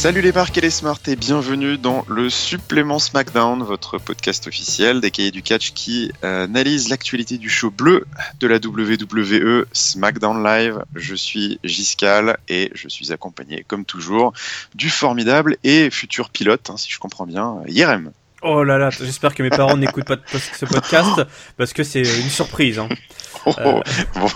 Salut 0.00 0.22
les 0.22 0.32
marques 0.32 0.56
et 0.56 0.62
les 0.62 0.70
smarts 0.70 1.02
et 1.08 1.14
bienvenue 1.14 1.76
dans 1.76 2.06
le 2.08 2.30
supplément 2.30 2.98
SmackDown, 2.98 3.62
votre 3.62 3.98
podcast 3.98 4.46
officiel 4.46 5.02
des 5.02 5.10
cahiers 5.10 5.30
du 5.30 5.42
catch 5.42 5.74
qui 5.74 6.10
euh, 6.24 6.44
analyse 6.44 6.88
l'actualité 6.88 7.36
du 7.36 7.50
show 7.50 7.70
bleu 7.70 8.06
de 8.40 8.46
la 8.46 8.56
WWE 8.56 9.66
SmackDown 9.74 10.42
Live. 10.42 10.82
Je 10.94 11.14
suis 11.14 11.60
Giscal 11.64 12.38
et 12.48 12.70
je 12.74 12.88
suis 12.88 13.12
accompagné 13.12 13.62
comme 13.68 13.84
toujours 13.84 14.32
du 14.74 14.88
formidable 14.88 15.58
et 15.64 15.90
futur 15.90 16.30
pilote, 16.30 16.70
hein, 16.70 16.78
si 16.78 16.90
je 16.90 16.98
comprends 16.98 17.26
bien, 17.26 17.58
Yerem. 17.68 18.10
Oh 18.42 18.64
là 18.64 18.78
là, 18.78 18.90
j'espère 18.90 19.34
que 19.34 19.42
mes 19.42 19.50
parents 19.50 19.76
n'écoutent 19.76 20.06
pas 20.06 20.16
ce 20.26 20.64
podcast 20.64 21.22
parce 21.56 21.72
que 21.72 21.82
c'est 21.82 22.00
une 22.00 22.30
surprise. 22.30 22.78
Hein. 22.78 22.88
Oh, 23.46 23.52
oh. 23.64 23.80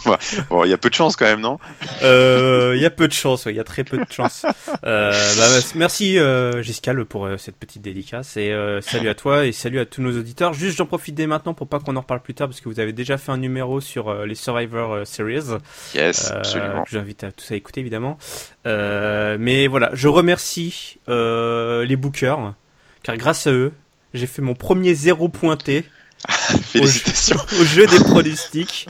Bah, 0.06 0.18
bon, 0.48 0.64
il 0.64 0.70
y 0.70 0.72
a 0.72 0.78
peu 0.78 0.88
de 0.88 0.94
chance 0.94 1.14
quand 1.14 1.26
même, 1.26 1.40
non? 1.40 1.58
Euh, 2.02 2.72
Il 2.74 2.80
y 2.80 2.86
a 2.86 2.90
peu 2.90 3.06
de 3.06 3.12
chance, 3.12 3.44
il 3.44 3.54
y 3.54 3.60
a 3.60 3.64
très 3.64 3.84
peu 3.84 3.98
de 3.98 4.10
chance. 4.10 4.46
Euh, 4.84 5.12
bah, 5.12 5.44
merci 5.74 6.18
euh, 6.18 6.62
Giscal 6.62 7.04
pour 7.04 7.26
euh, 7.26 7.36
cette 7.36 7.56
petite 7.56 7.82
dédicace 7.82 8.38
et 8.38 8.56
salut 8.80 9.10
à 9.10 9.14
toi 9.14 9.44
et 9.44 9.52
salut 9.52 9.78
à 9.78 9.84
tous 9.84 10.00
nos 10.00 10.16
auditeurs. 10.18 10.54
Juste, 10.54 10.78
j'en 10.78 10.86
profite 10.86 11.14
dès 11.14 11.26
maintenant 11.26 11.52
pour 11.52 11.68
pas 11.68 11.80
qu'on 11.80 11.96
en 11.96 12.00
reparle 12.00 12.22
plus 12.22 12.32
tard 12.32 12.48
parce 12.48 12.62
que 12.62 12.68
vous 12.70 12.80
avez 12.80 12.94
déjà 12.94 13.18
fait 13.18 13.30
un 13.32 13.36
numéro 13.36 13.82
sur 13.82 14.24
les 14.24 14.34
Survivor 14.34 15.06
Series. 15.06 15.58
Yes, 15.94 16.30
absolument. 16.30 16.84
J'invite 16.90 17.24
à 17.24 17.32
tous 17.32 17.50
à 17.52 17.56
écouter 17.56 17.80
évidemment. 17.80 18.16
mais 18.64 19.66
voilà, 19.66 19.90
je 19.92 20.08
remercie 20.08 20.98
les 21.08 21.96
bookers 21.96 22.54
car 23.02 23.18
grâce 23.18 23.46
à 23.46 23.52
eux, 23.52 23.72
j'ai 24.14 24.26
fait 24.26 24.42
mon 24.42 24.54
premier 24.54 24.94
zéro 24.94 25.28
pointé. 25.28 25.84
Félicitations. 26.28 27.36
Au, 27.60 27.64
jeu 27.64 27.86
des 27.86 27.98
pronostics. 27.98 28.88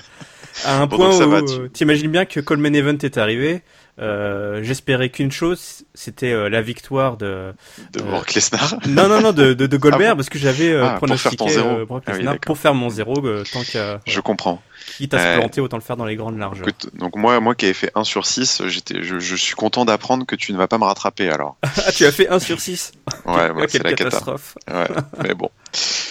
À 0.65 0.80
un 0.80 0.87
point 0.87 1.18
où 1.18 1.46
tu 1.46 1.71
t'imagines 1.71 2.10
bien 2.10 2.26
que 2.26 2.38
Coleman 2.38 2.76
Event 2.76 2.99
est 3.02 3.18
arrivé. 3.18 3.62
Euh, 4.00 4.60
J'espérais 4.62 5.09
qu'une 5.09 5.30
chose, 5.30 5.84
c'était 5.95 6.32
euh, 6.32 6.48
la 6.48 6.62
victoire 6.62 7.16
de 7.16 7.54
de 7.92 8.00
euh, 8.00 8.04
Brock 8.04 8.34
Lesnar. 8.34 8.74
Non 8.88 9.09
non 9.09 9.20
non 9.20 9.32
de 9.32 9.54
de, 9.54 9.66
de 9.66 9.76
Goldberg 9.76 10.12
ah 10.12 10.16
parce 10.16 10.28
que 10.28 10.38
j'avais 10.38 10.70
euh, 10.70 10.84
ah, 10.84 10.95
pronostiqué 10.96 11.56
euh, 11.59 11.84
Brock 11.87 12.02
ah 12.06 12.12
Lesnar 12.12 12.38
pour 12.40 12.59
faire 12.59 12.74
mon 12.74 12.88
zéro 12.88 13.15
tant 13.52 13.62
que. 13.62 13.98
Je 14.04 14.20
comprends. 14.20 14.60
Quitte 14.96 15.15
à 15.15 15.18
se 15.18 15.38
planter, 15.38 15.60
autant 15.60 15.76
le 15.76 15.82
faire 15.82 15.96
dans 15.96 16.04
les 16.04 16.16
grandes 16.16 16.38
largeurs. 16.38 16.66
donc 16.95 17.16
moi, 17.16 17.38
moi 17.40 17.54
qui 17.54 17.65
avais 17.65 17.74
fait 17.74 17.90
1 17.95 18.04
sur 18.04 18.26
6, 18.26 18.62
j'étais, 18.66 19.02
je, 19.02 19.18
je, 19.18 19.37
suis 19.37 19.54
content 19.54 19.87
d'apprendre 19.87 20.26
que 20.26 20.37
tu 20.37 20.52
ne 20.52 20.59
vas 20.59 20.68
pas 20.68 20.76
me 20.76 20.84
rattraper 20.84 21.30
alors. 21.30 21.56
ah, 21.62 21.92
tu 21.92 22.04
as 22.04 22.12
fait 22.12 22.28
1 22.28 22.38
sur 22.38 22.60
6 22.60 22.92
Ouais, 23.24 23.50
ouais 23.50 23.66
c'est 23.68 23.82
la 23.82 23.95
catastrophe. 23.95 24.56
Ouais, 24.70 24.88
mais 25.22 25.34
bon, 25.34 25.50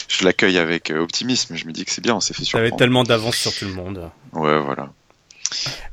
je 0.08 0.26
l'accueille 0.26 0.58
avec 0.58 0.90
optimisme, 0.90 1.56
je 1.56 1.66
me 1.66 1.72
dis 1.72 1.86
que 1.86 1.92
c'est 1.92 2.02
bien, 2.02 2.16
on 2.16 2.20
s'est 2.20 2.34
fait 2.34 2.46
surprendre. 2.46 2.68
avais 2.68 2.78
tellement 2.78 3.04
d'avance 3.04 3.36
sur 3.36 3.54
tout 3.54 3.66
le 3.66 3.74
monde. 3.74 4.10
Ouais, 4.32 4.60
voilà. 4.60 4.90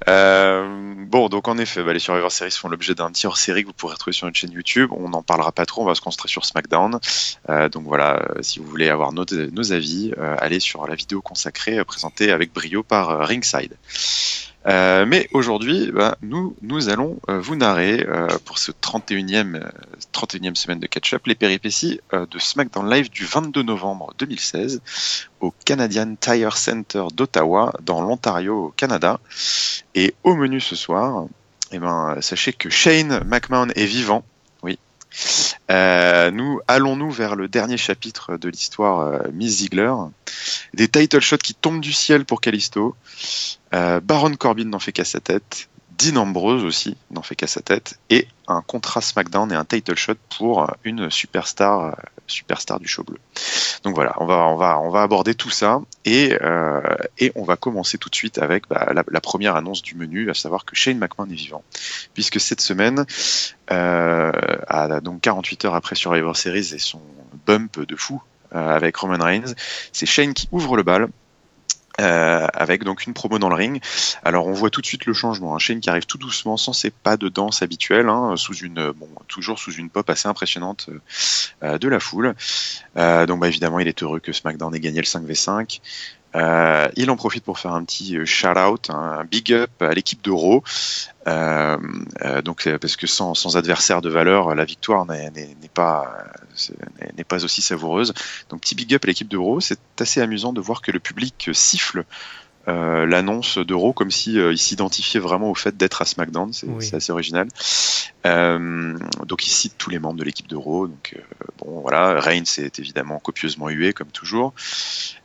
Euh, 0.08 0.94
bon, 1.06 1.28
donc 1.28 1.48
en 1.48 1.58
effet, 1.58 1.82
bah, 1.82 1.92
les 1.92 1.98
Survivor 1.98 2.30
Series 2.30 2.50
font 2.50 2.68
l'objet 2.68 2.94
d'un 2.94 3.10
petit 3.10 3.26
hors-série 3.26 3.62
que 3.62 3.68
vous 3.68 3.74
pourrez 3.74 3.94
retrouver 3.94 4.12
sur 4.12 4.26
notre 4.26 4.38
chaîne 4.38 4.52
YouTube. 4.52 4.90
On 4.92 5.08
n'en 5.08 5.22
parlera 5.22 5.52
pas 5.52 5.66
trop, 5.66 5.82
on 5.82 5.86
va 5.86 5.94
se 5.94 6.00
concentrer 6.00 6.28
sur 6.28 6.44
SmackDown. 6.44 6.98
Euh, 7.48 7.68
donc 7.68 7.84
voilà, 7.84 8.16
euh, 8.16 8.42
si 8.42 8.58
vous 8.58 8.66
voulez 8.66 8.88
avoir 8.88 9.12
nos, 9.12 9.24
avis, 9.72 10.12
allez 10.38 10.60
sur 10.60 10.86
la 10.86 10.94
vidéo 10.94 11.20
consacrée 11.20 11.84
présentée 11.84 12.32
avec 12.32 12.52
brio 12.52 12.82
par 12.82 13.26
Ringside. 13.26 13.76
Euh, 14.66 15.06
mais 15.06 15.28
aujourd'hui, 15.32 15.90
bah, 15.90 16.16
nous, 16.20 16.54
nous 16.60 16.90
allons 16.90 17.18
euh, 17.28 17.40
vous 17.40 17.56
narrer 17.56 18.04
euh, 18.06 18.28
pour 18.44 18.58
ce 18.58 18.72
31e, 18.72 19.70
31e 20.12 20.54
semaine 20.54 20.78
de 20.78 20.86
catch-up 20.86 21.26
les 21.26 21.34
péripéties 21.34 22.00
de 22.12 22.38
SmackDown 22.38 22.90
Live 22.90 23.10
du 23.10 23.24
22 23.24 23.62
novembre 23.62 24.12
2016 24.18 24.82
au 25.40 25.52
Canadian 25.64 26.14
Tire 26.20 26.56
Center 26.56 27.04
d'Ottawa 27.14 27.72
dans 27.82 28.02
l'Ontario 28.02 28.66
au 28.66 28.70
Canada. 28.70 29.20
Et 29.94 30.14
au 30.24 30.34
menu 30.34 30.60
ce 30.60 30.76
soir, 30.76 31.26
eh 31.72 31.78
ben, 31.78 32.16
sachez 32.20 32.52
que 32.52 32.68
Shane 32.68 33.22
McMahon 33.24 33.68
est 33.74 33.86
vivant. 33.86 34.24
Oui. 35.12 36.32
nous 36.32 36.60
allons-nous 36.68 37.10
vers 37.10 37.36
le 37.36 37.48
dernier 37.48 37.76
chapitre 37.76 38.36
de 38.36 38.48
l'histoire 38.48 39.24
Miss 39.32 39.58
Ziegler? 39.58 39.92
Des 40.74 40.88
title 40.88 41.20
shots 41.20 41.38
qui 41.38 41.54
tombent 41.54 41.80
du 41.80 41.92
ciel 41.92 42.24
pour 42.24 42.40
Callisto. 42.40 42.94
Euh, 43.74 44.00
Baron 44.00 44.34
Corbin 44.34 44.64
n'en 44.64 44.78
fait 44.78 44.92
qu'à 44.92 45.04
sa 45.04 45.20
tête. 45.20 45.68
Dean 45.98 46.16
Ambrose 46.16 46.64
aussi 46.64 46.96
n'en 47.10 47.22
fait 47.22 47.36
qu'à 47.36 47.46
sa 47.46 47.60
tête. 47.60 47.98
Et 48.08 48.26
un 48.48 48.62
contrat 48.62 49.00
SmackDown 49.00 49.52
et 49.52 49.54
un 49.54 49.64
title 49.64 49.96
shot 49.96 50.14
pour 50.38 50.66
une 50.84 51.10
superstar, 51.10 51.80
euh, 51.80 51.92
superstar 52.30 52.80
du 52.80 52.88
show 52.88 53.02
bleu. 53.02 53.18
Donc 53.82 53.94
voilà, 53.94 54.14
on 54.18 54.26
va, 54.26 54.46
on 54.48 54.56
va, 54.56 54.78
on 54.80 54.90
va 54.90 55.02
aborder 55.02 55.34
tout 55.34 55.50
ça 55.50 55.80
et, 56.04 56.36
euh, 56.42 56.80
on 57.34 57.44
va 57.44 57.56
commencer 57.56 57.98
tout 57.98 58.10
de 58.10 58.14
suite 58.14 58.38
avec 58.38 58.68
bah, 58.68 58.90
la, 58.92 59.04
la, 59.08 59.20
première 59.20 59.56
annonce 59.56 59.82
du 59.82 59.94
menu, 59.94 60.30
à 60.30 60.34
savoir 60.34 60.64
que 60.64 60.74
Shane 60.76 60.98
McMahon 60.98 61.30
est 61.30 61.34
vivant. 61.34 61.62
Puisque 62.14 62.40
cette 62.40 62.60
semaine, 62.60 63.06
euh, 63.70 64.32
à, 64.68 65.00
donc 65.00 65.20
48 65.20 65.64
heures 65.66 65.74
après 65.74 65.94
Survivor 65.94 66.36
Series 66.36 66.74
et 66.74 66.78
son 66.78 67.00
bump 67.46 67.80
de 67.80 67.96
fou 67.96 68.22
euh, 68.54 68.74
avec 68.74 68.96
Roman 68.96 69.24
Reigns, 69.24 69.54
c'est 69.92 70.06
Shane 70.06 70.34
qui 70.34 70.48
ouvre 70.52 70.76
le 70.76 70.82
bal 70.82 71.08
euh, 72.00 72.46
avec 72.54 72.84
donc 72.84 73.06
une 73.06 73.14
promo 73.14 73.38
dans 73.38 73.48
le 73.48 73.54
ring. 73.54 73.82
Alors 74.24 74.46
on 74.46 74.52
voit 74.52 74.70
tout 74.70 74.80
de 74.80 74.86
suite 74.86 75.06
le 75.06 75.12
changement. 75.12 75.54
Hein. 75.54 75.58
Shane 75.58 75.80
qui 75.80 75.90
arrive 75.90 76.06
tout 76.06 76.18
doucement, 76.18 76.56
sans 76.56 76.72
ses 76.72 76.90
pas 76.90 77.16
de 77.16 77.28
danse 77.28 77.62
habituels, 77.62 78.08
hein, 78.08 78.34
toujours 79.28 79.58
sous 79.58 79.72
une 79.72 79.90
pop 79.90 80.08
assez 80.08 80.28
impressionnante 80.28 80.88
euh, 81.62 81.78
de 81.78 81.88
la 81.88 82.00
foule. 82.00 82.34
Euh, 82.96 83.26
donc 83.26 83.40
bah, 83.40 83.48
évidemment, 83.48 83.78
il 83.78 83.88
est 83.88 84.02
heureux 84.02 84.20
que 84.20 84.32
SmackDown 84.32 84.74
ait 84.74 84.80
gagné 84.80 85.00
le 85.00 85.06
5v5. 85.06 85.80
Euh, 86.36 86.88
il 86.96 87.10
en 87.10 87.16
profite 87.16 87.44
pour 87.44 87.58
faire 87.58 87.72
un 87.72 87.84
petit 87.84 88.16
euh, 88.16 88.24
shout-out, 88.24 88.90
un 88.90 89.24
big 89.24 89.52
up 89.52 89.70
à 89.80 89.92
l'équipe 89.92 90.22
de 90.22 90.30
Raw. 90.30 90.62
Euh, 91.26 91.76
euh, 92.24 92.42
donc 92.42 92.68
parce 92.80 92.96
que 92.96 93.06
sans, 93.06 93.34
sans, 93.34 93.56
adversaire 93.56 94.00
de 94.00 94.08
valeur, 94.08 94.54
la 94.54 94.64
victoire 94.64 95.06
n'est 95.06 95.50
pas 95.74 96.24
n'est 97.16 97.24
pas 97.24 97.44
aussi 97.44 97.62
savoureuse. 97.62 98.14
Donc 98.48 98.60
petit 98.60 98.74
big 98.74 98.94
up 98.94 99.04
à 99.04 99.08
l'équipe 99.08 99.28
de 99.28 99.36
Raw. 99.36 99.60
C'est 99.60 99.80
assez 99.98 100.20
amusant 100.20 100.52
de 100.52 100.60
voir 100.60 100.82
que 100.82 100.92
le 100.92 101.00
public 101.00 101.50
siffle 101.52 102.04
euh, 102.68 103.06
l'annonce 103.06 103.56
d'Euro 103.56 103.94
comme 103.94 104.10
si 104.10 104.38
euh, 104.38 104.52
il 104.52 104.58
s'identifiait 104.58 105.18
vraiment 105.18 105.50
au 105.50 105.54
fait 105.54 105.76
d'être 105.78 106.02
à 106.02 106.04
SmackDown, 106.04 106.52
c'est 106.52 106.94
assez 106.94 107.10
original. 107.10 107.48
Euh, 108.26 108.98
donc 109.26 109.46
il 109.46 109.50
cite 109.50 109.74
tous 109.78 109.88
les 109.88 109.98
membres 109.98 110.18
de 110.18 110.24
l'équipe 110.24 110.46
d'Euro, 110.46 110.86
donc 110.86 111.14
euh, 111.16 111.22
bon 111.58 111.80
voilà, 111.80 112.20
Reigns 112.20 112.58
est 112.58 112.78
évidemment 112.78 113.18
copieusement 113.18 113.68
hué 113.70 113.92
comme 113.94 114.08
toujours. 114.08 114.52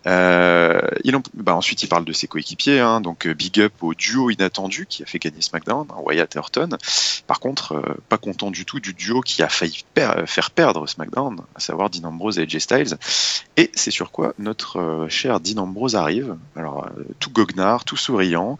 en... 0.05 1.21
bah, 1.33 1.55
ensuite 1.55 1.83
il 1.83 1.89
parle 1.89 2.05
de 2.05 2.13
ses 2.13 2.27
coéquipiers, 2.27 2.79
hein, 2.79 3.01
donc 3.01 3.27
big 3.27 3.59
up 3.59 3.73
au 3.81 3.93
duo 3.93 4.29
inattendu 4.29 4.85
qui 4.85 5.03
a 5.03 5.05
fait 5.05 5.19
gagner 5.19 5.41
SmackDown, 5.41 5.87
hein, 5.89 5.97
Wyatt 6.03 6.35
et 6.35 6.39
Orton. 6.39 6.69
Par 7.27 7.39
contre, 7.39 7.97
pas 8.07 8.17
content 8.17 8.51
du 8.51 8.65
tout 8.65 8.79
du 8.79 8.93
duo 8.93 9.21
qui 9.21 9.43
a 9.43 9.49
failli 9.49 9.83
faire 10.25 10.51
perdre 10.51 10.87
SmackDown, 10.87 11.41
à 11.55 11.59
savoir 11.59 11.89
Dean 11.89 12.07
Ambrose 12.07 12.39
et 12.39 12.43
AJ 12.43 12.59
Styles. 12.59 12.97
Et 13.57 13.71
c'est 13.73 13.91
sur 13.91 14.11
quoi 14.11 14.33
notre 14.39 15.07
cher 15.09 15.39
Dean 15.39 15.57
Ambrose 15.63 15.95
arrive. 15.95 16.37
Alors 16.55 16.87
tout 17.19 17.31
goguenard, 17.31 17.83
tout 17.83 17.97
souriant. 17.97 18.57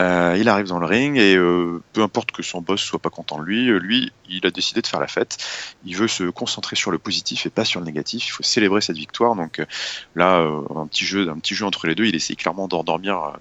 Euh, 0.00 0.36
il 0.38 0.48
arrive 0.48 0.66
dans 0.66 0.78
le 0.78 0.86
ring 0.86 1.16
et 1.16 1.36
euh, 1.36 1.80
peu 1.92 2.02
importe 2.02 2.32
que 2.32 2.42
son 2.42 2.60
boss 2.60 2.80
soit 2.80 2.98
pas 2.98 3.10
content 3.10 3.38
de 3.38 3.44
lui, 3.44 3.68
euh, 3.68 3.78
lui, 3.78 4.10
il 4.28 4.44
a 4.46 4.50
décidé 4.50 4.80
de 4.80 4.86
faire 4.86 5.00
la 5.00 5.06
fête. 5.06 5.36
Il 5.84 5.96
veut 5.96 6.08
se 6.08 6.24
concentrer 6.24 6.76
sur 6.76 6.90
le 6.90 6.98
positif 6.98 7.46
et 7.46 7.50
pas 7.50 7.64
sur 7.64 7.80
le 7.80 7.86
négatif. 7.86 8.26
Il 8.26 8.30
faut 8.30 8.42
célébrer 8.42 8.80
cette 8.80 8.96
victoire. 8.96 9.36
Donc 9.36 9.62
là, 10.14 10.38
un 10.74 10.86
petit 10.86 11.04
jeu, 11.04 11.28
entre 11.62 11.86
les 11.86 11.94
deux. 11.94 12.06
Il 12.06 12.14
essaie 12.14 12.34
clairement 12.34 12.68
d'endormir, 12.68 13.36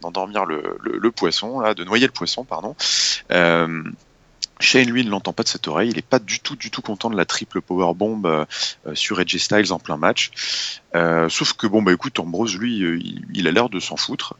le, 0.45 1.11
poisson, 1.11 1.59
là, 1.61 1.73
de 1.73 1.83
noyer 1.83 2.05
le 2.05 2.11
poisson, 2.11 2.43
pardon. 2.43 2.75
Shane, 4.59 4.91
lui, 4.91 5.03
ne 5.03 5.09
l'entend 5.09 5.33
pas 5.33 5.43
de 5.43 5.47
cette 5.47 5.67
oreille. 5.67 5.89
Il 5.89 5.95
n'est 5.95 6.01
pas 6.01 6.19
du 6.19 6.39
tout, 6.39 6.55
du 6.55 6.69
tout 6.69 6.81
content 6.81 7.09
de 7.09 7.17
la 7.17 7.25
triple 7.25 7.61
power 7.61 7.93
bomb 7.95 8.45
sur 8.93 9.21
Edge 9.21 9.37
Styles 9.37 9.71
en 9.71 9.79
plein 9.79 9.97
match. 9.97 10.31
Euh, 10.93 11.29
sauf 11.29 11.53
que 11.53 11.67
bon, 11.67 11.81
bah 11.81 11.93
écoute, 11.93 12.19
Ambrose, 12.19 12.57
lui, 12.57 12.83
euh, 12.83 12.99
il, 13.33 13.47
a 13.47 13.51
l'air 13.51 13.69
de 13.69 13.79
s'en 13.79 13.95
foutre 13.95 14.35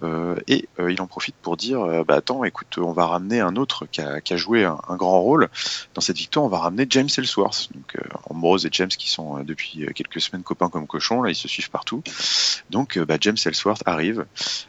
et 0.47 0.67
il 0.79 1.01
en 1.01 1.07
profite 1.07 1.35
pour 1.41 1.57
dire, 1.57 2.03
bah 2.05 2.15
attends, 2.15 2.43
écoute, 2.43 2.77
on 2.77 2.91
va 2.91 3.05
ramener 3.05 3.39
un 3.39 3.55
autre 3.55 3.85
qui 3.85 4.01
a, 4.01 4.21
qui 4.21 4.33
a 4.33 4.37
joué 4.37 4.65
un, 4.65 4.77
grand 4.95 5.21
rôle 5.21 5.49
dans 5.93 6.01
cette 6.01 6.17
victoire. 6.17 6.45
On 6.45 6.49
va 6.49 6.59
ramener 6.59 6.85
James 6.89 7.09
Ellsworth. 7.17 7.69
Donc 7.73 7.97
Ambrose 8.29 8.65
et 8.65 8.69
James 8.71 8.89
qui 8.89 9.09
sont 9.09 9.43
depuis 9.43 9.85
quelques 9.95 10.21
semaines 10.21 10.43
copains 10.43 10.69
comme 10.69 10.87
cochons, 10.87 11.21
là, 11.21 11.29
ils 11.29 11.35
se 11.35 11.47
suivent 11.47 11.69
partout. 11.69 12.03
Donc 12.69 12.99
bah, 12.99 13.17
James 13.19 13.37
Ellsworth 13.45 13.83
arrive, 13.85 14.25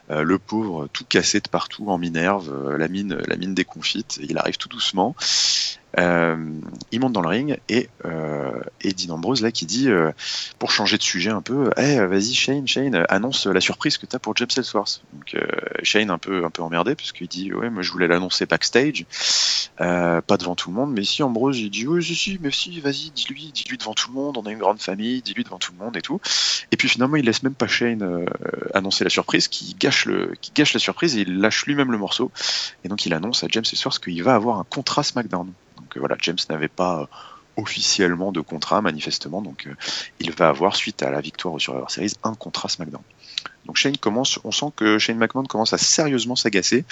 le 0.08 0.38
pauvre 0.38 0.88
tout 0.92 1.04
cassé 1.08 1.40
de 1.40 1.48
partout 1.48 1.88
en 1.88 1.98
minerve, 1.98 2.76
la 2.76 2.88
mine, 2.88 3.18
la 3.26 3.36
mine 3.36 3.54
déconfite. 3.54 4.20
Il 4.22 4.38
arrive 4.38 4.56
tout 4.56 4.68
doucement. 4.68 5.14
Euh, 5.98 6.36
il 6.90 7.00
monte 7.00 7.12
dans 7.12 7.20
le 7.20 7.28
ring 7.28 7.58
et, 7.68 7.88
euh, 8.06 8.62
et 8.80 8.92
Dean 8.92 9.14
Ambrose 9.14 9.42
là 9.42 9.52
qui 9.52 9.66
dit 9.66 9.90
euh, 9.90 10.10
pour 10.58 10.70
changer 10.70 10.96
de 10.96 11.02
sujet 11.02 11.30
un 11.30 11.42
peu 11.42 11.70
hey, 11.76 11.98
vas-y 11.98 12.32
Shane 12.32 12.66
Shane 12.66 13.04
annonce 13.10 13.46
la 13.46 13.60
surprise 13.60 13.98
que 13.98 14.06
t'as 14.06 14.18
pour 14.18 14.34
James 14.36 14.48
Ellsworth 14.56 15.02
donc 15.12 15.34
euh, 15.34 15.46
Shane 15.82 16.08
un 16.08 16.16
peu 16.16 16.46
un 16.46 16.50
peu 16.50 16.62
emmerdé 16.62 16.94
parce 16.94 17.12
qu'il 17.12 17.28
dit 17.28 17.52
ouais 17.52 17.68
moi 17.68 17.82
je 17.82 17.92
voulais 17.92 18.06
l'annoncer 18.06 18.46
backstage. 18.46 19.04
Euh, 19.80 20.20
pas 20.20 20.36
devant 20.36 20.54
tout 20.54 20.70
le 20.70 20.76
monde 20.76 20.92
mais 20.92 21.04
si 21.04 21.22
Ambrose 21.22 21.58
il 21.58 21.70
dit 21.70 21.86
oui 21.86 22.02
si 22.02 22.14
si 22.14 22.38
mais 22.40 22.50
si 22.50 22.80
vas-y 22.80 23.10
dis-lui 23.10 23.52
dis-lui 23.52 23.76
devant 23.76 23.94
tout 23.94 24.08
le 24.08 24.14
monde. 24.14 24.38
On 24.38 24.46
a 24.46 24.52
une 24.52 24.58
grande 24.58 24.80
famille 24.80 25.20
dis-lui 25.20 25.44
devant 25.44 25.58
tout 25.58 25.72
le 25.78 25.84
monde 25.84 25.96
et 25.96 26.02
tout 26.02 26.20
et 26.70 26.76
puis 26.78 26.88
finalement 26.88 27.16
il 27.16 27.24
laisse 27.26 27.42
même 27.42 27.54
pas 27.54 27.66
Shane 27.66 28.26
annoncer 28.72 29.04
la 29.04 29.10
surprise 29.10 29.48
qui 29.48 29.76
gâche 29.78 30.06
le 30.06 30.32
qui 30.40 30.52
gâche 30.54 30.72
la 30.72 30.80
surprise 30.80 31.18
et 31.18 31.22
il 31.22 31.38
lâche 31.38 31.66
lui-même 31.66 31.92
le 31.92 31.98
morceau. 31.98 32.30
Et 32.84 32.88
donc 32.88 33.04
il 33.04 33.12
annonce 33.12 33.44
à 33.44 33.46
James 33.50 33.64
Ellsworth 33.70 34.02
qu'il 34.02 34.22
va 34.22 34.34
avoir 34.34 34.58
un 34.58 34.64
contrat 34.64 35.02
SmackDown 35.02 35.52
voilà, 35.98 36.16
James 36.20 36.38
n'avait 36.48 36.68
pas 36.68 37.08
officiellement 37.56 38.32
de 38.32 38.40
contrat, 38.40 38.80
manifestement. 38.80 39.42
Donc, 39.42 39.68
il 40.20 40.32
va 40.32 40.48
avoir, 40.48 40.74
suite 40.76 41.02
à 41.02 41.10
la 41.10 41.20
victoire 41.20 41.54
au 41.54 41.58
Survivor 41.58 41.90
Series, 41.90 42.14
un 42.22 42.34
contrat 42.34 42.68
SmackDown. 42.68 43.02
Donc 43.66 43.76
Shane 43.76 43.96
commence, 43.96 44.38
on 44.44 44.50
sent 44.50 44.72
que 44.76 44.98
Shane 44.98 45.18
McMahon 45.18 45.44
commence 45.44 45.72
à 45.72 45.78
sérieusement 45.78 46.36
s'agacer. 46.36 46.84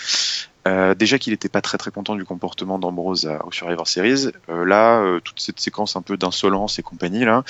Euh, 0.68 0.94
déjà 0.94 1.18
qu'il 1.18 1.32
n'était 1.32 1.48
pas 1.48 1.62
très 1.62 1.78
très 1.78 1.90
content 1.90 2.16
du 2.16 2.24
comportement 2.26 2.78
d'Ambrose 2.78 3.30
au 3.44 3.50
Survivor 3.50 3.88
Series, 3.88 4.26
euh, 4.50 4.66
là 4.66 5.00
euh, 5.00 5.18
toute 5.20 5.40
cette 5.40 5.58
séquence 5.58 5.96
un 5.96 6.02
peu 6.02 6.18
d'insolence 6.18 6.78
et 6.78 6.82
compagnie 6.82 7.24
là, 7.24 7.44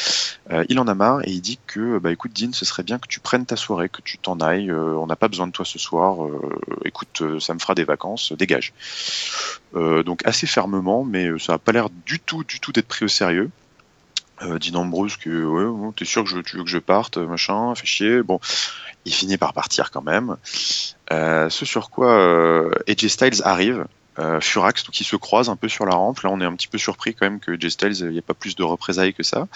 il 0.68 0.78
en 0.78 0.86
a 0.86 0.94
marre 0.94 1.20
et 1.24 1.30
il 1.30 1.40
dit 1.40 1.58
que 1.66 1.98
bah 1.98 2.12
écoute 2.12 2.32
Dean, 2.32 2.52
ce 2.52 2.64
serait 2.64 2.82
bien 2.82 2.98
que 2.98 3.08
tu 3.08 3.20
prennes 3.20 3.46
ta 3.46 3.56
soirée, 3.56 3.88
que 3.88 4.00
tu 4.02 4.18
t'en 4.18 4.38
ailles, 4.40 4.70
on 4.72 5.06
n'a 5.06 5.16
pas 5.16 5.28
besoin 5.28 5.46
de 5.46 5.52
toi 5.52 5.64
ce 5.64 5.78
soir, 5.78 6.18
écoute 6.84 7.22
ça 7.40 7.54
me 7.54 7.58
fera 7.58 7.74
des 7.74 7.84
vacances, 7.84 8.32
dégage. 8.32 8.72
donc 9.74 10.24
assez 10.24 10.46
fermement, 10.46 11.04
mais 11.04 11.28
ça 11.38 11.54
n'a 11.54 11.58
pas 11.58 11.72
l'air 11.72 11.88
du 12.06 12.20
tout 12.20 12.44
du 12.44 12.60
tout 12.60 12.72
d'être 12.72 12.88
pris 12.88 13.04
au 13.04 13.08
sérieux. 13.08 13.50
Dean 14.40 14.76
Ambrose 14.76 15.16
que 15.16 15.44
ouais, 15.44 15.92
t'es 15.96 16.06
sûr 16.06 16.24
que 16.24 16.30
je, 16.30 16.38
tu 16.38 16.56
veux 16.56 16.64
que 16.64 16.70
je 16.70 16.78
parte, 16.78 17.18
machin, 17.18 17.74
fait 17.74 17.86
chier. 17.86 18.22
Bon, 18.22 18.40
il 19.04 19.12
finit 19.12 19.36
par 19.36 19.52
partir 19.52 19.90
quand 19.90 20.02
même. 20.02 20.36
Euh, 21.12 21.48
ce 21.50 21.64
sur 21.64 21.90
quoi 21.90 22.12
euh, 22.12 22.70
AJ 22.88 23.08
Styles 23.08 23.42
arrive, 23.44 23.86
Furax 24.40 24.84
qui 24.84 25.04
se 25.04 25.16
croise 25.16 25.48
un 25.48 25.56
peu 25.56 25.68
sur 25.68 25.86
la 25.86 25.94
rampe. 25.94 26.20
Là, 26.20 26.30
on 26.30 26.40
est 26.40 26.44
un 26.44 26.54
petit 26.54 26.68
peu 26.68 26.78
surpris 26.78 27.14
quand 27.14 27.26
même 27.26 27.40
que 27.40 27.52
AJ 27.52 27.68
Styles, 27.68 27.98
il 28.00 28.08
n'y 28.08 28.18
a 28.18 28.22
pas 28.22 28.34
plus 28.34 28.56
de 28.56 28.62
représailles 28.62 29.14
que 29.14 29.22
ça. 29.22 29.48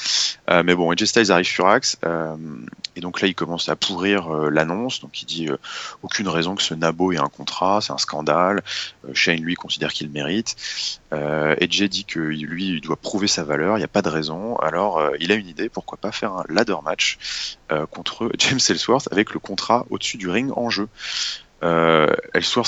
Euh, 0.51 0.63
mais 0.65 0.75
bon, 0.75 0.91
AJ 0.91 1.05
Styles 1.05 1.33
arrive 1.33 1.47
Furax, 1.47 1.97
euh, 2.05 2.37
et 2.97 3.01
donc 3.01 3.21
là, 3.21 3.29
il 3.29 3.35
commence 3.35 3.69
à 3.69 3.77
pourrir 3.77 4.35
euh, 4.35 4.51
l'annonce. 4.51 5.01
Donc, 5.01 5.23
il 5.23 5.27
dit 5.27 5.49
aucune 6.03 6.29
raison 6.29 6.55
que 6.55 6.63
ce 6.63 6.75
Nabo 6.75 7.13
ait 7.13 7.19
un 7.19 7.29
contrat, 7.29 7.81
c'est 7.81 7.93
un 7.93 7.99
scandale. 7.99 8.63
Shane, 9.13 9.41
lui, 9.41 9.55
considère 9.55 9.93
qu'il 9.93 10.11
mérite. 10.11 10.57
AJ 11.13 11.85
dit 11.85 12.05
que 12.05 12.19
lui, 12.19 12.69
il 12.69 12.81
doit 12.81 12.97
prouver 12.97 13.29
sa 13.29 13.45
valeur, 13.45 13.77
il 13.77 13.81
n'y 13.81 13.85
a 13.85 13.89
pas 13.89 14.03
de 14.03 14.09
raison. 14.09 14.57
Alors, 14.57 15.01
il 15.21 15.31
a 15.31 15.37
une 15.37 15.47
idée, 15.47 15.69
pourquoi 15.69 15.97
pas 15.97 16.11
faire 16.11 16.33
un 16.33 16.45
ladder 16.49 16.77
match 16.85 17.19
contre 17.91 18.31
James 18.39 18.59
Ellsworth 18.69 19.09
avec 19.13 19.33
le 19.33 19.39
contrat 19.39 19.87
au-dessus 19.91 20.17
du 20.17 20.29
ring 20.29 20.51
en 20.57 20.71
jeu. 20.71 20.89
Euh, 21.65 22.07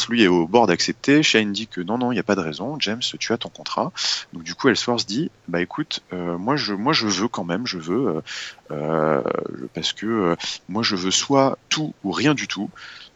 lui, 0.09 0.23
est 0.23 0.27
au 0.27 0.47
bord 0.47 0.67
d'accepter. 0.67 1.23
Shane 1.23 1.53
dit 1.53 1.67
que 1.67 1.81
non, 1.81 1.99
non, 1.99 2.13
il 2.13 2.15
n'y 2.15 2.21
a 2.21 2.25
pas 2.25 2.35
de 2.35 2.41
raison. 2.41 2.77
James, 2.81 3.03
tu 3.19 3.33
as 3.33 3.39
ton 3.39 3.49
contrat. 3.49 3.93
Donc 4.33 4.43
du 4.43 4.55
coup, 4.55 4.69
Ellsworth 4.69 5.07
dit, 5.07 5.31
bah 5.49 5.61
écoute, 5.61 6.01
euh, 6.13 6.39
moi, 6.39 6.57
je, 6.57 6.75
moi, 6.75 6.93
je 6.93 7.07
veux 7.07 7.29
quand 7.29 7.45
même, 7.45 7.67
je 7.67 7.79
veux, 7.79 8.23
euh, 8.71 9.23
parce 9.75 9.93
que 9.93 10.37
moi, 10.69 10.83
je 10.83 10.97
veux 10.97 11.11
soit 11.11 11.59
tout 11.69 11.95
ou 12.05 12.11
rien 12.11 12.35
du 12.35 12.49
tout. 12.49 12.71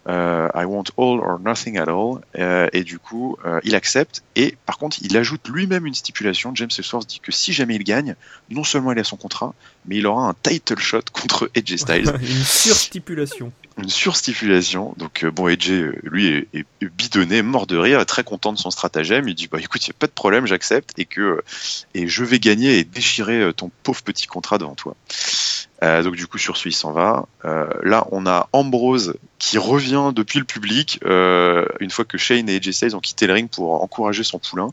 Euh, 0.08 0.48
I 0.54 0.64
want 0.64 0.84
all 0.96 1.20
or 1.20 1.38
nothing 1.38 1.76
at 1.76 1.88
all. 1.88 2.20
Euh, 2.38 2.68
et 2.72 2.84
du 2.84 2.98
coup, 2.98 3.36
euh, 3.44 3.60
il 3.64 3.74
accepte. 3.74 4.22
Et 4.34 4.56
par 4.64 4.78
contre, 4.78 4.98
il 5.02 5.16
ajoute 5.16 5.48
lui-même 5.48 5.86
une 5.86 5.94
stipulation. 5.94 6.52
James 6.54 6.70
Ellsworth 6.76 7.06
dit 7.06 7.20
que 7.20 7.32
si 7.32 7.52
jamais 7.52 7.76
il 7.76 7.84
gagne, 7.84 8.16
non 8.48 8.64
seulement 8.64 8.92
il 8.92 8.98
a 8.98 9.04
son 9.04 9.16
contrat, 9.16 9.54
mais 9.86 9.96
il 9.96 10.06
aura 10.06 10.26
un 10.26 10.34
title 10.42 10.78
shot 10.78 11.02
contre 11.12 11.50
AJ 11.54 11.76
Styles. 11.76 12.12
une 12.20 12.44
surstipulation. 12.44 13.52
Une 13.76 13.90
surstipulation. 13.90 14.94
Donc 14.96 15.24
bon, 15.26 15.46
AJ, 15.46 15.70
lui, 16.02 16.28
est, 16.28 16.48
est, 16.54 16.66
bidonné, 16.80 17.42
mort 17.42 17.66
de 17.66 17.76
rire, 17.76 18.04
très 18.06 18.24
content 18.24 18.52
de 18.52 18.58
son 18.58 18.70
stratagème. 18.70 19.28
Il 19.28 19.34
dit 19.34 19.48
bah 19.48 19.58
écoute, 19.60 19.86
il 19.86 19.90
n'y 19.90 19.94
a 19.94 19.98
pas 19.98 20.06
de 20.06 20.12
problème, 20.12 20.46
j'accepte 20.46 20.98
et 20.98 21.04
que 21.04 21.42
et 21.94 22.08
je 22.08 22.24
vais 22.24 22.38
gagner 22.38 22.78
et 22.78 22.84
déchirer 22.84 23.52
ton 23.54 23.70
pauvre 23.82 24.02
petit 24.02 24.26
contrat 24.26 24.56
devant 24.56 24.74
toi. 24.74 24.96
Euh, 25.82 26.02
donc 26.02 26.14
du 26.14 26.26
coup 26.26 26.38
sur 26.38 26.56
il 26.66 26.72
s'en 26.72 26.92
va. 26.92 27.26
Euh, 27.44 27.66
là 27.82 28.06
on 28.12 28.26
a 28.26 28.48
Ambrose 28.52 29.14
qui 29.38 29.56
revient 29.56 30.12
depuis 30.14 30.38
le 30.38 30.44
public 30.44 31.00
euh, 31.06 31.64
une 31.80 31.90
fois 31.90 32.04
que 32.04 32.18
Shane 32.18 32.50
et 32.50 32.56
AJ 32.56 32.72
Styles 32.72 32.96
ont 32.96 33.00
quitté 33.00 33.26
le 33.26 33.32
ring 33.32 33.48
pour 33.48 33.82
encourager 33.82 34.22
son 34.22 34.38
poulain. 34.38 34.68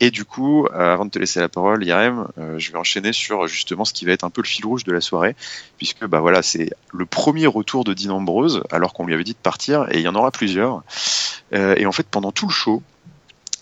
Et 0.00 0.10
du 0.10 0.24
coup, 0.24 0.66
avant 0.72 1.04
de 1.04 1.10
te 1.10 1.18
laisser 1.18 1.40
la 1.40 1.50
parole, 1.50 1.84
Yarem, 1.84 2.26
je 2.56 2.72
vais 2.72 2.78
enchaîner 2.78 3.12
sur 3.12 3.46
justement 3.46 3.84
ce 3.84 3.92
qui 3.92 4.06
va 4.06 4.12
être 4.12 4.24
un 4.24 4.30
peu 4.30 4.40
le 4.40 4.46
fil 4.46 4.64
rouge 4.64 4.84
de 4.84 4.92
la 4.92 5.02
soirée, 5.02 5.36
puisque 5.76 6.06
bah 6.06 6.20
voilà 6.20 6.40
c'est 6.40 6.70
le 6.90 7.04
premier 7.04 7.46
retour 7.46 7.84
de 7.84 7.92
Dean 7.92 8.14
Ambrose 8.16 8.62
alors 8.70 8.94
qu'on 8.94 9.04
lui 9.04 9.12
avait 9.12 9.24
dit 9.24 9.34
de 9.34 9.38
partir 9.38 9.88
et 9.90 9.98
il 9.98 10.00
y 10.00 10.08
en 10.08 10.14
aura 10.14 10.30
plusieurs. 10.30 10.84
et 11.52 11.84
en 11.84 11.92
fait 11.92 12.06
pendant 12.10 12.32
tout 12.32 12.46
le 12.46 12.52
show, 12.52 12.82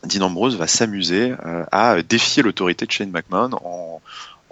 Dean 0.05 0.21
Ambrose 0.21 0.57
va 0.57 0.69
s'amuser 0.69 1.35
à 1.73 2.01
défier 2.03 2.45
l'autorité 2.45 2.87
de 2.87 2.93
Shane 2.93 3.11
McMahon 3.11 3.51
en 3.65 4.01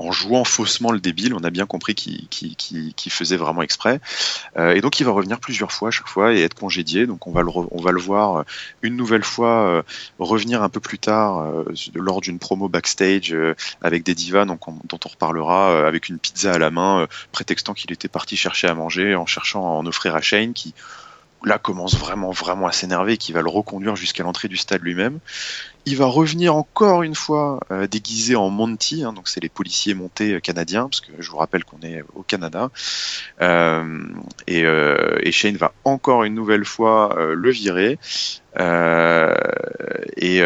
en 0.02 0.12
jouant 0.12 0.44
faussement 0.44 0.90
le 0.90 1.00
débile. 1.00 1.34
On 1.34 1.44
a 1.44 1.50
bien 1.50 1.66
compris 1.66 1.94
qu'il 1.94 3.12
faisait 3.12 3.36
vraiment 3.36 3.62
exprès. 3.62 4.00
Euh, 4.56 4.74
et 4.74 4.80
donc 4.80 5.00
il 5.00 5.04
va 5.04 5.12
revenir 5.12 5.38
plusieurs 5.38 5.72
fois 5.72 5.90
chaque 5.90 6.08
fois 6.08 6.32
et 6.32 6.42
être 6.42 6.54
congédié. 6.54 7.06
Donc 7.06 7.26
on 7.26 7.32
va 7.32 7.42
le, 7.42 8.00
voir 8.00 8.36
euh, 8.36 8.42
une 8.82 8.96
nouvelle 8.96 9.24
fois 9.24 9.62
euh, 9.62 9.82
revenir 10.18 10.62
un 10.62 10.68
peu 10.68 10.80
plus 10.80 10.98
tard 10.98 11.46
lors 11.94 12.20
d'une 12.20 12.38
promo 12.38 12.68
backstage 12.68 13.34
avec 13.82 14.02
des 14.02 14.14
divas 14.14 14.44
dont 14.44 14.58
on 14.66 15.08
reparlera 15.08 15.86
avec 15.86 16.08
une 16.08 16.18
pizza 16.18 16.52
à 16.52 16.58
la 16.58 16.70
main, 16.70 17.06
prétextant 17.32 17.74
qu'il 17.74 17.92
était 17.92 18.08
parti 18.08 18.36
chercher 18.36 18.68
à 18.68 18.74
manger 18.74 19.14
en 19.14 19.26
cherchant 19.26 19.64
à 19.64 19.70
en 19.70 19.86
offrir 19.86 20.14
à 20.14 20.20
Shane 20.20 20.52
qui 20.52 20.74
là 21.44 21.58
commence 21.58 21.96
vraiment 21.96 22.30
vraiment 22.30 22.66
à 22.66 22.72
s'énerver, 22.72 23.16
qui 23.16 23.32
va 23.32 23.42
le 23.42 23.48
reconduire 23.48 23.96
jusqu'à 23.96 24.22
l'entrée 24.22 24.48
du 24.48 24.56
stade 24.56 24.82
lui-même. 24.82 25.18
Il 25.84 25.96
va 25.96 26.06
revenir 26.06 26.54
encore 26.54 27.02
une 27.02 27.16
fois 27.16 27.58
euh, 27.72 27.88
déguisé 27.88 28.36
en 28.36 28.50
Monty, 28.50 29.02
hein, 29.02 29.12
donc 29.12 29.28
c'est 29.28 29.40
les 29.40 29.48
policiers 29.48 29.94
montés 29.94 30.34
euh, 30.34 30.40
canadiens, 30.40 30.84
parce 30.84 31.00
que 31.00 31.10
je 31.18 31.30
vous 31.30 31.38
rappelle 31.38 31.64
qu'on 31.64 31.80
est 31.82 32.04
au 32.14 32.22
Canada. 32.22 32.70
Euh, 33.40 33.98
et, 34.46 34.60
et, 34.60 35.32
Shane 35.32 35.56
va 35.56 35.72
encore 35.84 36.24
une 36.24 36.34
nouvelle 36.34 36.64
fois 36.64 37.16
le 37.34 37.50
virer. 37.50 37.98
et 40.16 40.42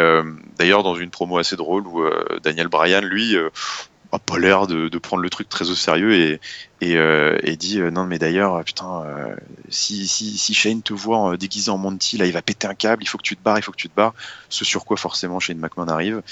d'ailleurs 0.58 0.82
dans 0.82 0.94
une 0.94 1.10
promo 1.10 1.38
assez 1.38 1.56
drôle 1.56 1.86
où 1.86 2.02
Daniel 2.42 2.68
Bryan, 2.68 3.04
lui, 3.04 3.36
pas 4.18 4.38
l'air 4.38 4.66
de, 4.66 4.98
prendre 4.98 5.22
le 5.22 5.30
truc 5.30 5.48
très 5.48 5.70
au 5.70 5.74
sérieux 5.74 6.38
et, 6.82 6.96
euh, 6.96 7.38
dit 7.56 7.80
euh, 7.80 7.90
non 7.90 8.04
mais 8.04 8.18
d'ailleurs 8.18 8.62
putain 8.64 9.02
euh, 9.06 9.34
si, 9.68 10.06
si, 10.06 10.36
si 10.36 10.54
Shane 10.54 10.82
te 10.82 10.92
voit 10.92 11.36
déguisé 11.36 11.70
en 11.70 11.78
Monty 11.78 12.18
là 12.18 12.26
il 12.26 12.32
va 12.32 12.42
péter 12.42 12.66
un 12.66 12.74
câble 12.74 13.02
il 13.02 13.06
faut 13.06 13.18
que 13.18 13.22
tu 13.22 13.36
te 13.36 13.42
barres 13.42 13.58
il 13.58 13.62
faut 13.62 13.72
que 13.72 13.76
tu 13.76 13.88
te 13.88 13.94
barres. 13.94 14.14
Ce 14.48 14.64
sur 14.64 14.84
quoi 14.84 14.96
forcément 14.96 15.40
Shane 15.40 15.58
McMahon 15.58 15.88
arrive. 15.88 16.22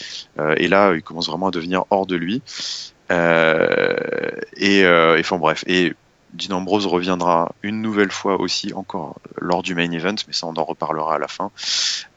Et 0.57 0.69
là 0.69 0.95
il 0.95 1.03
commence 1.03 1.29
vraiment 1.29 1.49
à 1.49 1.51
devenir 1.51 1.85
hors 1.91 2.07
de 2.07 2.17
lui. 2.17 2.43
Et, 3.11 4.81
et 4.81 5.21
enfin 5.21 5.39
bref. 5.39 5.65
Et 5.67 5.95
Dean 6.35 6.57
Ambrose 6.57 6.87
reviendra 6.87 7.53
une 7.63 7.81
nouvelle 7.81 8.11
fois 8.11 8.41
aussi, 8.41 8.73
encore 8.75 9.17
lors 9.41 9.63
du 9.63 9.75
main 9.75 9.91
event, 9.91 10.15
mais 10.27 10.33
ça 10.33 10.47
on 10.47 10.55
en 10.55 10.65
reparlera 10.65 11.15
à 11.15 11.19
la 11.19 11.29
fin. 11.29 11.51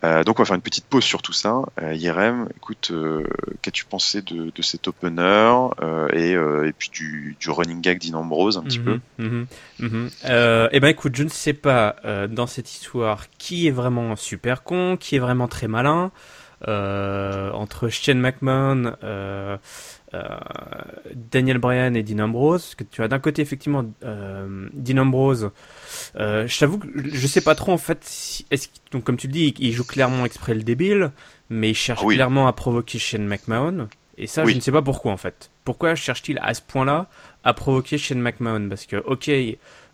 Euh, 0.04 0.24
donc 0.24 0.40
on 0.40 0.44
va 0.44 0.46
faire 0.46 0.56
une 0.56 0.62
petite 0.62 0.86
pause 0.86 1.04
sur 1.04 1.22
tout 1.22 1.34
ça. 1.34 1.62
Euh, 1.82 1.94
Yerem, 1.94 2.48
écoute, 2.56 2.90
euh, 2.92 3.24
qu'as-tu 3.62 3.86
pensé 3.86 4.22
de, 4.22 4.52
de, 4.54 4.62
cet 4.62 4.88
opener 4.88 5.70
euh, 5.82 6.08
et, 6.14 6.32
et, 6.68 6.74
puis 6.74 6.90
du, 6.92 7.36
du, 7.40 7.50
running 7.50 7.82
gag 7.82 8.00
Dean 8.00 8.18
Ambrose 8.18 8.58
un 8.58 8.64
petit 8.64 8.80
peu? 8.80 9.00
mm 9.20 9.46
-hmm, 9.80 10.70
Eh 10.72 10.80
ben 10.80 10.88
écoute, 10.88 11.16
je 11.16 11.24
ne 11.24 11.30
sais 11.30 11.54
pas 11.54 11.96
dans 12.30 12.48
cette 12.48 12.72
histoire 12.72 13.26
qui 13.38 13.68
est 13.68 13.72
vraiment 13.72 14.16
super 14.16 14.64
con, 14.64 14.98
qui 15.00 15.16
est 15.16 15.20
vraiment 15.20 15.48
très 15.48 15.68
malin. 15.68 16.12
entre 16.66 17.90
Shane 17.90 18.20
McMahon, 18.20 18.96
Daniel 20.14 21.58
Bryan 21.58 21.96
et 21.96 22.04
Dean 22.04 22.20
Ambrose. 22.20 22.76
Que 22.76 22.84
tu 22.84 23.04
as 23.04 23.08
d'un 23.08 23.20
côté 23.20 23.42
effectivement 23.42 23.86
euh, 24.04 24.70
Dean 24.74 25.00
Ambrose. 25.00 25.52
Euh, 26.16 26.48
je 26.48 26.60
t'avoue 26.60 26.80
que 26.80 26.88
je 27.12 27.28
sais 27.28 27.42
pas 27.42 27.56
trop 27.56 27.74
en 27.74 27.78
fait. 27.78 28.00
Si, 28.04 28.46
donc 28.92 29.04
comme 29.04 29.18
tu 29.18 29.28
le 29.28 29.34
dis, 29.34 29.54
il 29.60 29.72
joue 29.74 29.86
clairement 29.86 30.26
exprès 30.26 30.54
le 30.54 30.64
débile, 30.64 31.12
mais 31.50 31.72
il 31.72 31.76
cherche 31.76 32.04
oui. 32.04 32.16
clairement 32.16 32.48
à 32.48 32.54
provoquer 32.54 33.00
Shane 33.00 33.26
McMahon. 33.26 33.88
Et 34.18 34.28
ça, 34.28 34.44
oui. 34.44 34.52
je 34.52 34.58
ne 34.58 34.62
sais 34.62 34.72
pas 34.72 34.82
pourquoi 34.82 35.12
en 35.12 35.18
fait. 35.18 35.52
Pourquoi 35.64 35.94
cherche-t-il 35.96 36.40
à 36.42 36.54
ce 36.54 36.62
point-là 36.62 37.08
à 37.44 37.54
provoquer 37.54 37.98
Shane 37.98 38.20
McMahon? 38.20 38.70
Parce 38.70 38.86
que 38.86 38.96
ok, 38.96 39.30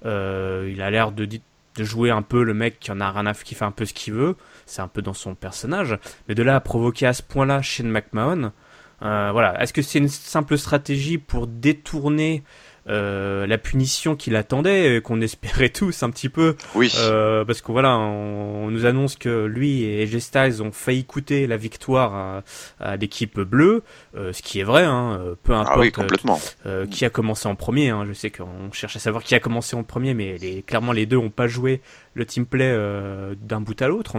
euh, 0.06 0.70
il 0.72 0.82
a 0.82 0.92
l'air 0.92 1.12
de, 1.12 1.26
de 1.26 1.84
jouer 1.84 2.10
un 2.10 2.22
peu 2.22 2.44
le 2.44 2.54
mec 2.54 2.80
qui 2.80 2.92
en 2.92 3.02
a 3.02 3.12
rien 3.12 3.26
à 3.26 3.34
qui 3.34 3.56
fait 3.56 3.66
un 3.66 3.72
peu 3.72 3.86
ce 3.86 3.94
qu'il 3.94 4.14
veut. 4.14 4.36
C'est 4.66 4.82
un 4.82 4.88
peu 4.88 5.02
dans 5.02 5.14
son 5.14 5.36
personnage. 5.36 5.98
Mais 6.28 6.36
de 6.36 6.44
là 6.44 6.56
à 6.56 6.60
provoquer 6.62 7.08
à 7.08 7.14
ce 7.14 7.24
point-là 7.24 7.62
Shane 7.62 7.90
McMahon, 7.90 8.44
euh, 8.46 8.50
voilà. 9.02 9.62
Est-ce 9.62 9.74
que 9.74 9.82
c'est 9.82 10.00
une 10.00 10.10
simple 10.10 10.58
stratégie 10.58 11.18
pour 11.18 11.48
détourner 11.48 12.44
euh, 12.90 13.48
la 13.48 13.58
punition 13.58 14.16
qu'il 14.16 14.36
attendait, 14.36 15.00
qu'on 15.02 15.22
espérait 15.22 15.70
tous 15.74 16.04
un 16.04 16.10
petit 16.10 16.30
peu? 16.30 16.56
Oui. 16.76 16.92
Euh, 16.98 17.46
parce 17.46 17.62
que 17.62 17.72
voilà, 17.72 17.98
on, 17.98 18.66
on, 18.66 18.72
nous 18.72 18.86
annonce 18.86 19.16
que 19.16 19.46
lui 19.46 19.84
et 19.84 20.04
AJ 20.04 20.20
Styles 20.20 20.62
ont 20.62 20.72
failli 20.72 21.06
coûter 21.06 21.48
la 21.48 21.58
victoire 21.58 22.14
à, 22.14 22.44
à 22.80 22.96
l'équipe 22.98 23.40
bleue, 23.40 23.84
euh, 24.16 24.34
ce 24.34 24.42
qui 24.42 24.60
est 24.60 24.64
vrai, 24.64 24.84
hein, 24.84 25.20
peu 25.44 25.54
importe 25.54 25.74
ah 25.76 25.80
oui, 25.80 25.92
complètement. 25.92 26.40
Euh, 26.66 26.86
qui 26.86 27.06
a 27.06 27.10
commencé 27.10 27.48
en 27.48 27.56
premier. 27.56 27.90
Hein, 27.90 28.06
je 28.08 28.14
sais 28.14 28.30
qu'on 28.30 28.72
cherche 28.72 28.96
à 28.96 29.00
savoir 29.00 29.24
qui 29.24 29.36
a 29.36 29.40
commencé 29.40 29.76
en 29.76 29.84
premier, 29.84 30.14
mais 30.14 30.38
les, 30.38 30.62
clairement 30.62 30.92
les 30.92 31.06
deux 31.06 31.18
ont 31.18 31.30
pas 31.30 31.48
joué 31.48 31.82
le 32.14 32.26
team 32.26 32.46
play 32.46 32.70
euh, 32.70 33.36
d'un 33.42 33.62
bout 33.62 33.82
à 33.82 33.88
l'autre. 33.88 34.18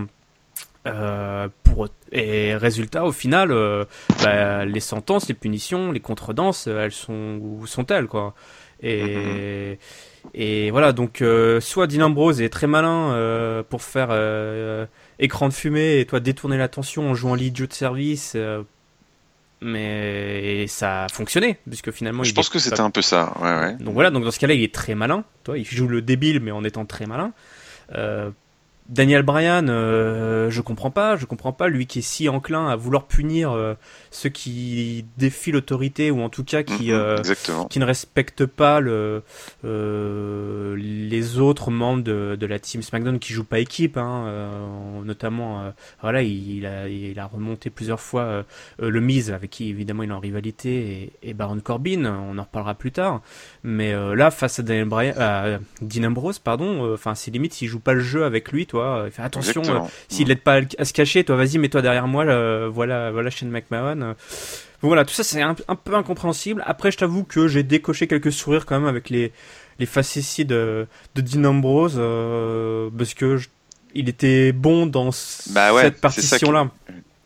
Euh, 0.87 1.49
pour 1.63 1.89
et 2.13 2.55
résultat 2.55 3.07
au 3.07 3.13
final 3.13 3.51
euh, 3.53 3.87
bah, 4.23 4.67
les 4.67 4.81
sentences 4.81 5.27
les 5.29 5.35
punitions 5.35 5.93
les 5.93 6.01
contredanses 6.01 6.67
elles 6.67 6.93
sont 6.93 7.39
où 7.41 7.67
sont-elles 7.67 8.07
quoi 8.07 8.35
et 8.83 9.07
mm-hmm. 9.07 9.79
et 10.35 10.71
voilà 10.71 10.93
donc 10.93 11.23
euh, 11.23 11.59
soit 11.63 11.87
Dean 11.87 12.03
Ambrose 12.03 12.43
est 12.43 12.51
très 12.51 12.67
malin 12.67 13.13
euh, 13.13 13.63
pour 13.63 13.81
faire 13.81 14.09
euh, 14.11 14.85
écran 15.19 15.49
de 15.49 15.55
fumée 15.55 16.01
et 16.01 16.05
toi 16.05 16.21
détourner 16.21 16.59
l'attention 16.59 17.09
en 17.09 17.15
jouant 17.15 17.35
l'idiot 17.35 17.67
de 17.67 17.73
service 17.73 18.37
mais 19.63 20.67
ça 20.67 21.05
a 21.05 21.09
fonctionné 21.09 21.57
puisque 21.67 21.93
finalement 21.93 22.25
je 22.25 22.35
pense 22.35 22.51
que 22.51 22.59
c'était 22.59 22.83
un 22.83 22.91
peu 22.91 23.01
ça 23.01 23.33
ouais, 23.41 23.59
ouais. 23.59 23.77
donc 23.81 23.95
voilà 23.95 24.11
donc 24.11 24.23
dans 24.23 24.31
ce 24.31 24.39
cas-là 24.39 24.53
il 24.53 24.63
est 24.63 24.75
très 24.75 24.95
malin 24.95 25.25
toi 25.45 25.57
il 25.57 25.65
joue 25.65 25.89
le 25.89 26.03
débile 26.03 26.41
mais 26.41 26.51
en 26.51 26.63
étant 26.63 26.85
très 26.85 27.07
malin 27.07 27.33
euh, 27.95 28.31
Daniel 28.89 29.23
Bryan, 29.23 29.67
euh, 29.71 30.51
je 30.51 30.61
comprends 30.61 30.91
pas, 30.91 31.17
je 31.17 31.25
comprends 31.25 31.55
pas 31.55 31.69
lui 31.69 31.87
qui 31.87 32.01
est 32.01 32.03
si 32.03 32.29
enclin 32.29 32.69
à 32.69 32.77
vouloir 32.77 33.05
punir 33.07 33.51
euh, 33.53 33.75
ceux 34.11 34.29
qui 34.29 35.07
défient 35.17 35.53
l'autorité 35.53 36.11
ou 36.11 36.21
en 36.21 36.29
tout 36.29 36.45
cas 36.45 36.63
qui 36.63 36.91
Mhm, 36.91 36.95
euh, 36.95 37.17
qui 37.71 37.79
ne 37.79 37.85
respectent 37.87 38.45
pas 38.45 38.81
le 38.81 39.23
euh, 39.65 40.77
les 40.77 41.39
autres 41.39 41.71
membres 41.71 42.03
de, 42.03 42.37
de 42.39 42.47
la 42.47 42.59
team 42.59 42.83
SmackDown 42.83 43.19
qui 43.19 43.33
jouent 43.33 43.45
pas 43.45 43.59
équipe, 43.59 43.97
hein, 43.97 44.25
euh, 44.27 45.03
notamment 45.03 45.63
euh, 45.63 45.71
voilà 46.03 46.23
il 46.23 46.67
a 46.67 46.87
il 46.87 47.19
a 47.19 47.27
remonté 47.27 47.71
plusieurs 47.71 48.01
fois 48.01 48.45
le 48.79 49.01
Miz 49.01 49.31
avec 49.31 49.51
qui 49.51 49.71
évidemment 49.71 50.03
il 50.03 50.11
est 50.11 50.13
en 50.13 50.21
rivalité 50.21 51.11
et, 51.23 51.31
et 51.31 51.35
Baron 51.35 51.61
Corbin, 51.61 52.05
on 52.05 52.37
en 52.37 52.43
reparlera 52.43 52.75
plus 52.75 52.93
tard, 52.93 53.23
mais 53.67 53.93
euh, 53.95 54.15
là 54.15 54.31
face 54.31 54.59
à 54.59 54.63
Daniel 54.63 54.85
Bryan, 54.85 55.15
à 55.19 55.59
Dean 55.81 56.05
Ambrose 56.05 56.39
pardon, 56.39 56.85
euh, 56.87 56.95
enfin 56.95 57.15
c'est 57.15 57.31
limite 57.31 57.55
s'il 57.55 57.67
joue 57.69 57.81
pas 57.81 57.95
le 57.95 58.01
jeu 58.01 58.25
avec 58.25 58.53
lui, 58.53 58.67
toi, 58.67 59.07
fait 59.11 59.23
attention. 59.23 59.61
euh, 59.63 59.65
Exactement. 59.65 59.91
s'il 60.09 60.29
l'aide 60.29 60.43
pas 60.43 60.61
à 60.79 60.85
se 60.85 60.93
cacher, 60.93 61.25
toi 61.25 61.35
vas-y 61.37 61.59
mets-toi 61.59 61.83
derrière 61.83 62.07
moi, 62.07 62.25
euh, 62.27 62.69
voilà 62.73 63.11
voilà 63.11 63.31
Shane 63.31 63.49
McMahon. 63.51 64.15
voilà, 64.83 65.05
tout 65.05 65.15
ça 65.15 65.25
c'est 65.25 65.41
un, 65.43 65.57
un 65.67 65.77
peu 65.77 65.95
incompréhensible. 65.95 66.63
Après 66.67 66.91
je 66.91 66.99
t'avoue 66.99 67.25
que 67.25 67.49
j'ai 67.49 67.63
décoché 67.63 68.07
quelques 68.07 68.33
sourires 68.33 68.67
quand 68.67 68.79
même 68.79 68.89
avec 68.89 69.09
les 69.11 69.33
les 69.81 69.87
facéties 69.87 70.45
de, 70.45 70.87
de 71.17 71.21
Dean 71.21 71.45
Ambrose 71.45 71.97
parce 72.97 73.15
que 73.15 73.37
je- 73.39 73.49
il 73.95 74.09
était 74.09 74.53
bon 74.53 74.87
dans 74.87 75.11
Bah 75.51 75.73
ouais, 75.73 75.83
cette 75.83 75.95
c'est 76.11 76.21
ça 76.23 76.39
qui- 76.39 76.45
partition 76.45 76.53
là. 76.53 76.69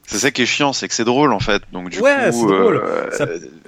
C'est 0.06 0.18
ça 0.18 0.30
qui 0.30 0.42
est 0.42 0.46
chiant, 0.46 0.72
c'est 0.72 0.88
que 0.88 0.94
c'est 0.94 1.04
drôle 1.04 1.32
en 1.32 1.40
fait. 1.40 1.62
Donc 1.72 1.90
du 1.90 1.98
Ouais, 2.00 2.30
coup, 2.30 2.46
drôle. 2.46 2.82
Ça- 3.12 3.26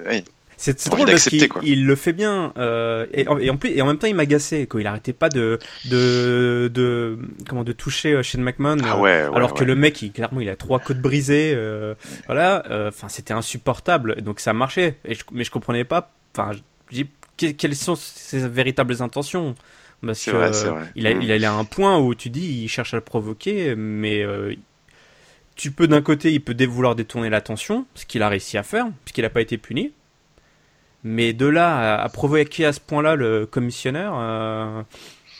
oui. 0.09 0.23
C'est 0.63 0.89
drôle 0.89 1.07
parce 1.07 1.27
qu'il 1.27 1.49
il 1.63 1.85
le 1.87 1.95
fait 1.95 2.13
bien 2.13 2.53
euh, 2.57 3.07
et, 3.13 3.27
en- 3.27 3.39
et 3.39 3.49
en 3.49 3.57
plus 3.57 3.71
et 3.71 3.81
en 3.81 3.87
même 3.87 3.97
temps 3.97 4.05
il 4.05 4.13
m'agaçait 4.15 4.67
quoi. 4.67 4.79
Il 4.79 4.85
arrêtait 4.85 5.11
pas 5.13 5.29
de 5.29 5.57
de 5.89 6.69
de 6.71 7.17
comment 7.49 7.63
de 7.63 7.71
toucher 7.71 8.13
euh, 8.13 8.21
Shane 8.23 8.43
McMahon. 8.43 8.77
Ah 8.83 8.95
euh, 8.95 8.99
ouais, 8.99 9.27
ouais, 9.27 9.35
alors 9.35 9.53
que 9.55 9.61
ouais. 9.61 9.65
le 9.65 9.75
mec, 9.75 10.01
il, 10.03 10.11
clairement, 10.11 10.39
il 10.39 10.49
a 10.49 10.55
trois 10.55 10.79
côtes 10.79 10.99
brisées. 10.99 11.53
euh, 11.55 11.95
voilà, 12.27 12.63
euh, 12.69 12.89
enfin, 12.89 13.09
c'était 13.09 13.33
insupportable. 13.33 14.21
Donc 14.21 14.39
ça 14.39 14.53
marchait. 14.53 14.97
Et 15.03 15.15
je, 15.15 15.23
mais 15.31 15.43
je 15.43 15.49
comprenais 15.51 15.83
pas. 15.83 16.11
Enfin, 16.37 16.51
je 16.91 16.95
dis 16.95 17.07
que- 17.37 17.47
quelles 17.51 17.75
sont 17.75 17.95
ses 17.95 18.47
véritables 18.47 19.01
intentions? 19.01 19.55
Parce 20.05 20.23
que 20.25 20.31
vrai, 20.31 20.51
vrai. 20.51 20.91
il 20.95 21.07
a, 21.07 21.13
Mm. 21.15 21.21
il 21.23 21.31
allait 21.31 21.45
à 21.47 21.53
un 21.53 21.65
point 21.65 21.97
où 21.99 22.13
tu 22.15 22.29
dis, 22.29 22.61
il 22.63 22.67
cherche 22.67 22.93
à 22.93 22.97
le 22.97 23.01
provoquer, 23.03 23.75
mais 23.75 24.23
tu 25.55 25.71
peux 25.71 25.87
d'un 25.87 26.01
côté, 26.01 26.31
il 26.31 26.41
peut 26.41 26.55
vouloir 26.65 26.95
détourner 26.95 27.29
l'attention, 27.29 27.85
ce 27.95 28.05
qu'il 28.05 28.21
a 28.23 28.29
réussi 28.29 28.57
à 28.57 28.63
faire, 28.63 28.87
puisqu'il 29.05 29.21
n'a 29.21 29.29
pas 29.29 29.41
été 29.41 29.57
puni. 29.57 29.91
Mais 31.03 31.33
de 31.33 31.45
là 31.47 31.95
à, 31.95 32.03
à 32.03 32.09
provoquer 32.09 32.65
à 32.65 32.73
ce 32.73 32.79
point-là 32.79 33.15
le 33.15 33.45
commissionnaire, 33.45 34.13
euh, 34.15 34.83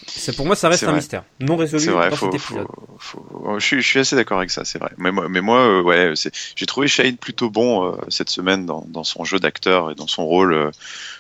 c'est 0.08 0.36
pour 0.36 0.46
moi 0.48 0.56
ça 0.56 0.70
reste 0.70 0.84
un 0.84 0.94
mystère 0.94 1.24
non 1.40 1.56
résolu 1.56 1.84
C'est 1.84 1.92
vrai, 1.92 2.10
dans 2.10 2.16
faut, 2.16 2.32
cet 2.32 2.42
faut, 2.42 2.54
épisode. 2.56 2.68
faut- 2.98 3.60
je, 3.60 3.66
suis, 3.66 3.82
je 3.82 3.88
suis 3.88 4.00
assez 4.00 4.16
d'accord 4.16 4.40
avec 4.40 4.50
ça, 4.52 4.66
c'est 4.66 4.80
vrai. 4.80 4.92
Mais 4.98 5.12
moi, 5.12 5.30
mais 5.30 5.42
moi 5.42 5.60
euh, 5.60 5.82
ouais, 5.84 6.14
j'ai 6.56 6.66
trouvé 6.66 6.88
Shane 6.88 7.18
plutôt 7.18 7.50
bon 7.50 7.86
euh, 7.86 7.96
cette 8.10 8.30
semaine 8.32 8.66
dans, 8.66 8.84
dans 8.88 9.04
son 9.04 9.24
jeu 9.24 9.40
d'acteur 9.40 9.92
et 9.92 9.96
dans 9.96 10.08
son 10.08 10.26
rôle, 10.26 10.72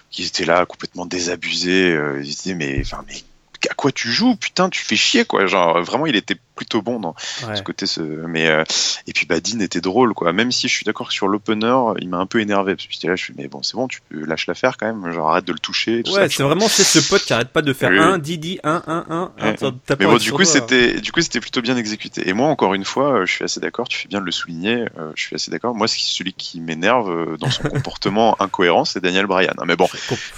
qui 0.09 0.23
était 0.25 0.45
là 0.45 0.65
complètement 0.65 1.05
désabusé. 1.05 1.95
Il 2.23 2.33
se 2.33 2.41
disait 2.43 2.55
mais, 2.55 2.79
enfin, 2.81 3.03
mais 3.07 3.21
à 3.69 3.75
quoi 3.75 3.91
tu 3.91 4.09
joues 4.11 4.35
Putain, 4.35 4.69
tu 4.69 4.81
fais 4.81 4.95
chier 4.95 5.23
quoi. 5.23 5.45
Genre 5.45 5.81
vraiment, 5.83 6.07
il 6.07 6.15
était 6.15 6.37
plutôt 6.55 6.81
bon 6.81 6.99
dans 6.99 7.15
Ouais. 7.47 7.55
ce 7.55 7.61
côté. 7.63 7.85
Ce... 7.85 8.01
Mais 8.01 8.47
euh, 8.47 8.63
et 9.07 9.13
puis 9.13 9.25
bah, 9.25 9.39
Dean 9.39 9.59
était 9.59 9.81
drôle 9.81 10.13
quoi. 10.13 10.31
Même 10.33 10.51
si 10.51 10.67
je 10.67 10.73
suis 10.73 10.83
d'accord 10.85 11.07
que 11.09 11.13
sur 11.13 11.27
l'opener, 11.27 11.75
il 11.99 12.09
m'a 12.09 12.17
un 12.17 12.25
peu 12.25 12.39
énervé 12.39 12.75
parce 12.75 12.87
que 12.87 12.93
j'étais 12.93 13.07
là, 13.07 13.15
je 13.15 13.23
suis 13.23 13.33
mais 13.37 13.47
bon, 13.47 13.63
c'est 13.63 13.75
bon, 13.75 13.87
tu 13.87 13.99
peux 14.09 14.25
lâche 14.25 14.47
l'affaire 14.47 14.77
quand 14.77 14.85
même. 14.85 15.11
Genre 15.11 15.29
arrête 15.29 15.45
de 15.45 15.53
le 15.53 15.59
toucher. 15.59 16.03
tout 16.03 16.11
Ouais, 16.13 16.29
c'est 16.29 16.43
vraiment 16.43 16.67
c'est 16.67 16.83
ce 16.83 16.99
pote 17.09 17.23
qui 17.23 17.33
arrête 17.33 17.49
pas 17.49 17.61
de 17.61 17.73
faire 17.73 17.89
Oui, 17.91 17.99
un. 17.99 18.17
Didi, 18.17 18.59
un, 18.63 18.83
un, 18.87 19.05
un, 19.09 19.31
un. 19.39 19.51
Ouais. 19.51 19.71
Mais 19.99 20.05
bon, 20.05 20.17
du 20.17 20.31
coup, 20.31 20.43
c'était, 20.43 20.99
du 21.01 21.11
coup, 21.11 21.21
c'était 21.21 21.39
plutôt 21.39 21.61
bien 21.61 21.77
exécuté. 21.77 22.27
Et 22.29 22.33
moi, 22.33 22.47
encore 22.47 22.73
une 22.73 22.85
fois, 22.85 23.13
euh, 23.21 23.25
je 23.25 23.33
suis 23.33 23.43
assez 23.43 23.59
d'accord. 23.59 23.87
Tu 23.87 23.97
fais 23.97 24.07
bien 24.07 24.19
de 24.21 24.25
le 24.25 24.31
souligner. 24.31 24.85
euh, 24.97 25.11
je 25.15 25.23
suis 25.23 25.35
assez 25.35 25.49
d'accord. 25.51 25.73
Moi, 25.75 25.87
ce 25.87 25.95
qui- 25.95 26.05
celui 26.13 26.33
qui 26.33 26.59
m'énerve 26.61 27.37
dans 27.37 27.49
son 27.49 27.63
comportement 27.69 28.39
incohérent, 28.41 28.85
c'est 28.85 28.99
Daniel 29.01 29.25
Bryan. 29.25 29.53
Mais 29.65 29.75
bon, 29.75 29.87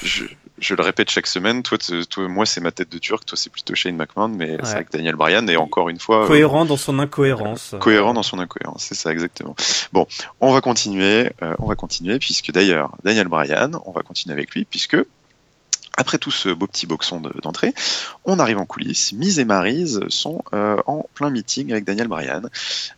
je, 0.02 0.24
je 0.60 0.76
le 0.76 0.84
répète 0.84 1.10
chaque 1.10 1.28
semaine. 1.28 1.64
Toi, 1.64 1.78
toi 2.10 2.28
moi, 2.28 2.46
c'est 2.46 2.62
ma 2.62 2.72
tête 2.72 2.92
de 2.92 2.98
turc. 2.98 3.26
Toi, 3.26 3.38
c'est 3.38 3.52
plutôt 3.52 3.76
Shane 3.76 3.96
McMahon. 3.96 4.30
Mais 4.30 4.52
Ouais. 4.52 4.58
c'est 4.64 4.74
vrai 4.74 4.86
que 4.86 4.92
Daniel 4.92 5.16
Bryan 5.16 5.48
est 5.50 5.56
encore 5.58 5.90
une 5.90 6.00
fois 6.04 6.24
euh, 6.24 6.28
cohérent 6.28 6.66
dans 6.66 6.78
son 6.78 7.00
incohérence. 7.00 7.76
cohérent 7.80 8.14
dans 8.14 8.24
son 8.24 8.40
incohérence. 8.40 8.84
C'est 8.84 8.96
ça, 8.96 9.12
exactement. 9.12 9.56
Bon, 9.92 10.06
on 10.42 10.54
va 10.54 10.62
continuer. 10.62 11.32
euh, 11.42 11.56
on 11.60 11.68
va 11.68 11.76
continuer 11.76 12.20
puisque 12.20 12.52
d'ailleurs, 12.52 12.92
Daniel 13.04 13.28
Bryan, 13.28 13.72
on 13.86 13.92
va 13.92 14.02
continuer 14.02 14.34
avec 14.34 14.52
lui 14.54 14.66
puisque 14.66 14.98
après 15.98 16.18
tout 16.18 16.32
ce 16.32 16.50
beau 16.50 16.68
petit 16.68 16.88
boxon 16.88 17.22
de- 17.22 17.34
d'entrée, 17.42 17.74
on 18.26 18.40
arrive 18.40 18.58
en 18.58 18.66
coulisses. 18.66 19.14
Miz 19.14 19.40
et 19.40 19.46
Maryse 19.46 20.02
sont 20.10 20.44
euh, 20.54 20.78
en 20.88 21.06
plein 21.14 21.30
meeting 21.30 21.72
avec 21.72 21.84
Daniel 21.86 22.08
Bryan. 22.08 22.50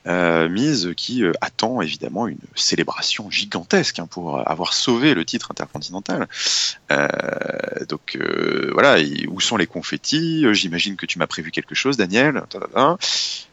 Euh, 0.08 0.48
Miz 0.50 0.94
qui 0.96 1.24
euh, 1.24 1.34
attend 1.42 1.82
évidemment 1.82 2.28
une 2.28 2.38
célébration 2.56 3.30
gigantesque 3.30 4.00
hein, 4.00 4.08
pour 4.08 4.48
avoir 4.48 4.74
sauvé 4.74 5.14
le 5.14 5.26
titre 5.26 5.52
intercontinental. 5.52 6.28
Donc 7.90 8.18
voilà, 8.74 8.98
où 9.30 9.42
sont 9.42 9.58
les 9.58 9.68
confettis? 9.68 10.46
J'imagine 10.54 10.96
que 10.96 11.06
tu 11.06 11.20
m'as 11.20 11.28
prévu 11.28 11.52
quelque 11.52 11.76
chose, 11.76 11.98
Daniel. 11.98 12.44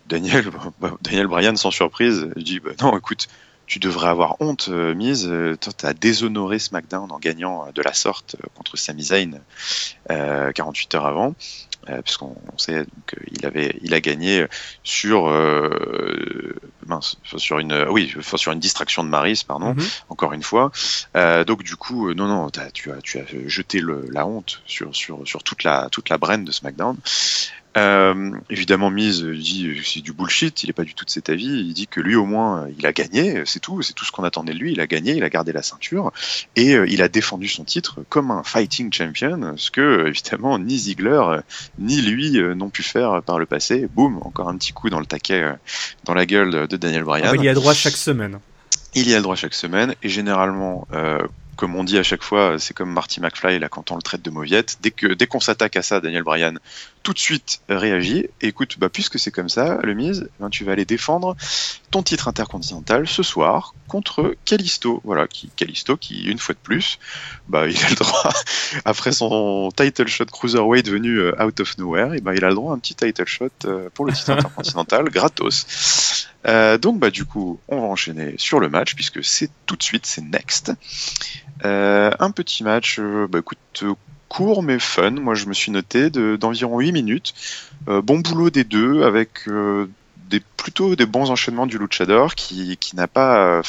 Daniel, 0.09 0.45
Daniel 1.03 1.27
Bryan, 1.27 1.57
sans 1.57 1.71
surprise, 1.71 2.29
dit 2.37 2.61
bah, 2.61 2.71
non, 2.81 2.97
écoute, 2.97 3.29
tu 3.67 3.79
devrais 3.79 4.09
avoir 4.09 4.37
honte, 4.41 4.69
euh, 4.69 4.95
Miz. 4.95 5.27
Euh, 5.27 5.57
Toi, 5.57 5.73
t'as 5.77 5.95
déshonoré 5.95 6.59
SmackDown 6.59 7.11
en 7.11 7.19
gagnant 7.19 7.67
euh, 7.67 7.73
de 7.73 7.81
la 7.83 7.93
sorte 7.95 8.37
contre 8.55 8.77
Sami 8.77 9.03
Zayn 9.05 9.41
euh, 10.11 10.53
48 10.53 10.95
heures 10.95 11.07
avant. 11.07 11.35
Puisqu'on 12.05 12.37
on 12.55 12.59
sait 12.59 12.77
euh, 12.77 12.85
il 13.33 13.45
avait 13.45 13.77
il 13.83 13.93
a 13.93 14.01
gagné 14.01 14.47
sur 14.85 15.27
mince 16.87 17.17
sur 17.37 17.59
une 17.59 17.87
oui 17.91 18.15
sur 18.37 18.53
une 18.53 18.61
distraction 18.61 19.03
de 19.03 19.09
Maris 19.09 19.43
pardon 19.47 19.75
Mhm. 19.75 19.83
encore 20.09 20.33
une 20.33 20.45
fois 20.45 20.71
donc 21.47 21.65
du 21.65 21.75
coup 21.75 22.15
non 22.15 22.29
non 22.29 22.51
t'as- 22.51 22.71
tu 22.71 22.93
as 22.93 23.01
tu 23.03 23.19
as 23.19 23.25
jeté 23.49 23.81
le, 23.81 24.07
la 24.13 24.27
honte 24.29 24.63
sur 24.65 24.95
sur 24.95 25.27
sur 25.27 25.43
toute 25.43 25.65
la 25.65 25.89
toute 25.91 26.09
la 26.09 26.19
de 26.19 26.53
SmackDown 26.53 26.97
euh, 27.77 28.31
évidemment, 28.51 28.91
Miz 28.91 29.23
dit 29.25 29.67
euh, 29.69 29.77
c'est 29.83 30.01
du 30.01 30.13
bullshit, 30.13 30.63
il 30.63 30.71
est 30.71 30.75
pas 30.75 30.85
du 30.85 30.95
tout 30.95 31.05
de 31.05 31.11
cet 31.11 31.31
avis. 31.31 31.47
Il 31.47 31.73
dit 31.73 31.87
que 31.87 32.01
lui 32.01 32.15
au 32.17 32.27
moins 32.27 32.65
euh, 32.65 32.73
il 32.79 32.87
a 32.87 32.93
gagné, 32.93 33.43
c'est 33.47 33.61
tout, 33.61 33.81
c'est 33.83 33.95
tout 33.95 34.05
ce 34.05 34.13
qu'on 34.13 34.25
attendait 34.25 34.53
de 34.53 34.59
lui. 34.59 34.73
Il 34.73 34.81
a 34.81 34.87
gagné, 34.87 35.13
il 35.17 35.25
a 35.25 35.31
gardé 35.31 35.53
la 35.53 35.63
ceinture 35.63 36.13
et 36.55 36.75
euh, 36.75 36.87
il 36.89 37.01
a 37.01 37.09
défendu 37.09 37.49
son 37.49 37.65
titre 37.65 38.01
comme 38.09 38.31
un 38.31 38.43
fighting 38.43 38.93
champion, 38.93 39.55
ce 39.57 39.71
que 39.71 39.81
euh, 39.81 40.09
évidemment 40.09 40.59
ni 40.59 40.79
Ziggler 40.79 41.23
euh, 41.27 41.41
ni 41.79 42.03
lui 42.03 42.39
euh, 42.39 42.55
n'ont 42.55 42.71
pu 42.71 42.83
faire 42.83 43.23
par 43.23 43.39
le 43.39 43.47
passé. 43.47 43.89
Boum, 43.95 44.19
encore 44.19 44.49
un 44.49 44.57
petit 44.57 44.73
coup 44.73 44.91
dans 44.91 45.01
le 45.01 45.07
taquet, 45.07 45.43
euh, 45.43 45.53
dans 46.05 46.15
la 46.15 46.27
gueule 46.27 46.69
de- 46.69 46.77
Daniel 46.77 47.05
Bryan. 47.05 47.29
Ah 47.31 47.37
il 47.37 47.45
y 47.45 47.49
a 47.49 47.55
droit 47.55 47.75
chaque 47.75 47.97
semaine. 47.97 48.39
Il 48.95 49.09
y 49.09 49.15
a 49.15 49.17
le 49.17 49.23
droit 49.23 49.37
chaque 49.37 49.55
semaine 49.55 49.95
et 50.03 50.11
généralement, 50.11 50.87
euh, 50.93 51.19
comme 51.57 51.77
on 51.77 51.85
dit 51.85 51.97
à 51.97 52.03
chaque 52.03 52.23
fois, 52.23 52.57
c'est 52.59 52.75
comme 52.75 52.91
Marty 52.93 53.21
McFly 53.21 53.59
là 53.59 53.69
quand 53.69 53.91
on 53.91 53.97
le 53.97 54.03
traite 54.03 54.23
de 54.23 54.31
mauviette. 54.31 54.79
Dès 54.83 54.91
que 54.91 55.07
dès 55.15 55.27
qu'on 55.27 55.41
s'attaque 55.41 55.77
à 55.77 55.83
ça, 55.83 56.01
Daniel 56.01 56.23
Bryan 56.25 56.59
tout 57.03 57.13
de 57.13 57.19
suite 57.19 57.61
réagit. 57.69 58.27
Et 58.41 58.49
écoute, 58.49 58.79
bah 58.79 58.89
puisque 58.89 59.19
c'est 59.19 59.31
comme 59.31 59.49
ça, 59.49 59.79
le 59.83 59.95
mise, 59.95 60.29
ben, 60.41 60.51
tu 60.51 60.65
vas 60.65 60.73
aller 60.73 60.85
défendre 60.85 61.37
ton 61.91 62.03
titre 62.03 62.29
intercontinental 62.29 63.07
ce 63.07 63.23
soir 63.23 63.75
contre 63.89 64.35
Kalisto. 64.45 65.01
Voilà, 65.05 65.27
qui 65.27 65.51
Kalisto 65.57 65.97
qui 65.97 66.25
une 66.25 66.39
fois 66.39 66.55
de 66.55 66.61
plus, 66.61 66.99
bah 67.49 67.67
il 67.69 67.77
a 67.85 67.89
le 67.89 67.97
droit 67.97 68.33
après 68.85 69.13
son 69.13 69.71
title 69.77 70.09
shot 70.09 70.27
cruiserweight 70.27 70.89
venu 70.89 71.19
euh, 71.19 71.45
out 71.45 71.61
of 71.61 71.77
nowhere, 71.79 72.15
et 72.15 72.21
ben 72.21 72.33
il 72.35 72.45
a 72.45 72.49
le 72.49 72.55
droit 72.55 72.73
à 72.73 72.77
un 72.77 72.79
petit 72.79 72.95
title 72.95 73.27
shot 73.27 73.49
euh, 73.65 73.89
pour 73.95 74.05
le 74.05 74.13
titre 74.13 74.31
intercontinental 74.33 75.05
gratos. 75.11 76.29
Euh, 76.47 76.79
donc 76.79 76.99
bah 76.99 77.11
du 77.11 77.25
coup, 77.25 77.61
on 77.69 77.81
va 77.81 77.87
enchaîner 77.87 78.35
sur 78.39 78.61
le 78.61 78.69
match 78.69 78.95
puisque 78.95 79.23
c'est 79.25 79.51
tout 79.67 79.77
de 79.77 79.83
suite, 79.83 80.07
c'est 80.07 80.23
next. 80.23 80.73
Un 81.65 82.33
petit 82.33 82.65
match, 82.65 82.99
bah 82.99 83.39
écoute, 83.39 83.85
court 84.33 84.63
mais 84.63 84.79
fun. 84.79 85.11
Moi, 85.11 85.35
je 85.35 85.45
me 85.45 85.53
suis 85.53 85.71
noté 85.71 86.09
de- 86.09 86.37
d'environ 86.37 86.79
8 86.81 86.93
minutes. 86.93 87.35
Euh, 87.89 88.01
bon 88.01 88.21
boulot 88.21 88.49
des 88.49 88.65
deux 88.65 89.03
avec 89.03 89.47
euh, 89.47 89.87
des 90.31 90.41
plutôt 90.41 90.97
des 90.97 91.05
bons 91.05 91.31
enchaînements 91.31 91.67
du 91.67 91.77
luchador 91.77 92.35
qui, 92.35 92.79
n'a 92.95 93.09
pas 93.09 93.61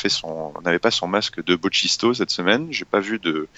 n'avait 0.63 0.79
pas 0.79 0.91
son 0.91 1.07
masque 1.07 1.43
de 1.43 1.57
bochisto 1.57 2.13
cette 2.13 2.29
semaine. 2.29 2.67
J'ai 2.71 2.85
pas 2.85 3.01
vu 3.01 3.19
de 3.19 3.49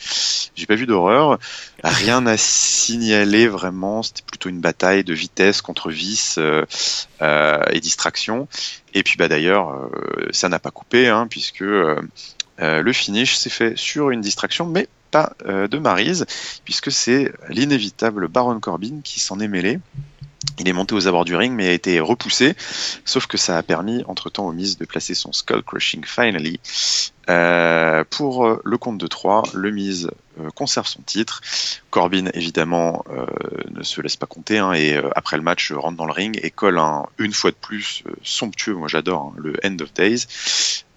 d'horreur. 0.87 1.37
Rien 1.83 2.25
à 2.25 2.37
signaler 2.37 3.47
vraiment. 3.47 4.01
C'était 4.01 4.23
plutôt 4.25 4.49
une 4.49 4.61
bataille 4.61 5.03
de 5.03 5.13
vitesse 5.13 5.61
contre 5.61 5.91
vice 5.91 6.39
euh, 6.39 7.61
et 7.71 7.79
distraction. 7.81 8.47
Et 8.95 9.03
puis 9.03 9.17
bah 9.17 9.27
d'ailleurs, 9.27 9.91
ça 10.31 10.49
n'a 10.49 10.57
pas 10.57 10.71
coupé 10.71 11.07
hein, 11.07 11.27
puisque 11.29 11.59
le 11.59 12.93
finish 12.93 13.35
s'est 13.35 13.51
fait 13.51 13.77
sur 13.77 14.09
une 14.09 14.21
distraction, 14.21 14.65
pas 15.11 15.33
euh, 15.45 15.67
de 15.67 15.77
Maryse, 15.77 16.25
puisque 16.63 16.91
c'est 16.91 17.31
l'inévitable 17.49 18.27
Baron 18.27 18.59
Corbin 18.59 19.01
qui 19.03 19.19
s'en 19.19 19.39
est 19.39 19.47
mêlé 19.47 19.79
Il 20.59 20.67
est 20.67 20.73
monté 20.73 20.95
aux 20.95 21.07
abords 21.07 21.25
du 21.25 21.35
ring, 21.35 21.53
mais 21.53 21.67
a 21.67 21.71
été 21.71 21.99
repoussé. 21.99 22.55
Sauf 23.05 23.27
que 23.27 23.37
ça 23.37 23.57
a 23.57 23.63
permis, 23.63 24.03
entre-temps, 24.07 24.47
au 24.47 24.53
Miz 24.53 24.77
de 24.77 24.85
placer 24.85 25.13
son 25.13 25.31
Skull 25.31 25.63
Crushing 25.63 26.03
Finally. 26.05 26.59
Euh, 27.29 28.03
pour 28.09 28.45
euh, 28.45 28.61
le 28.63 28.77
compte 28.77 28.97
de 28.97 29.07
3, 29.07 29.43
le 29.53 29.71
Miz 29.71 30.09
conserve 30.53 30.85
son 30.85 31.01
titre. 31.01 31.41
Corbin, 31.91 32.25
évidemment, 32.33 33.05
ne 33.71 33.83
se 33.83 34.01
laisse 34.01 34.17
pas 34.17 34.25
compter. 34.25 34.57
Hein, 34.57 34.73
et 34.73 35.01
après 35.15 35.37
le 35.37 35.43
match, 35.43 35.71
rentre 35.71 35.95
dans 35.95 36.05
le 36.05 36.11
ring 36.11 36.37
et 36.43 36.51
colle 36.51 36.77
un, 36.77 37.05
une 37.19 37.31
fois 37.31 37.51
de 37.51 37.55
plus, 37.55 38.03
somptueux, 38.21 38.75
moi 38.75 38.89
j'adore, 38.89 39.33
hein, 39.33 39.33
le 39.37 39.53
End 39.63 39.77
of 39.81 39.93
Days. 39.93 40.25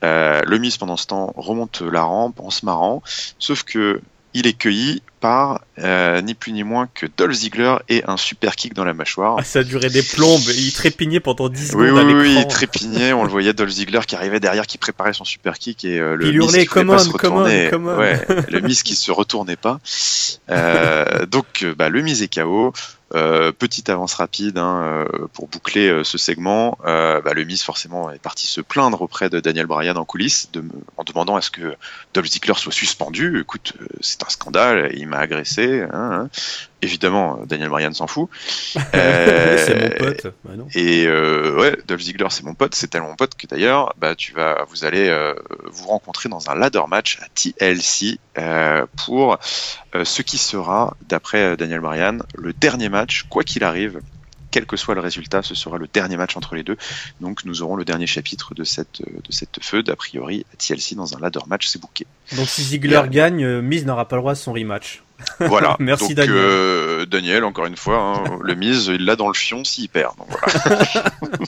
Le 0.03 0.57
Miz, 0.59 0.77
pendant 0.77 0.97
ce 0.97 1.07
temps, 1.07 1.33
remonte 1.37 1.83
la 1.83 2.03
rampe 2.03 2.41
en 2.41 2.51
se 2.51 2.65
marrant. 2.65 3.03
Sauf 3.39 3.63
que 3.65 4.01
il 4.35 4.47
est 4.47 4.53
cueilli 4.53 5.03
par 5.21 5.61
euh, 5.81 6.21
ni 6.23 6.35
plus 6.35 6.53
ni 6.53 6.65
moins 6.65 6.89
que 6.93 7.07
Dolph 7.17 7.35
Ziggler 7.35 7.77
et 7.89 8.03
un 8.07 8.17
super 8.17 8.57
kick 8.57 8.75
dans 8.75 8.85
la 8.85 8.95
mâchoire. 8.95 9.37
Ah, 9.39 9.45
ça 9.45 9.61
a 9.61 9.63
duré 9.63 9.91
des 9.91 10.03
plombes, 10.03 10.41
il 10.57 10.73
trépignait 10.73 11.21
pendant 11.21 11.49
10 11.49 11.69
secondes. 11.69 11.83
Oui, 11.83 11.91
oui, 11.91 12.15
oui, 12.15 12.37
il 12.39 12.47
trépignait, 12.49 13.13
on 13.13 13.25
le 13.25 13.31
voyait 13.31 13.53
Dolph 13.53 13.71
Ziggler 13.71 14.01
qui 14.07 14.17
arrivait 14.17 14.41
derrière, 14.41 14.67
qui 14.67 14.79
préparait 14.79 15.13
son 15.13 15.25
super 15.25 15.59
kick 15.59 15.85
et 15.85 15.99
euh, 15.99 16.17
le 16.17 16.27
il 16.27 16.37
hurlait, 16.37 16.67
come 16.67 16.91
on, 16.91 17.11
come 17.11 17.47
on, 17.47 17.71
come 17.71 17.89
on. 17.89 17.99
Ouais, 17.99 18.21
le 18.49 18.61
Miz 18.61 18.83
qui 18.83 18.97
se 18.97 19.13
retournait 19.13 19.57
pas. 19.57 19.79
Euh, 20.51 21.27
donc, 21.31 21.65
bah, 21.77 21.89
le 21.89 22.03
Miz 22.03 22.23
est 22.23 22.35
KO. 22.35 22.73
Petite 23.11 23.89
avance 23.89 24.13
rapide 24.15 24.59
hein, 24.59 25.07
pour 25.33 25.49
boucler 25.49 26.03
ce 26.05 26.19
segment. 26.19 26.77
Bah, 26.85 27.33
le 27.35 27.45
Miz 27.45 27.63
forcément 27.63 28.11
est 28.11 28.19
parti 28.19 28.47
se 28.47 28.61
plaindre 28.61 29.01
auprès 29.01 29.31
de 29.31 29.41
Daniel 29.41 29.67
Bryan 29.67 29.97
en 29.97 30.05
coulisses 30.05 30.51
de, 30.53 30.63
en 30.99 31.05
demandant 31.05 31.37
à 31.37 31.41
ce 31.41 31.51
que 31.51 31.75
Dolph 32.13 32.27
Ziggler 32.27 32.55
soit 32.57 32.73
suspendu. 32.73 33.41
Écoute, 33.41 33.73
c'est 34.03 34.23
un 34.25 34.29
scandale, 34.29 34.91
il 34.95 35.08
m'a 35.09 35.19
agressé. 35.19 35.83
Hein, 35.83 35.89
hein. 35.93 36.31
Évidemment, 36.81 37.41
Daniel 37.45 37.69
Bryan 37.71 37.93
s'en 37.93 38.07
fout. 38.07 38.29
c'est 38.93 39.83
mon 39.83 40.07
pote. 40.07 40.27
Bah 40.45 40.53
non. 40.57 40.69
Et 40.75 41.09
ouais, 41.09 41.77
Dolph 41.87 42.03
Ziggler 42.03 42.29
c'est 42.31 42.45
mon 42.45 42.55
pote, 42.55 42.75
c'est 42.75 42.89
tellement 42.89 43.09
mon 43.09 43.17
pote 43.17 43.35
que 43.35 43.47
d'ailleurs, 43.47 43.95
bah 43.99 44.15
tu 44.15 44.33
vas, 44.33 44.65
vous 44.69 44.85
allez 44.85 45.13
vous 45.67 45.89
rencontrer 45.89 46.29
dans 46.29 46.51
un 46.51 46.55
ladder 46.55 46.83
match 46.89 47.19
à 47.21 47.27
TLC 47.35 48.19
pour 48.97 49.39
ce 50.05 50.23
qui 50.23 50.39
sera, 50.39 50.97
d'après 51.09 51.57
Daniel 51.57 51.81
Bryan, 51.81 52.23
le 52.37 52.53
dernier 52.53 52.89
match, 52.89 53.25
quoi 53.29 53.43
qu'il 53.43 53.65
arrive, 53.65 54.01
quel 54.51 54.67
que 54.67 54.77
soit 54.77 54.95
le 54.95 55.01
résultat, 55.01 55.43
ce 55.43 55.55
sera 55.55 55.79
le 55.79 55.89
dernier 55.93 56.17
match 56.17 56.37
entre 56.37 56.55
les 56.55 56.63
deux. 56.63 56.77
Donc 57.21 57.45
nous 57.45 57.63
aurons 57.63 57.77
le 57.77 57.85
dernier 57.85 58.07
chapitre 58.07 58.55
de 58.55 58.65
cette, 58.65 59.03
de 59.03 59.33
cette 59.33 59.63
feud, 59.63 59.89
a 59.91 59.97
priori, 59.97 60.45
à 60.53 60.57
TLC 60.57 60.95
dans 60.95 61.17
un 61.17 61.21
ladder 61.21 61.41
match, 61.47 61.67
c'est 61.67 61.81
booké. 61.81 62.07
Donc 62.37 62.49
si 62.49 62.63
Ziggler 62.63 62.93
yeah. 62.93 63.09
gagne, 63.09 63.45
euh, 63.45 63.63
Miz 63.63 63.85
n'aura 63.85 64.09
pas 64.09 64.17
le 64.17 64.23
droit 64.23 64.33
à 64.33 64.37
son 64.37 64.53
rematch. 64.53 65.03
Voilà. 65.41 65.77
Merci 65.81 66.15
donc, 66.15 66.27
Daniel. 66.27 66.37
Euh, 66.37 67.07
Daniel, 67.07 67.45
encore 67.45 67.67
une 67.67 67.77
fois, 67.77 67.99
hein, 67.99 68.39
le 68.41 68.55
Miz, 68.55 68.87
il 68.87 69.05
l'a 69.05 69.17
dans 69.17 69.29
le 69.29 69.35
fion 69.35 69.65
s'il 69.65 69.89
perd. 69.89 70.17
Donc 70.17 70.29
voilà. 70.31 71.05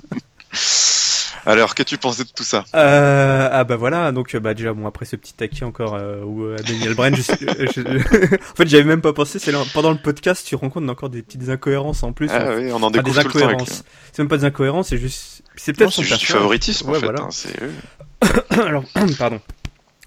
Alors, 1.46 1.74
qu'as-tu 1.74 1.98
pensé 1.98 2.24
de 2.24 2.28
tout 2.28 2.44
ça? 2.44 2.64
Euh, 2.74 3.48
Ah 3.52 3.64
bah 3.64 3.76
voilà, 3.76 4.12
donc 4.12 4.36
bah 4.36 4.54
déjà 4.54 4.72
bon 4.72 4.86
après 4.86 5.04
ce 5.04 5.16
petit 5.16 5.32
taquet 5.32 5.64
encore 5.64 5.94
euh, 5.94 6.22
où 6.22 6.44
euh, 6.44 6.56
Daniel 6.66 6.94
Bryan, 6.94 7.14
je, 7.14 7.22
je, 7.22 7.80
en 8.34 8.54
fait 8.54 8.68
j'avais 8.68 8.84
même 8.84 9.00
pas 9.00 9.12
pensé, 9.12 9.38
c'est 9.38 9.52
pendant 9.72 9.90
le 9.90 9.98
podcast 9.98 10.46
tu 10.46 10.54
rencontres 10.54 10.88
encore 10.90 11.10
des 11.10 11.22
petites 11.22 11.48
incohérences 11.48 12.02
en 12.02 12.12
plus. 12.12 12.28
Ah 12.32 12.54
oui, 12.56 12.70
on 12.72 12.82
en 12.82 12.90
découvre 12.90 13.14
des 13.14 13.18
incohérences. 13.18 13.84
C'est 14.12 14.22
même 14.22 14.28
pas 14.28 14.38
des 14.38 14.44
incohérences, 14.44 14.88
c'est 14.88 14.98
juste, 14.98 15.42
c'est 15.56 15.72
peut-être 15.72 15.92
son 15.92 16.02
juste 16.02 16.20
du 16.20 16.26
favoritisme 16.26 16.90
ouais, 16.90 16.96
en 16.96 17.00
fait. 17.00 17.06
voilà. 17.06 17.22
Hein, 17.22 18.40
Alors 18.66 18.84
pardon. 19.18 19.40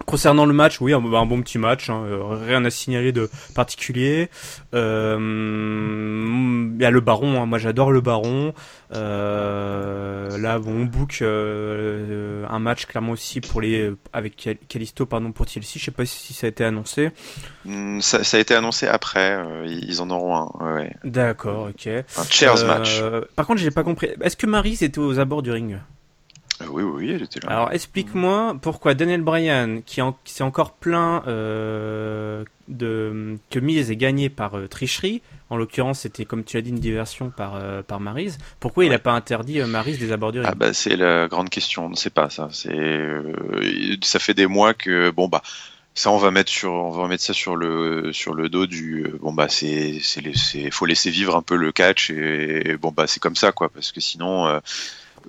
Concernant 0.05 0.45
le 0.45 0.53
match, 0.53 0.81
oui, 0.81 0.93
un, 0.93 0.97
un 0.97 1.25
bon 1.25 1.41
petit 1.41 1.57
match, 1.57 1.89
hein, 1.89 2.03
rien 2.45 2.63
à 2.65 2.69
signaler 2.69 3.11
de 3.11 3.29
particulier. 3.55 4.29
Euh, 4.73 5.17
il 6.75 6.81
y 6.81 6.85
a 6.85 6.91
le 6.91 6.99
Baron, 7.01 7.41
hein, 7.41 7.45
moi 7.45 7.57
j'adore 7.57 7.91
le 7.91 8.01
Baron. 8.01 8.53
Euh, 8.95 10.37
là, 10.37 10.59
bon, 10.59 10.81
on 10.81 10.85
book 10.85 11.19
euh, 11.21 12.45
un 12.49 12.59
match 12.59 12.85
clairement 12.85 13.13
aussi 13.13 13.41
pour 13.41 13.61
les 13.61 13.91
avec 14.11 14.49
Calisto, 14.67 15.05
pardon, 15.05 15.31
pour 15.31 15.45
TLC. 15.45 15.79
Je 15.79 15.85
sais 15.85 15.91
pas 15.91 16.05
si 16.05 16.33
ça 16.33 16.47
a 16.47 16.49
été 16.49 16.63
annoncé. 16.63 17.11
Mm, 17.65 18.01
ça, 18.01 18.23
ça, 18.23 18.37
a 18.37 18.39
été 18.39 18.53
annoncé 18.53 18.87
après. 18.87 19.37
Euh, 19.37 19.65
ils 19.65 20.01
en 20.01 20.09
auront 20.09 20.35
un. 20.35 20.75
Ouais. 20.75 20.93
D'accord, 21.03 21.69
ok. 21.69 21.87
Un 21.87 22.23
chairs 22.29 22.65
match. 22.65 23.01
Par 23.35 23.47
contre, 23.47 23.61
j'ai 23.61 23.71
pas 23.71 23.83
compris. 23.83 24.09
Est-ce 24.21 24.37
que 24.37 24.45
Marie 24.45 24.77
était 24.81 24.99
aux 24.99 25.19
abords 25.19 25.41
du 25.41 25.51
ring? 25.51 25.77
Oui, 26.69 26.83
oui, 26.83 27.11
elle 27.11 27.23
était 27.23 27.39
là. 27.39 27.51
Alors 27.51 27.71
explique-moi 27.71 28.57
pourquoi 28.61 28.93
Daniel 28.93 29.21
Bryan, 29.21 29.81
qui, 29.85 30.01
en, 30.01 30.17
qui 30.23 30.33
s'est 30.33 30.43
encore 30.43 30.73
plaint 30.73 31.23
euh, 31.27 32.43
de, 32.67 33.37
que 33.49 33.59
Miz 33.59 33.91
est 33.91 33.95
gagné 33.95 34.29
par 34.29 34.57
euh, 34.57 34.67
tricherie, 34.67 35.21
en 35.49 35.57
l'occurrence 35.57 36.01
c'était 36.01 36.25
comme 36.25 36.43
tu 36.43 36.57
as 36.57 36.61
dit 36.61 36.69
une 36.69 36.79
diversion 36.79 37.29
par, 37.29 37.55
euh, 37.55 37.81
par 37.81 37.99
Maryse, 37.99 38.37
pourquoi 38.59 38.81
ouais. 38.81 38.87
il 38.87 38.91
n'a 38.91 38.99
pas 38.99 39.11
interdit 39.13 39.61
euh, 39.61 39.67
Maryse 39.67 39.99
des 39.99 40.11
abords 40.11 40.31
du 40.31 40.39
ring 40.39 40.49
Ah 40.51 40.55
bah 40.55 40.73
c'est 40.73 40.95
la 40.95 41.27
grande 41.27 41.49
question, 41.49 41.87
on 41.87 41.89
ne 41.89 41.95
sait 41.95 42.09
pas 42.09 42.29
ça. 42.29 42.49
C'est 42.51 43.19
ça 44.01 44.19
fait 44.19 44.33
des 44.33 44.47
mois 44.47 44.73
que 44.73 45.09
bon 45.09 45.27
bah 45.27 45.41
ça 45.95 46.11
on 46.11 46.17
va 46.17 46.31
mettre 46.31 46.51
sur 46.51 46.73
on 46.73 46.91
va 46.91 47.07
mettre 47.07 47.23
ça 47.23 47.33
sur 47.33 47.55
le 47.55 48.11
sur 48.13 48.33
le 48.33 48.49
dos 48.49 48.65
du 48.65 49.05
bon 49.21 49.33
bah 49.33 49.47
c'est 49.49 49.99
c'est 50.01 50.71
faut 50.71 50.85
laisser 50.85 51.11
vivre 51.11 51.35
un 51.35 51.41
peu 51.43 51.55
le 51.55 51.71
catch 51.71 52.09
et, 52.09 52.71
et 52.71 52.77
bon 52.77 52.91
bah 52.91 53.05
c'est 53.07 53.19
comme 53.19 53.35
ça 53.35 53.51
quoi 53.51 53.69
parce 53.69 53.91
que 53.91 54.01
sinon 54.01 54.47
euh, 54.47 54.59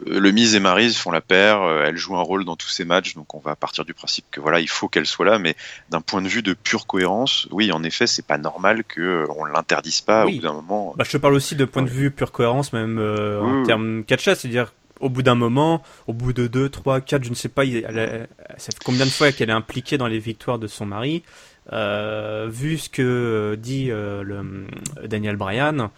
le 0.06 0.30
Miz 0.30 0.54
et 0.54 0.60
Maryse 0.60 0.96
font 0.96 1.10
la 1.10 1.20
paire, 1.20 1.62
elle 1.84 1.96
joue 1.96 2.16
un 2.16 2.22
rôle 2.22 2.44
dans 2.44 2.56
tous 2.56 2.68
ces 2.68 2.84
matchs, 2.84 3.14
donc 3.14 3.34
on 3.34 3.38
va 3.38 3.56
partir 3.56 3.84
du 3.84 3.94
principe 3.94 4.24
que 4.30 4.40
voilà, 4.40 4.60
il 4.60 4.68
faut 4.68 4.88
qu'elle 4.88 5.06
soit 5.06 5.26
là, 5.26 5.38
mais 5.38 5.56
d'un 5.90 6.00
point 6.00 6.22
de 6.22 6.28
vue 6.28 6.42
de 6.42 6.54
pure 6.54 6.86
cohérence, 6.86 7.48
oui, 7.50 7.72
en 7.72 7.82
effet, 7.82 8.06
c'est 8.06 8.26
pas 8.26 8.38
normal 8.38 8.84
que 8.84 9.24
on 9.36 9.44
l'interdise 9.44 10.00
pas 10.00 10.24
oui. 10.24 10.32
au 10.32 10.36
bout 10.36 10.42
d'un 10.42 10.52
moment. 10.52 10.94
Bah, 10.96 11.04
je 11.06 11.12
te 11.12 11.16
parle 11.16 11.34
aussi 11.34 11.56
de 11.56 11.64
point 11.64 11.82
de 11.82 11.90
vue 11.90 12.10
pure 12.10 12.32
cohérence, 12.32 12.72
même 12.72 12.98
euh, 12.98 13.40
oui. 13.42 13.60
en 13.60 13.62
termes 13.64 14.04
catch 14.04 14.24
c'est-à-dire 14.24 14.72
au 15.00 15.08
bout 15.08 15.22
d'un 15.22 15.34
moment, 15.34 15.82
au 16.06 16.12
bout 16.12 16.32
de 16.32 16.46
2, 16.46 16.68
3, 16.68 17.00
4, 17.00 17.24
je 17.24 17.30
ne 17.30 17.34
sais 17.34 17.48
pas, 17.48 17.64
elle, 17.64 17.84
elle, 17.88 18.28
ça 18.56 18.72
fait 18.72 18.84
combien 18.84 19.04
de 19.04 19.10
fois 19.10 19.32
qu'elle 19.32 19.50
est 19.50 19.52
impliquée 19.52 19.98
dans 19.98 20.06
les 20.06 20.18
victoires 20.18 20.58
de 20.58 20.66
son 20.66 20.86
mari, 20.86 21.22
euh, 21.72 22.48
vu 22.50 22.78
ce 22.78 22.88
que 22.88 23.56
dit 23.60 23.90
euh, 23.90 24.22
le, 24.22 24.66
Daniel 25.06 25.36
Bryan. 25.36 25.90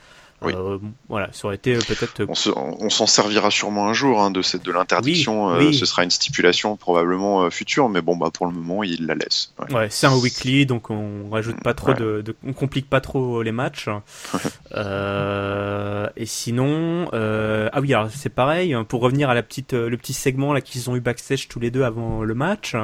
Oui. 0.46 0.54
Euh, 0.56 0.78
voilà, 1.08 1.28
ça 1.32 1.46
aurait 1.46 1.56
été 1.56 1.74
peut-être. 1.74 2.24
On, 2.28 2.76
on 2.80 2.90
s'en 2.90 3.06
servira 3.06 3.50
sûrement 3.50 3.88
un 3.88 3.92
jour 3.92 4.20
hein, 4.20 4.30
de 4.30 4.42
cette 4.42 4.64
de 4.64 4.72
l'interdiction. 4.72 5.52
Oui, 5.56 5.66
oui. 5.66 5.74
ce 5.74 5.86
sera 5.86 6.04
une 6.04 6.10
stipulation 6.10 6.76
probablement 6.76 7.44
euh, 7.44 7.50
future, 7.50 7.88
mais 7.88 8.02
bon 8.02 8.16
bah 8.16 8.30
pour 8.32 8.46
le 8.46 8.52
moment 8.52 8.82
il 8.82 9.06
la 9.06 9.14
laisse. 9.14 9.52
Ouais, 9.58 9.74
ouais 9.74 9.86
c'est 9.90 10.06
un 10.06 10.16
weekly, 10.16 10.66
donc 10.66 10.90
on 10.90 11.28
rajoute 11.30 11.60
pas 11.62 11.74
trop 11.74 11.94
de, 11.94 12.22
de, 12.22 12.36
on 12.44 12.52
complique 12.52 12.88
pas 12.88 13.00
trop 13.00 13.42
les 13.42 13.52
matchs. 13.52 13.88
euh, 14.74 16.08
et 16.16 16.26
sinon, 16.26 17.08
euh, 17.12 17.68
ah 17.72 17.80
oui, 17.80 17.92
alors 17.94 18.10
c'est 18.10 18.28
pareil. 18.28 18.76
Pour 18.88 19.00
revenir 19.00 19.30
à 19.30 19.34
la 19.34 19.42
petite 19.42 19.72
le 19.72 19.96
petit 19.96 20.12
segment 20.12 20.52
là 20.52 20.60
qu'ils 20.60 20.90
ont 20.90 20.96
eu 20.96 21.00
backstage 21.00 21.48
tous 21.48 21.60
les 21.60 21.70
deux 21.70 21.82
avant 21.82 22.22
le 22.22 22.34
match, 22.34 22.74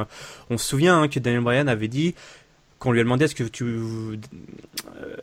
on 0.51 0.59
se 0.59 0.67
souvient 0.67 1.03
hein, 1.03 1.09
que 1.09 1.19
Daniel 1.19 1.43
Bryan 1.43 1.69
avait 1.69 1.89
dit 1.89 2.15
qu'on 2.83 2.91
lui 2.91 3.01
a 3.01 3.05
demandé 3.05 3.27
est-ce 3.27 3.37
que 3.37 3.45
tu 3.45 3.65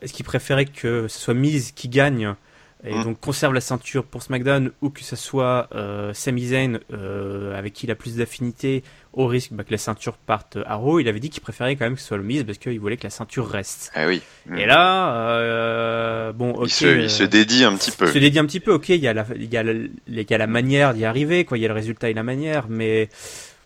est-ce 0.00 0.14
qu'il 0.14 0.24
préférait 0.24 0.64
que 0.64 1.08
ce 1.08 1.20
soit 1.20 1.34
Miz 1.34 1.72
qui 1.72 1.88
gagne 1.88 2.34
et 2.82 2.94
mmh. 2.94 3.04
donc 3.04 3.20
conserve 3.20 3.52
la 3.52 3.60
ceinture 3.60 4.04
pour 4.04 4.22
SmackDown 4.22 4.70
ou 4.80 4.88
que 4.88 5.02
ce 5.02 5.14
soit 5.14 5.68
euh, 5.74 6.14
Sami 6.14 6.46
Zayn 6.46 6.80
euh, 6.94 7.54
avec 7.58 7.74
qui 7.74 7.84
il 7.84 7.90
a 7.90 7.94
plus 7.94 8.16
d'affinité 8.16 8.82
au 9.12 9.26
risque 9.26 9.52
bah, 9.52 9.64
que 9.64 9.72
la 9.72 9.76
ceinture 9.76 10.16
parte 10.16 10.56
à 10.64 10.76
Raw. 10.76 11.00
Il 11.00 11.08
avait 11.08 11.20
dit 11.20 11.28
qu'il 11.28 11.42
préférait 11.42 11.76
quand 11.76 11.84
même 11.84 11.96
que 11.96 12.00
ce 12.00 12.06
soit 12.06 12.16
le 12.16 12.22
Miz 12.22 12.44
parce 12.44 12.56
qu'il 12.56 12.80
voulait 12.80 12.96
que 12.96 13.04
la 13.04 13.10
ceinture 13.10 13.46
reste. 13.46 13.92
Ah 13.94 14.06
oui. 14.06 14.22
Mmh. 14.46 14.56
et 14.56 14.64
là 14.64 15.14
euh, 15.36 16.32
bon 16.32 16.64
il 16.64 16.70
se, 16.70 16.86
il 16.86 17.10
se, 17.10 17.24
dédie 17.24 17.64
un 17.64 17.76
petit 17.76 17.90
peu. 17.90 18.06
il 18.06 18.12
se 18.12 18.18
dédie 18.18 18.38
un 18.38 18.46
petit 18.46 18.60
peu 18.60 18.72
ok 18.72 18.88
il 18.88 18.96
y 18.96 19.08
a 19.08 19.12
la 19.12 19.26
il 19.36 19.52
y 19.52 19.58
a 19.58 19.62
la, 19.62 19.72
il 19.72 20.30
y 20.30 20.34
a 20.34 20.38
la 20.38 20.46
manière 20.46 20.94
d'y 20.94 21.04
arriver 21.04 21.44
quoi. 21.44 21.58
Il 21.58 21.60
y 21.60 21.66
a 21.66 21.68
le 21.68 21.74
résultat 21.74 22.08
et 22.08 22.14
la 22.14 22.22
manière 22.22 22.68
mais 22.70 23.10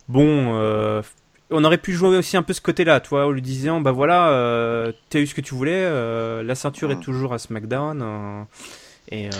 bon 0.08 0.58
euh, 0.58 1.02
on 1.54 1.62
aurait 1.64 1.78
pu 1.78 1.92
jouer 1.92 2.16
aussi 2.16 2.36
un 2.36 2.42
peu 2.42 2.52
ce 2.52 2.60
côté-là, 2.60 3.00
toi, 3.00 3.26
en 3.26 3.30
lui 3.30 3.40
disant, 3.40 3.80
bah 3.80 3.92
voilà, 3.92 4.28
euh, 4.30 4.92
t'as 5.08 5.20
eu 5.20 5.26
ce 5.26 5.34
que 5.34 5.40
tu 5.40 5.54
voulais, 5.54 5.72
euh, 5.72 6.42
la 6.42 6.54
ceinture 6.54 6.90
est 6.90 7.00
toujours 7.00 7.32
à 7.32 7.38
SmackDown. 7.38 8.02
Euh, 8.02 8.42
et 9.10 9.30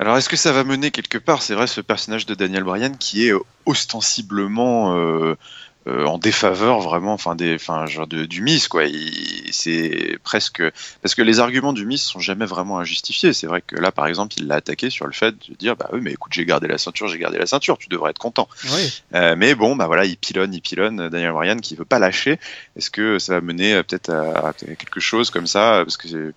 alors, 0.00 0.16
est-ce 0.16 0.28
que 0.28 0.36
ça 0.36 0.50
va 0.50 0.64
mener 0.64 0.90
quelque 0.90 1.18
part? 1.18 1.40
C'est 1.40 1.54
vrai, 1.54 1.68
ce 1.68 1.80
personnage 1.80 2.26
de 2.26 2.34
Daniel 2.34 2.64
Bryan 2.64 2.96
qui 2.98 3.28
est 3.28 3.32
ostensiblement 3.64 4.92
euh, 5.86 6.06
en 6.06 6.18
défaveur 6.18 6.80
vraiment, 6.80 7.12
enfin 7.12 7.34
des, 7.34 7.54
enfin 7.54 7.84
genre 7.86 8.06
de, 8.06 8.24
du 8.24 8.40
Miss 8.40 8.68
quoi. 8.68 8.84
C'est 9.50 10.18
presque 10.22 10.62
parce 11.02 11.14
que 11.14 11.22
les 11.22 11.40
arguments 11.40 11.72
du 11.72 11.84
Miss 11.84 12.02
sont 12.02 12.20
jamais 12.20 12.46
vraiment 12.46 12.78
injustifiés. 12.78 13.32
C'est 13.32 13.46
vrai 13.46 13.60
que 13.60 13.76
là, 13.76 13.92
par 13.92 14.06
exemple, 14.06 14.34
il 14.38 14.46
l'a 14.46 14.56
attaqué 14.56 14.88
sur 14.88 15.06
le 15.06 15.12
fait 15.12 15.34
de 15.48 15.54
dire 15.54 15.76
bah 15.76 15.90
oui, 15.92 16.00
mais 16.02 16.12
écoute, 16.12 16.32
j'ai 16.32 16.46
gardé 16.46 16.68
la 16.68 16.78
ceinture, 16.78 17.08
j'ai 17.08 17.18
gardé 17.18 17.38
la 17.38 17.46
ceinture, 17.46 17.76
tu 17.76 17.88
devrais 17.88 18.10
être 18.10 18.18
content. 18.18 18.48
Oui. 18.72 19.02
Euh, 19.14 19.34
mais 19.36 19.54
bon, 19.54 19.76
bah 19.76 19.86
voilà, 19.86 20.04
il 20.04 20.16
pilonne, 20.16 20.54
il 20.54 20.62
pilonne 20.62 21.08
Daniel 21.08 21.32
Bryan 21.32 21.60
qui 21.60 21.76
veut 21.76 21.84
pas 21.84 21.98
lâcher. 21.98 22.38
Est-ce 22.76 22.90
que 22.90 23.18
ça 23.18 23.34
va 23.34 23.40
mener 23.40 23.82
peut-être 23.82 24.10
à, 24.10 24.48
à, 24.48 24.52
quelque 24.52 25.00
chose 25.00 25.30
comme 25.30 25.46
ça? 25.46 25.82
Parce 25.84 25.96
que 25.96 26.32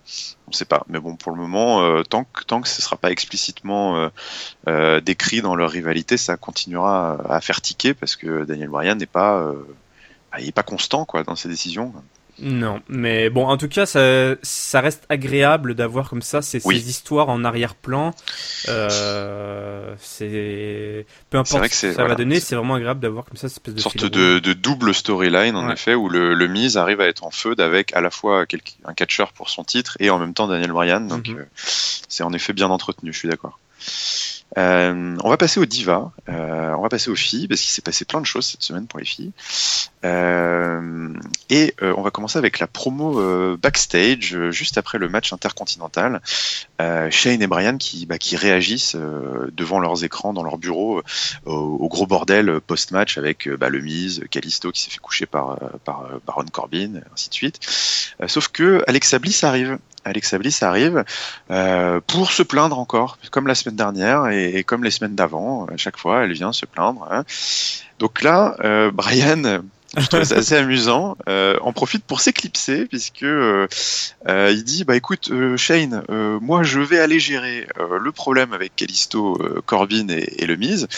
on 0.48 0.52
sait 0.52 0.64
pas. 0.64 0.84
Mais 0.88 0.98
bon, 0.98 1.16
pour 1.16 1.32
le 1.32 1.38
moment, 1.38 1.82
euh, 1.82 2.02
tant 2.02 2.24
que 2.24 2.44
tant 2.44 2.60
que 2.60 2.68
ce 2.68 2.82
sera 2.82 2.96
pas 2.96 3.10
explicitement 3.10 3.96
euh, 3.96 4.08
euh, 4.68 5.00
décrit 5.00 5.42
dans 5.42 5.54
leur 5.54 5.70
rivalité, 5.70 6.16
ça 6.16 6.36
continuera 6.36 7.18
à 7.28 7.40
faire 7.40 7.60
tiquer 7.60 7.94
parce 7.94 8.16
que 8.16 8.44
Daniel 8.44 8.68
Bryan 8.68 8.96
n'est 8.96 9.06
pas, 9.06 9.52
est 10.38 10.52
pas 10.52 10.62
constant 10.62 11.04
quoi 11.04 11.22
dans 11.22 11.36
ses 11.36 11.48
décisions. 11.48 11.92
Non, 12.40 12.80
mais 12.88 13.30
bon, 13.30 13.46
en 13.46 13.56
tout 13.56 13.68
cas, 13.68 13.86
ça, 13.86 14.34
ça 14.42 14.80
reste 14.80 15.04
agréable 15.08 15.74
d'avoir 15.74 16.08
comme 16.08 16.22
ça 16.22 16.42
ces, 16.42 16.60
ces 16.60 16.88
histoires 16.88 17.28
en 17.28 17.44
arrière-plan. 17.44 18.14
Euh, 18.68 19.94
c'est 19.98 21.06
peu 21.30 21.38
importe 21.38 21.64
ce 21.68 21.86
que 21.86 21.92
ça 21.94 22.04
va 22.04 22.14
donner, 22.14 22.40
c'est 22.40 22.54
vraiment 22.54 22.74
agréable 22.74 23.00
d'avoir 23.00 23.24
comme 23.24 23.36
ça 23.36 23.48
cette 23.48 23.58
espèce 23.58 23.74
de 23.74 23.80
sorte 23.80 24.04
de, 24.04 24.38
de, 24.38 24.52
double 24.52 24.94
storyline 24.94 25.56
en 25.56 25.70
effet 25.70 25.94
où 25.94 26.08
le, 26.08 26.34
le 26.34 26.46
Miz 26.48 26.76
arrive 26.76 27.00
à 27.00 27.08
être 27.08 27.24
en 27.24 27.30
feu 27.30 27.54
avec 27.58 27.94
à 27.94 28.00
la 28.00 28.10
fois 28.10 28.44
un 28.84 28.94
catcheur 28.94 29.32
pour 29.32 29.50
son 29.50 29.64
titre 29.64 29.96
et 30.00 30.10
en 30.10 30.18
même 30.18 30.34
temps 30.34 30.46
Daniel 30.48 30.72
Bryan. 30.72 31.06
Donc 31.06 31.28
mhm. 31.28 31.38
euh, 31.38 31.44
c'est 31.54 32.22
en 32.22 32.32
effet 32.32 32.52
bien 32.52 32.68
entretenu, 32.68 33.12
je 33.12 33.18
suis 33.18 33.28
d'accord. 33.28 33.58
Euh, 34.56 35.16
on 35.22 35.28
va 35.28 35.36
passer 35.36 35.60
aux 35.60 35.66
divas, 35.66 36.10
euh, 36.28 36.72
on 36.72 36.82
va 36.82 36.88
passer 36.88 37.10
aux 37.10 37.16
filles 37.16 37.48
parce 37.48 37.60
qu'il 37.60 37.70
s'est 37.70 37.82
passé 37.82 38.04
plein 38.06 38.20
de 38.20 38.26
choses 38.26 38.46
cette 38.46 38.62
semaine 38.62 38.86
pour 38.86 38.98
les 38.98 39.04
filles. 39.04 39.32
Euh, 40.04 41.12
et 41.50 41.74
euh, 41.82 41.92
on 41.96 42.02
va 42.02 42.10
commencer 42.10 42.38
avec 42.38 42.58
la 42.58 42.66
promo 42.66 43.20
euh, 43.20 43.58
backstage 43.60 44.34
euh, 44.34 44.50
juste 44.50 44.78
après 44.78 44.98
le 44.98 45.08
match 45.08 45.32
intercontinental. 45.32 46.20
Shane 47.10 47.42
et 47.42 47.46
Brian 47.46 47.76
qui, 47.76 48.06
bah, 48.06 48.18
qui 48.18 48.36
réagissent 48.36 48.96
devant 48.96 49.80
leurs 49.80 50.04
écrans 50.04 50.32
dans 50.32 50.44
leur 50.44 50.58
bureau 50.58 51.02
au, 51.44 51.88
gros 51.88 52.06
bordel 52.06 52.60
post-match 52.60 53.18
avec 53.18 53.48
bah, 53.48 53.68
le 53.68 53.80
Miz, 53.80 54.22
Kalisto 54.30 54.70
qui 54.70 54.82
s'est 54.82 54.90
fait 54.90 55.00
coucher 55.00 55.26
par, 55.26 55.58
par 55.84 56.08
Baron 56.24 56.44
Corbin, 56.52 57.00
ainsi 57.12 57.30
de 57.30 57.34
suite. 57.34 57.58
sauf 58.28 58.48
que 58.48 58.84
Alexa 58.86 59.18
Bliss 59.18 59.42
arrive. 59.42 59.78
Alexa 60.04 60.38
Bliss 60.38 60.62
arrive 60.62 61.04
euh, 61.50 62.00
pour 62.06 62.32
se 62.32 62.42
plaindre 62.42 62.78
encore, 62.78 63.18
comme 63.30 63.46
la 63.46 63.54
semaine 63.54 63.76
dernière 63.76 64.28
et, 64.28 64.56
et 64.56 64.64
comme 64.64 64.84
les 64.84 64.90
semaines 64.90 65.14
d'avant. 65.14 65.66
À 65.66 65.76
chaque 65.76 65.96
fois, 65.96 66.24
elle 66.24 66.32
vient 66.32 66.52
se 66.52 66.66
plaindre. 66.66 67.06
Hein. 67.10 67.24
Donc 67.98 68.22
là, 68.22 68.56
euh, 68.64 68.90
Brian 68.92 69.62
je 69.96 70.06
trouve 70.06 70.24
ça 70.24 70.36
assez 70.36 70.54
amusant. 70.54 71.16
Euh, 71.28 71.56
on 71.62 71.72
profite 71.72 72.04
pour 72.04 72.20
s'éclipser 72.20 72.84
puisque 72.84 73.22
euh, 73.22 73.66
euh, 74.28 74.50
il 74.52 74.62
dit 74.64 74.84
bah 74.84 74.96
écoute 74.96 75.30
euh, 75.30 75.56
Shane, 75.56 76.02
moi 76.42 76.62
je 76.62 76.80
vais 76.80 76.98
aller 76.98 77.18
gérer 77.18 77.66
le 77.78 78.12
problème 78.12 78.52
avec 78.52 78.76
Callisto, 78.76 79.38
Corbin 79.64 80.08
et, 80.08 80.42
et 80.42 80.46
le 80.46 80.56
Miz. 80.56 80.88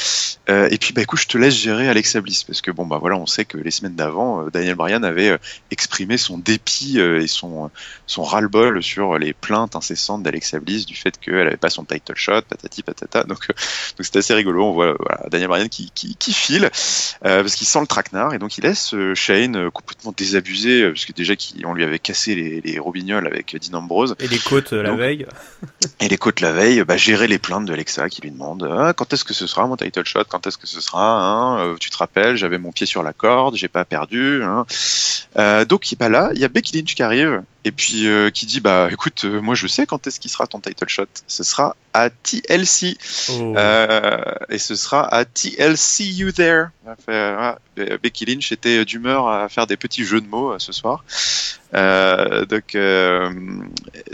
et 0.48 0.78
puis 0.78 0.92
bah 0.92 1.02
écoute 1.02 1.20
je 1.20 1.28
te 1.28 1.38
laisse 1.38 1.54
gérer 1.54 1.88
Alexa 1.88 2.20
Bliss 2.20 2.42
parce 2.44 2.60
que 2.60 2.70
bon 2.70 2.86
bah 2.86 2.98
voilà 3.00 3.16
on 3.16 3.26
sait 3.26 3.44
que 3.44 3.58
les 3.58 3.70
semaines 3.70 3.94
d'avant 3.94 4.46
Daniel 4.48 4.74
Bryan 4.74 5.04
avait 5.04 5.38
exprimé 5.70 6.16
son 6.16 6.38
dépit 6.38 6.98
et 6.98 7.26
son 7.28 7.70
son 8.06 8.22
ras-le-bol 8.22 8.82
sur 8.82 9.18
les 9.18 9.32
plaintes 9.32 9.76
incessantes 9.76 10.22
d'Alexa 10.22 10.58
Bliss 10.58 10.86
du 10.86 10.96
fait 10.96 11.18
qu'elle 11.18 11.46
avait 11.46 11.56
pas 11.56 11.70
son 11.70 11.84
title 11.84 12.16
shot, 12.16 12.42
patati 12.42 12.82
patata. 12.82 13.22
Donc 13.24 13.46
donc 13.48 13.56
c'est 14.00 14.16
assez 14.16 14.34
rigolo. 14.34 14.64
On 14.64 14.72
voit 14.72 14.96
Daniel 15.30 15.48
Bryan 15.48 15.68
qui 15.68 15.90
qui, 15.94 16.16
qui 16.16 16.32
file 16.32 16.70
parce 17.22 17.54
qu'il 17.54 17.66
sent 17.66 17.80
le 17.80 17.86
traquenard 17.86 18.34
et 18.34 18.38
donc 18.38 18.58
il 18.58 18.64
laisse 18.64 18.79
Shane 19.14 19.56
euh, 19.56 19.70
complètement 19.70 20.12
désabusé, 20.16 20.82
euh, 20.82 20.92
parce 20.92 21.04
que 21.04 21.12
déjà 21.12 21.34
on 21.64 21.74
lui 21.74 21.84
avait 21.84 21.98
cassé 21.98 22.34
les, 22.34 22.60
les 22.60 22.78
robignoles 22.78 23.26
avec 23.26 23.56
Dean 23.60 23.78
Ambrose. 23.78 24.16
Et 24.18 24.28
les 24.28 24.38
côtes 24.38 24.72
euh, 24.72 24.82
la 24.82 24.94
veille. 24.94 25.26
et 26.00 26.08
les 26.08 26.16
côtes 26.16 26.40
la 26.40 26.52
veille, 26.52 26.82
bah, 26.84 26.96
gérer 26.96 27.28
les 27.28 27.38
plaintes 27.38 27.66
de 27.66 27.72
Alexa 27.72 28.08
qui 28.08 28.22
lui 28.22 28.30
demande 28.30 28.68
ah, 28.70 28.92
quand 28.92 29.12
est-ce 29.12 29.24
que 29.24 29.34
ce 29.34 29.46
sera 29.46 29.66
mon 29.66 29.76
title 29.76 30.04
shot, 30.04 30.24
quand 30.28 30.46
est-ce 30.46 30.58
que 30.58 30.66
ce 30.66 30.80
sera, 30.80 31.22
hein, 31.22 31.76
tu 31.78 31.90
te 31.90 31.96
rappelles, 31.96 32.36
j'avais 32.36 32.58
mon 32.58 32.72
pied 32.72 32.86
sur 32.86 33.02
la 33.02 33.12
corde, 33.12 33.56
j'ai 33.56 33.68
pas 33.68 33.84
perdu. 33.84 34.42
Hein. 34.42 34.66
Euh, 35.36 35.64
donc 35.64 35.86
bah 35.98 36.08
là, 36.08 36.30
il 36.34 36.40
y 36.40 36.44
a 36.44 36.48
Becky 36.48 36.76
Lynch 36.76 36.94
qui 36.94 37.02
arrive 37.02 37.42
et 37.64 37.72
puis 37.72 38.06
qui 38.32 38.46
dit 38.46 38.60
bah 38.60 38.88
écoute, 38.90 39.24
moi 39.24 39.54
je 39.54 39.66
sais 39.66 39.86
quand 39.86 40.06
est-ce 40.06 40.20
qu'il 40.20 40.30
sera 40.30 40.46
ton 40.46 40.60
title 40.60 40.88
shot, 40.88 41.06
ce 41.26 41.44
sera 41.44 41.76
à 41.92 42.10
TLC 42.10 42.96
oh. 43.30 43.54
et 44.48 44.58
ce 44.58 44.74
sera 44.74 45.02
à 45.12 45.24
TLC 45.24 46.04
You 46.04 46.32
There. 46.32 46.68
Becky 48.02 48.24
Lynch 48.24 48.52
était 48.52 48.84
d'humeur 48.84 49.28
à 49.28 49.48
faire 49.48 49.66
des 49.66 49.76
petits 49.76 50.04
jeux 50.04 50.20
de 50.20 50.26
mots 50.26 50.52
euh, 50.52 50.58
ce 50.58 50.72
soir. 50.72 51.04
Euh, 51.74 52.44
donc, 52.46 52.74
euh, 52.74 53.30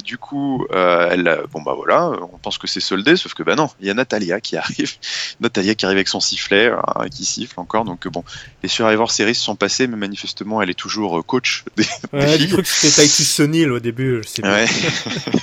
du 0.05 0.19
coup, 0.19 0.67
euh, 0.73 1.09
elle, 1.11 1.41
bon 1.51 1.63
bah 1.63 1.73
voilà, 1.75 2.11
on 2.33 2.39
pense 2.39 2.59
que 2.59 2.67
c'est 2.67 2.81
soldé, 2.81 3.17
sauf 3.17 3.35
que 3.35 3.43
bah 3.43 3.55
non, 3.55 3.71
il 3.81 3.87
y 3.87 3.91
a 3.91 3.95
Natalia 3.95 4.41
qui 4.41 4.57
arrive, 4.57 4.93
Natalia 5.41 5.75
qui 5.75 5.87
arrive 5.87 5.97
avec 5.97 6.09
son 6.09 6.21
sifflet, 6.21 6.71
hein, 6.71 7.07
qui 7.11 7.25
siffle 7.25 7.59
encore. 7.59 7.85
Donc 7.85 8.07
bon, 8.09 8.25
les 8.63 8.69
Survivor 8.69 9.11
Series 9.11 9.35
se 9.35 9.43
sont 9.43 9.57
passés, 9.57 9.87
mais 9.87 9.97
manifestement, 9.97 10.61
elle 10.61 10.71
est 10.71 10.75
toujours 10.75 11.25
coach 11.25 11.65
des, 11.77 11.87
ouais, 12.13 12.47
cru 12.47 12.63
que 12.63 12.69
c'était 12.69 13.07
Titus 13.07 13.29
Sonil 13.29 13.73
au 13.73 13.81
début, 13.81 14.23
je 14.23 14.29
sais 14.29 14.43
pas. 14.43 14.53
Ouais. 14.53 14.67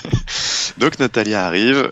donc 0.78 1.00
Natalia 1.00 1.46
arrive, 1.46 1.92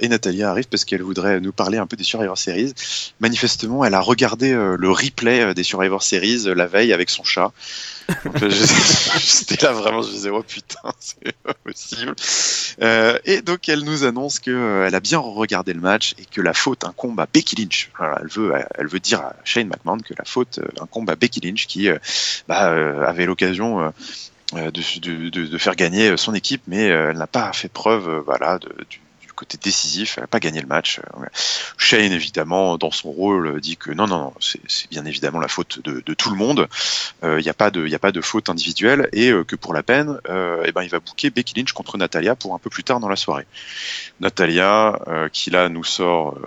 et 0.00 0.08
Natalia 0.08 0.50
arrive 0.50 0.68
parce 0.68 0.84
qu'elle 0.84 1.02
voudrait 1.02 1.40
nous 1.40 1.52
parler 1.52 1.78
un 1.78 1.86
peu 1.86 1.96
des 1.96 2.04
Survivor 2.04 2.38
Series. 2.38 2.72
Manifestement, 3.18 3.84
elle 3.84 3.94
a 3.94 4.00
regardé 4.00 4.52
le 4.52 4.90
replay 4.90 5.54
des 5.54 5.64
Survivor 5.64 6.02
Series 6.02 6.44
la 6.54 6.66
veille 6.66 6.92
avec 6.92 7.10
son 7.10 7.24
chat. 7.24 7.52
J'étais 8.40 9.64
là 9.64 9.72
vraiment, 9.72 10.02
je 10.02 10.10
disais 10.10 10.30
oh 10.30 10.42
putain, 10.42 10.92
c'est 11.00 11.32
pas 11.42 11.54
possible. 11.54 12.14
Euh, 12.82 13.18
et 13.24 13.42
donc 13.42 13.68
elle 13.68 13.84
nous 13.84 14.04
annonce 14.04 14.38
que 14.38 14.50
euh, 14.50 14.90
a 14.90 15.00
bien 15.00 15.18
regardé 15.18 15.72
le 15.72 15.80
match 15.80 16.14
et 16.18 16.24
que 16.24 16.40
la 16.40 16.54
faute 16.54 16.84
incombe 16.84 17.18
à 17.20 17.26
Becky 17.32 17.56
Lynch. 17.56 17.90
Elle 18.00 18.28
veut, 18.28 18.52
elle 18.74 18.86
veut 18.86 19.00
dire 19.00 19.20
à 19.20 19.36
Shane 19.44 19.68
McMahon 19.68 19.98
que 19.98 20.14
la 20.18 20.24
faute 20.24 20.58
euh, 20.58 20.82
incombe 20.82 21.10
à 21.10 21.16
Becky 21.16 21.40
Lynch 21.40 21.66
qui 21.66 21.88
bah, 22.48 22.70
avait 23.06 23.26
l'occasion 23.26 23.92
de, 24.52 25.58
faire 25.58 25.76
gagner 25.76 26.16
son 26.16 26.34
équipe, 26.34 26.62
mais 26.66 26.84
elle 26.84 27.16
n'a 27.16 27.26
pas 27.26 27.52
fait 27.52 27.68
preuve, 27.68 28.22
voilà, 28.24 28.58
côté 29.40 29.56
décisif, 29.56 30.18
elle 30.18 30.24
n'a 30.24 30.26
pas 30.26 30.38
gagné 30.38 30.60
le 30.60 30.66
match. 30.66 31.00
Shane, 31.78 32.12
évidemment, 32.12 32.76
dans 32.76 32.90
son 32.90 33.10
rôle, 33.10 33.58
dit 33.60 33.78
que 33.78 33.90
non, 33.90 34.06
non, 34.06 34.18
non, 34.18 34.34
c'est 34.40 34.90
bien 34.90 35.06
évidemment 35.06 35.40
la 35.40 35.48
faute 35.48 35.80
de, 35.82 36.14
tout 36.14 36.30
le 36.30 36.36
monde. 36.36 36.68
Il 37.22 37.28
euh, 37.28 37.40
n'y 37.40 37.48
a, 37.48 37.54
pas 37.54 37.70
de, 37.70 37.92
a 37.92 37.98
pas 37.98 38.12
de 38.12 38.20
faute 38.20 38.50
individuelle 38.50 39.08
et 39.12 39.30
euh, 39.30 39.42
que 39.44 39.56
pour 39.56 39.72
la 39.72 39.82
peine, 39.82 40.18
euh, 40.28 40.62
eh 40.66 40.72
ben, 40.72 40.82
il 40.82 40.90
va 40.90 41.00
booker 41.00 41.30
Becky 41.30 41.54
Lynch 41.56 41.72
contre 41.72 41.96
Natalia 41.96 42.36
pour 42.36 42.54
un 42.54 42.58
peu 42.58 42.68
plus 42.68 42.84
tard 42.84 43.00
dans 43.00 43.08
la 43.08 43.16
soirée. 43.16 43.46
Natalia, 44.20 44.98
qui 45.32 45.50
là 45.50 45.70
nous 45.70 45.84
sort 45.84 46.38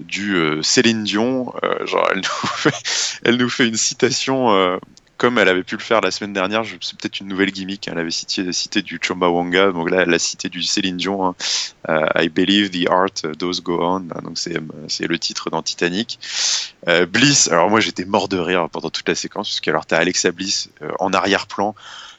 du 0.00 0.58
Céline 0.62 1.04
Dion, 1.04 1.54
genre 1.86 2.10
elle 3.24 3.36
nous 3.36 3.48
fait 3.48 3.66
une 3.66 3.76
citation 3.76 4.78
comme 5.16 5.38
elle 5.38 5.48
avait 5.48 5.62
pu 5.62 5.76
le 5.76 5.82
faire 5.82 6.00
la 6.00 6.10
semaine 6.10 6.32
dernière, 6.32 6.64
c'est 6.80 6.98
peut-être 6.98 7.20
une 7.20 7.28
nouvelle 7.28 7.52
gimmick. 7.52 7.88
Elle 7.88 7.98
avait 7.98 8.10
cité, 8.10 8.52
cité 8.52 8.82
du 8.82 8.98
Chumbawanga, 9.00 9.72
donc 9.72 9.90
là 9.90 10.02
elle 10.02 10.12
a 10.12 10.18
cité 10.18 10.48
du 10.48 10.62
Céline 10.62 10.96
Dion. 10.96 11.26
Hein. 11.26 11.34
Euh, 11.88 12.06
I 12.16 12.28
believe 12.28 12.70
the 12.70 12.88
art 12.90 13.34
does 13.38 13.60
go 13.62 13.78
on. 13.80 14.00
Donc 14.00 14.38
c'est 14.38 14.58
c'est 14.88 15.06
le 15.06 15.18
titre 15.18 15.50
dans 15.50 15.62
Titanic. 15.62 16.18
Euh, 16.88 17.06
Bliss. 17.06 17.48
Alors 17.48 17.70
moi 17.70 17.80
j'étais 17.80 18.04
mort 18.04 18.28
de 18.28 18.38
rire 18.38 18.68
pendant 18.70 18.90
toute 18.90 19.08
la 19.08 19.14
séquence 19.14 19.50
parce 19.50 19.60
que 19.60 19.70
alors 19.70 19.86
t'as 19.86 19.98
Alexa 19.98 20.32
Bliss 20.32 20.70
euh, 20.82 20.90
en 20.98 21.12
arrière-plan 21.12 21.74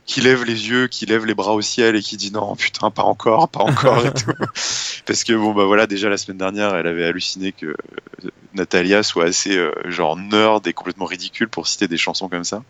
qui 0.06 0.22
lève 0.22 0.44
les 0.44 0.70
yeux, 0.70 0.88
qui 0.88 1.06
lève 1.06 1.26
les 1.26 1.34
bras 1.34 1.54
au 1.54 1.62
ciel 1.62 1.96
et 1.96 2.02
qui 2.02 2.18
dit 2.18 2.32
non 2.32 2.56
putain 2.56 2.92
pas 2.92 3.04
encore, 3.04 3.50
pas 3.50 3.62
encore 3.62 4.06
et 4.06 4.14
tout. 4.14 4.32
Parce 5.06 5.24
que 5.24 5.34
bon 5.34 5.54
bah 5.54 5.66
voilà 5.66 5.88
déjà 5.88 6.10
la 6.10 6.18
semaine 6.18 6.38
dernière 6.38 6.76
elle 6.76 6.88
avait 6.88 7.06
halluciné 7.06 7.52
que 7.52 7.76
Natalia 8.54 9.04
soit 9.04 9.26
assez 9.26 9.58
euh, 9.58 9.72
genre 9.86 10.16
nerd 10.18 10.66
et 10.68 10.74
complètement 10.74 11.06
ridicule 11.06 11.50
pour 11.50 11.68
citer 11.68 11.88
des 11.88 11.98
chansons 11.98 12.30
comme 12.30 12.44
ça. 12.44 12.64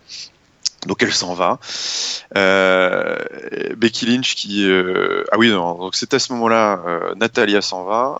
Donc 0.85 1.01
elle 1.01 1.13
s'en 1.13 1.33
va. 1.33 1.59
Euh, 2.35 3.17
Becky 3.77 4.05
Lynch 4.05 4.35
qui 4.35 4.69
euh, 4.69 5.23
ah 5.31 5.37
oui 5.37 5.49
donc 5.49 5.95
c'est 5.95 6.13
à 6.13 6.19
ce 6.19 6.33
moment-là 6.33 6.81
euh, 6.85 7.15
Natalia 7.15 7.61
s'en 7.61 7.83
va, 7.83 8.19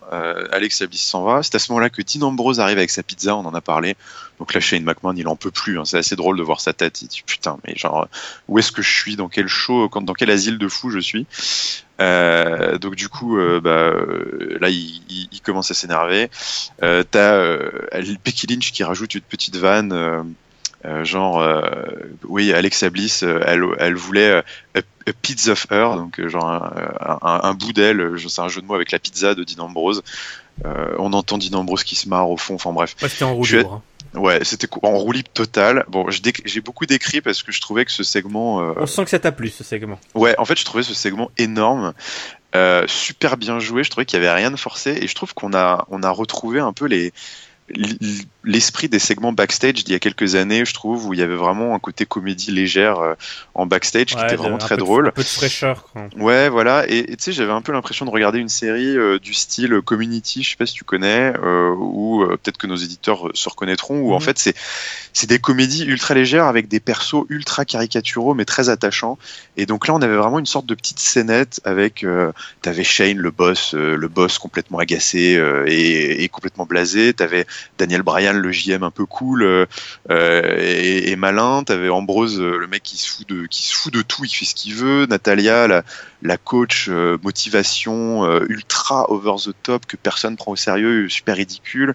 Alex 0.52 0.82
Bliss 0.82 1.02
s'en 1.02 1.24
va. 1.24 1.42
C'est 1.42 1.54
à 1.54 1.58
ce 1.58 1.70
moment-là 1.72 1.90
que 1.90 2.02
Dean 2.02 2.26
Ambrose 2.26 2.60
arrive 2.60 2.78
avec 2.78 2.90
sa 2.90 3.02
pizza, 3.02 3.36
on 3.36 3.44
en 3.44 3.54
a 3.54 3.60
parlé. 3.60 3.96
Donc 4.38 4.52
là 4.52 4.60
Shane 4.60 4.84
McMahon 4.84 5.14
il 5.16 5.28
en 5.28 5.36
peut 5.36 5.50
plus. 5.50 5.78
Hein. 5.78 5.84
C'est 5.84 5.98
assez 5.98 6.16
drôle 6.16 6.36
de 6.36 6.42
voir 6.42 6.60
sa 6.60 6.72
tête. 6.72 7.02
Il 7.02 7.08
dit 7.08 7.22
putain 7.24 7.58
mais 7.66 7.74
genre 7.76 8.08
où 8.48 8.58
est-ce 8.58 8.72
que 8.72 8.82
je 8.82 8.90
suis? 8.90 9.16
Dans 9.16 9.28
quel 9.28 9.48
show 9.48 9.88
dans 9.88 10.14
quel 10.14 10.30
asile 10.30 10.58
de 10.58 10.68
fou 10.68 10.90
je 10.90 10.98
suis? 10.98 11.26
Donc 11.98 12.94
du 12.96 13.08
coup, 13.08 13.38
bah, 13.62 13.94
là, 14.60 14.68
il, 14.68 15.02
il, 15.08 15.40
commence 15.40 15.70
à 15.70 15.74
s'énerver. 15.74 16.28
T'as 16.80 17.58
Becky 18.24 18.46
Lynch 18.46 18.72
qui 18.72 18.84
rajoute 18.84 19.14
une 19.14 19.22
petite 19.22 19.56
vanne 19.56 20.34
euh, 20.84 21.04
genre, 21.04 21.40
euh, 21.40 21.62
oui, 22.24 22.52
Alexa 22.52 22.90
Bliss, 22.90 23.22
euh, 23.22 23.40
elle, 23.44 23.64
elle 23.78 23.94
voulait 23.94 24.30
a, 24.30 24.44
a 24.76 25.50
of 25.50 25.66
her, 25.70 25.96
donc 25.96 26.24
genre 26.28 26.46
un, 26.46 27.18
un, 27.22 27.40
un 27.42 27.54
bout 27.54 27.72
d'elle, 27.72 28.14
c'est 28.28 28.40
un 28.40 28.48
jeu 28.48 28.60
de 28.60 28.66
mots 28.66 28.74
avec 28.74 28.92
la 28.92 28.98
pizza 28.98 29.34
de 29.34 29.42
Dean 29.42 29.64
Ambrose. 29.64 30.02
on 30.64 31.12
entend 31.12 31.38
Dean 31.38 31.58
Ambrose 31.58 31.82
qui 31.82 31.96
se 31.96 32.08
marre 32.08 32.30
au 32.30 32.36
fond, 32.36 32.54
enfin 32.54 32.72
bref. 32.72 32.94
Ouais, 33.02 33.08
c'était 33.08 33.24
en 33.24 33.34
roue 33.34 33.44
libre. 33.44 33.82
Hein. 34.14 34.18
Ouais, 34.18 34.44
c'était 34.44 34.68
en 34.82 34.96
roue 34.96 35.12
libre 35.12 35.30
total. 35.34 35.84
Bon, 35.88 36.06
j'ai 36.10 36.60
beaucoup 36.60 36.86
décrit 36.86 37.20
parce 37.20 37.42
que 37.42 37.52
je 37.52 37.60
trouvais 37.60 37.84
que 37.84 37.92
ce 37.92 38.02
segment. 38.02 38.58
On 38.76 38.86
sent 38.86 39.04
que 39.04 39.10
ça 39.10 39.18
t'a 39.18 39.32
plu 39.32 39.48
ce 39.48 39.64
segment. 39.64 39.98
Ouais, 40.14 40.34
en 40.38 40.44
fait, 40.44 40.58
je 40.58 40.64
trouvais 40.64 40.84
ce 40.84 40.94
segment 40.94 41.30
énorme, 41.36 41.92
super 42.86 43.36
bien 43.36 43.58
joué. 43.58 43.82
Je 43.84 43.90
trouvais 43.90 44.06
qu'il 44.06 44.18
y 44.18 44.22
avait 44.22 44.32
rien 44.32 44.50
de 44.50 44.56
forcé 44.56 44.90
et 44.92 45.08
je 45.08 45.14
trouve 45.14 45.34
qu'on 45.34 45.52
a 45.54 45.86
on 45.90 46.02
a 46.02 46.10
retrouvé 46.10 46.60
un 46.60 46.72
peu 46.72 46.86
les 46.86 47.12
l'esprit 48.44 48.88
des 48.88 49.00
segments 49.00 49.32
backstage 49.32 49.84
d'il 49.84 49.92
y 49.92 49.94
a 49.96 49.98
quelques 49.98 50.36
années, 50.36 50.64
je 50.64 50.72
trouve, 50.72 51.06
où 51.06 51.14
il 51.14 51.18
y 51.18 51.22
avait 51.22 51.34
vraiment 51.34 51.74
un 51.74 51.80
côté 51.80 52.06
comédie 52.06 52.52
légère 52.52 53.00
euh, 53.00 53.14
en 53.54 53.66
backstage 53.66 54.06
qui 54.06 54.22
était 54.22 54.36
vraiment 54.36 54.58
très 54.58 54.76
drôle. 54.76 55.08
un 55.08 55.10
peu 55.10 55.22
de 55.22 55.28
fraîcheur. 55.28 55.88
Quoi. 55.92 56.08
Ouais, 56.16 56.48
voilà. 56.48 56.88
Et 56.88 57.04
tu 57.06 57.16
sais, 57.18 57.32
j'avais 57.32 57.52
un 57.52 57.60
peu 57.60 57.72
l'impression 57.72 58.06
de 58.06 58.10
regarder 58.10 58.38
une 58.38 58.48
série 58.48 58.96
euh, 58.96 59.18
du 59.18 59.34
style 59.34 59.80
Community, 59.84 60.44
je 60.44 60.50
sais 60.50 60.56
pas 60.56 60.66
si 60.66 60.74
tu 60.74 60.84
connais, 60.84 61.32
euh, 61.42 61.74
ou 61.76 62.24
peut-être 62.28 62.56
que 62.56 62.68
nos 62.68 62.76
éditeurs 62.76 63.30
se 63.34 63.48
reconnaîtront, 63.48 63.98
où 63.98 64.12
en 64.12 64.18
mhm. 64.18 64.22
fait 64.22 64.38
c'est 64.38 64.54
c'est 65.12 65.26
des 65.26 65.38
comédies 65.38 65.84
ultra 65.84 66.14
légères 66.14 66.44
avec 66.44 66.68
des 66.68 66.78
persos 66.78 67.24
ultra 67.28 67.64
caricaturaux 67.64 68.34
mais 68.34 68.44
très 68.44 68.68
attachants. 68.68 69.18
Et 69.56 69.66
donc 69.66 69.88
là, 69.88 69.94
on 69.94 70.02
avait 70.02 70.16
vraiment 70.16 70.38
une 70.38 70.46
sorte 70.46 70.66
de 70.66 70.74
petite 70.74 71.00
scénette 71.00 71.60
avec, 71.64 72.04
t'avais 72.62 72.84
Shane, 72.84 73.18
le 73.18 73.30
boss, 73.30 73.74
le 73.74 74.08
boss 74.08 74.38
complètement 74.38 74.78
agacé 74.78 75.40
et, 75.66 76.22
et 76.22 76.28
complètement 76.28 76.66
blasé. 76.66 77.14
T'avais 77.14 77.46
Daniel 77.78 78.02
Bryan, 78.02 78.36
le 78.36 78.52
JM 78.52 78.82
un 78.82 78.90
peu 78.90 79.06
cool 79.06 79.42
euh, 79.42 79.66
euh, 80.10 80.56
et, 80.58 81.16
malin. 81.16 81.62
T'avais 81.64 81.88
Ambrose, 81.88 82.40
euh, 82.40 82.58
le 82.58 82.66
mec 82.66 82.82
qui 82.82 82.96
se 82.96 83.10
fout 83.10 83.26
de, 83.28 84.02
tout, 84.02 84.24
il 84.24 84.30
fait 84.30 84.44
ce 84.44 84.54
qu'il 84.54 84.74
veut. 84.74 85.06
Natalia, 85.06 85.82
la, 86.22 86.36
coach 86.38 86.88
motivation 87.22 88.24
ultra 88.48 89.10
over 89.10 89.34
the 89.42 89.54
top 89.62 89.86
que 89.86 89.96
personne 89.96 90.36
prend 90.36 90.52
au 90.52 90.56
sérieux, 90.56 91.08
super 91.08 91.36
ridicule. 91.36 91.94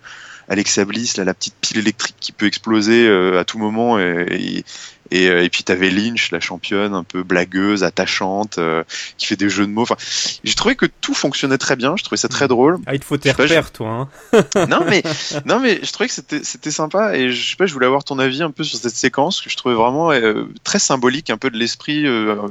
Alexa 0.50 0.84
Bliss, 0.86 1.18
la 1.18 1.34
petite 1.34 1.56
pile 1.62 1.78
électrique 1.78 2.16
qui 2.20 2.32
peut 2.32 2.46
exploser 2.48 3.10
à 3.38 3.46
tout 3.46 3.60
moment 3.60 4.00
et, 4.00 4.64
et, 5.12 5.30
euh, 5.30 5.44
et 5.44 5.50
puis 5.50 5.64
t'avais 5.64 5.90
Lynch, 5.90 6.32
la 6.32 6.40
championne, 6.40 6.94
un 6.94 7.04
peu 7.04 7.24
blagueuse, 7.24 7.84
attachante, 7.84 8.58
euh, 8.58 8.84
qui 9.18 9.28
fait 9.28 9.36
des 9.36 9.50
jeux 9.50 9.66
de 9.66 9.72
mots. 9.72 9.82
Enfin, 9.82 9.96
j'ai 10.44 10.56
trouvé 10.56 10.76
que 10.76 10.86
tout 10.86 11.14
fonctionnait 11.14 11.58
très 11.58 11.76
bien. 11.76 11.96
Je 11.98 12.04
trouvais 12.04 12.18
ça 12.18 12.28
très 12.28 12.48
drôle. 12.48 12.80
Ah, 12.86 12.94
il 12.94 13.00
te 13.00 13.06
faut 13.06 13.18
tes 13.18 13.32
repères, 13.32 13.72
toi. 13.72 14.10
Hein 14.34 14.44
non 14.70 14.82
mais 14.88 15.04
non 15.46 15.60
mais 15.60 15.80
je 15.84 15.92
trouvais 15.92 16.08
que 16.08 16.14
c'était 16.14 16.42
c'était 16.44 16.72
sympa 16.72 17.16
et 17.16 17.32
je 17.32 17.50
sais 17.50 17.56
pas, 17.56 17.66
je 17.66 17.74
voulais 17.74 17.86
avoir 17.86 18.04
ton 18.04 18.20
avis 18.20 18.42
un 18.42 18.52
peu 18.52 18.64
sur 18.64 18.80
cette 18.80 18.96
séquence 18.96 19.42
que 19.42 19.50
je 19.50 19.58
trouvais 19.58 19.76
vraiment 19.76 20.12
euh, 20.12 20.46
très 20.64 20.80
symbolique, 20.80 21.30
un 21.30 21.38
peu 21.38 21.50
de 21.50 21.58
l'esprit 21.58 22.06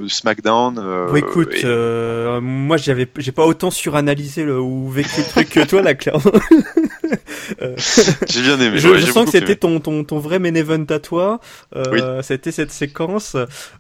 SmackDown. 0.08 0.74
Bon, 0.74 1.16
écoute, 1.16 1.64
moi 2.42 2.76
j'avais 2.76 3.08
j'ai 3.18 3.32
pas 3.32 3.46
autant 3.46 3.70
suranalysé 3.70 4.44
le, 4.44 4.60
ou 4.60 4.88
vécu 4.90 5.20
le 5.20 5.28
truc 5.28 5.48
que 5.48 5.60
toi 5.64 5.82
là, 5.82 5.94
clairement. 5.94 6.20
j'ai 8.28 8.42
bien 8.42 8.60
aimé. 8.60 8.78
Je, 8.78 8.98
je 8.98 9.06
sens 9.06 9.26
que 9.26 9.32
c'était 9.32 9.56
ton, 9.56 9.80
ton 9.80 10.04
ton 10.04 10.18
vrai 10.18 10.38
main 10.38 10.54
event 10.54 10.84
à 10.90 10.98
toi. 10.98 11.40
Euh, 11.76 12.22
C'était 12.22 12.49
cette 12.50 12.72
séquence. 12.72 13.36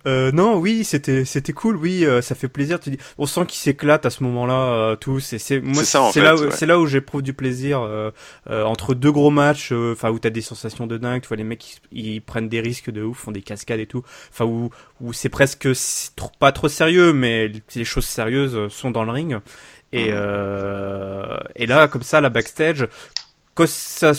Euh, 0.06 0.32
non, 0.32 0.56
oui, 0.56 0.84
c'était 0.84 1.24
c'était 1.24 1.52
cool. 1.52 1.76
Oui, 1.76 2.04
euh, 2.04 2.22
ça 2.22 2.34
fait 2.34 2.48
plaisir. 2.48 2.80
Tu 2.80 2.90
dis, 2.90 2.98
on 3.18 3.26
sent 3.26 3.46
qu'ils 3.46 3.60
s'éclatent 3.60 4.06
à 4.06 4.10
ce 4.10 4.22
moment-là 4.24 4.54
euh, 4.54 4.96
tous. 4.96 5.32
Et 5.32 5.38
c'est 5.38 5.60
moi, 5.60 5.84
c'est 5.84 6.20
là, 6.20 6.34
où, 6.34 6.50
c'est 6.50 6.66
là 6.66 6.78
où 6.78 6.86
j'éprouve 6.86 7.22
du 7.22 7.32
plaisir 7.32 7.80
euh, 7.80 8.10
entre 8.48 8.94
deux 8.94 9.12
gros 9.12 9.30
matchs. 9.30 9.72
Enfin, 9.72 10.10
où 10.10 10.18
t'as 10.18 10.30
des 10.30 10.40
sensations 10.40 10.86
de 10.86 10.96
dingue. 10.98 11.22
Tu 11.22 11.28
vois 11.28 11.36
les 11.36 11.44
mecs, 11.44 11.80
ils, 11.92 12.20
prennent 12.20 12.48
des 12.48 12.60
risques 12.60 12.90
de 12.90 13.02
ouf, 13.02 13.18
font 13.18 13.32
des 13.32 13.42
cascades 13.42 13.80
et 13.80 13.86
tout. 13.86 14.02
Enfin, 14.32 14.44
où 14.44 14.70
où 15.00 15.12
c'est 15.12 15.30
presque 15.30 15.68
pas 16.38 16.52
trop 16.52 16.68
sérieux, 16.68 17.12
mais 17.12 17.50
les 17.74 17.84
choses 17.84 18.04
sérieuses 18.04 18.68
sont 18.68 18.90
dans 18.90 19.04
le 19.04 19.12
ring. 19.12 19.40
Et, 19.92 20.10
euh, 20.10 21.38
et 21.56 21.66
là, 21.66 21.88
comme 21.88 22.02
ça, 22.02 22.20
la 22.20 22.28
backstage, 22.28 22.86
que 23.54 23.66
ça, 23.66 24.12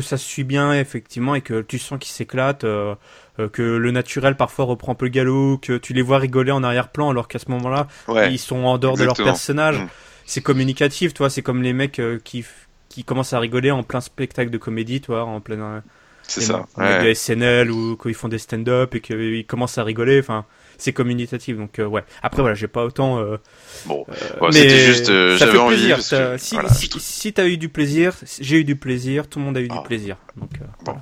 que 0.00 0.06
ça 0.06 0.16
suit 0.16 0.44
bien, 0.44 0.72
effectivement, 0.72 1.34
et 1.34 1.40
que 1.40 1.62
tu 1.62 1.78
sens 1.78 1.98
qu'ils 1.98 2.12
s'éclatent, 2.12 2.64
euh, 2.64 2.94
euh, 3.38 3.48
que 3.48 3.62
le 3.62 3.90
naturel 3.90 4.36
parfois 4.36 4.64
reprend 4.64 4.92
un 4.92 4.94
peu 4.94 5.06
le 5.06 5.10
galop, 5.10 5.58
que 5.58 5.76
tu 5.78 5.92
les 5.92 6.02
vois 6.02 6.18
rigoler 6.18 6.50
en 6.50 6.62
arrière-plan 6.62 7.10
alors 7.10 7.28
qu'à 7.28 7.38
ce 7.38 7.50
moment-là, 7.50 7.86
ils 8.30 8.38
sont 8.38 8.64
en 8.64 8.78
dehors 8.78 8.96
de 8.96 9.04
leur 9.04 9.16
personnage. 9.16 9.78
Mm. 9.78 9.88
C'est 10.26 10.40
communicatif, 10.40 11.14
toi, 11.14 11.30
c'est 11.30 11.42
comme 11.42 11.62
les 11.62 11.72
mecs 11.72 12.00
euh, 12.00 12.18
qui, 12.22 12.44
qui 12.88 13.04
commencent 13.04 13.34
à 13.34 13.38
rigoler 13.38 13.70
en 13.70 13.82
plein 13.82 14.00
spectacle 14.00 14.50
de 14.50 14.58
comédie, 14.58 15.00
toi, 15.00 15.24
en 15.24 15.40
plein. 15.40 15.82
C'est 16.22 16.40
ça. 16.40 16.66
Ouais. 16.76 17.14
SNL 17.14 17.70
ou 17.70 17.96
quand 17.96 18.08
ils 18.08 18.14
font 18.14 18.28
des 18.28 18.38
stand-up 18.38 18.94
et 18.94 19.00
qu'ils 19.00 19.46
commencent 19.46 19.78
à 19.78 19.84
rigoler, 19.84 20.18
enfin 20.18 20.44
c'est 20.78 20.92
communicatif. 20.92 21.56
Donc 21.56 21.78
euh, 21.78 21.86
ouais. 21.86 22.04
Après 22.22 22.42
voilà, 22.42 22.54
j'ai 22.54 22.68
pas 22.68 22.84
autant. 22.84 23.18
Euh, 23.18 23.38
bon, 23.86 24.04
euh, 24.08 24.50
c'était 24.50 24.78
juste, 24.78 25.06
j'avais 25.36 25.58
envie. 25.58 25.88
Que, 25.88 26.36
si, 26.38 26.56
si, 26.72 26.90
si 26.98 27.32
t'as 27.32 27.46
eu 27.46 27.56
du 27.56 27.68
plaisir, 27.68 28.14
j'ai 28.40 28.58
eu 28.58 28.64
du 28.64 28.76
plaisir, 28.76 29.28
tout 29.28 29.38
le 29.38 29.44
monde 29.44 29.56
a 29.56 29.60
eu 29.60 29.68
du 29.68 29.76
ah. 29.78 29.82
plaisir. 29.82 30.16
Donc 30.36 30.50
bon. 30.84 30.96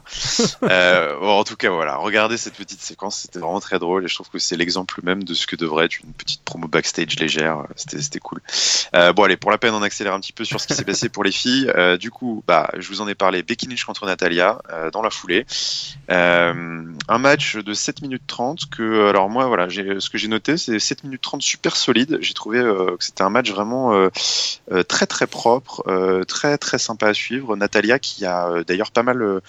bon. 1.20 1.28
en 1.28 1.44
tout 1.44 1.56
cas 1.56 1.70
voilà, 1.70 1.96
regardez 1.96 2.36
cette 2.36 2.54
petite 2.54 2.82
séquence, 2.82 3.20
c'était 3.20 3.38
vraiment 3.38 3.60
très 3.60 3.78
drôle 3.78 4.04
et 4.04 4.08
je 4.08 4.14
trouve 4.14 4.28
que 4.28 4.38
c'est 4.38 4.56
l'exemple 4.56 5.00
même 5.02 5.24
de 5.24 5.34
ce 5.34 5.46
que 5.46 5.56
devrait 5.56 5.86
être 5.86 6.00
une 6.00 6.12
petite 6.12 6.42
promo 6.42 6.68
backstage 6.68 7.18
légère. 7.18 7.64
C'était 7.76 8.20
cool. 8.20 8.40
bon 8.92 9.22
allez, 9.22 9.36
pour 9.36 9.50
la 9.50 9.58
peine, 9.58 9.74
on 9.74 9.82
accélère 9.82 10.14
un 10.14 10.20
petit 10.20 10.32
peu 10.32 10.44
sur 10.44 10.60
ce 10.60 10.66
qui 10.66 10.74
s'est 10.74 10.84
passé 10.84 11.08
pour 11.08 11.24
les 11.24 11.32
filles. 11.32 11.72
du 11.98 12.10
coup, 12.10 12.44
bah 12.46 12.70
je 12.78 12.88
vous 12.88 13.00
en 13.00 13.08
ai 13.08 13.14
parlé. 13.14 13.42
Becky 13.42 13.66
Lynch 13.66 13.84
contre 13.84 14.06
Natalia 14.06 14.60
dans 14.92 15.02
la 15.02 15.10
foulée. 15.10 15.46
un 16.08 17.18
match 17.18 17.56
de 17.56 17.72
7 17.72 18.02
minutes 18.02 18.22
30 18.26 18.52
que 18.70 19.08
alors 19.08 19.28
moi 19.28 19.46
voilà 19.46 19.61
ce 19.70 20.10
que 20.10 20.18
j'ai 20.18 20.28
noté, 20.28 20.56
c'est 20.56 20.78
7 20.78 21.04
minutes 21.04 21.22
30 21.22 21.42
super 21.42 21.76
solide. 21.76 22.18
J'ai 22.20 22.34
trouvé 22.34 22.58
euh, 22.58 22.96
que 22.96 23.04
c'était 23.04 23.22
un 23.22 23.30
match 23.30 23.50
vraiment 23.50 23.94
euh, 23.94 24.08
euh, 24.70 24.82
très 24.82 25.06
très 25.06 25.26
propre, 25.26 25.82
très 26.26 26.58
très 26.58 26.78
sympa 26.78 27.08
à 27.08 27.14
suivre. 27.14 27.56
Natalia 27.56 27.98
qui 27.98 28.24
a 28.24 28.62
d'ailleurs 28.66 28.90
pas 28.90 29.02
mal 29.02 29.40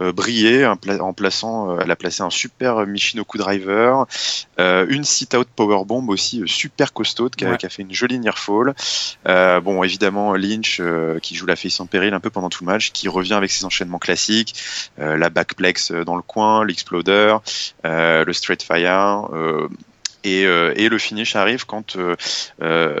brillé 0.00 0.66
en 0.66 1.12
plaçant, 1.12 1.78
elle 1.78 1.90
a 1.90 1.96
placé 1.96 2.22
un 2.22 2.30
super 2.30 2.86
Michinoku 2.86 3.38
driver, 3.38 4.06
une 4.58 5.04
sit-out 5.04 5.48
powerbomb 5.54 6.08
aussi 6.08 6.42
super 6.46 6.92
costaud 6.92 7.30
qui 7.30 7.44
a, 7.44 7.56
fait 7.68 7.82
une 7.82 7.92
jolie 7.92 8.18
near 8.18 8.38
fall. 8.38 8.74
bon, 9.24 9.82
évidemment 9.82 10.34
Lynch 10.34 10.80
qui 11.22 11.34
joue 11.34 11.46
la 11.46 11.56
face 11.56 11.80
en 11.80 11.86
péril 11.86 12.14
un 12.14 12.20
peu 12.20 12.30
pendant 12.30 12.48
tout 12.48 12.64
le 12.64 12.72
match, 12.72 12.92
qui 12.92 13.08
revient 13.08 13.34
avec 13.34 13.50
ses 13.50 13.64
enchaînements 13.64 13.98
classiques, 13.98 14.54
la 14.98 15.30
backplex 15.30 15.92
dans 15.92 16.16
le 16.16 16.22
coin, 16.22 16.64
l'exploder, 16.64 17.36
le 17.84 18.32
straight 18.32 18.62
fire. 18.62 19.28
Et, 20.24 20.44
euh, 20.44 20.72
et, 20.76 20.88
le 20.88 20.98
finish 20.98 21.34
arrive 21.34 21.64
quand 21.64 21.96
euh, 21.96 22.14
euh, 22.62 23.00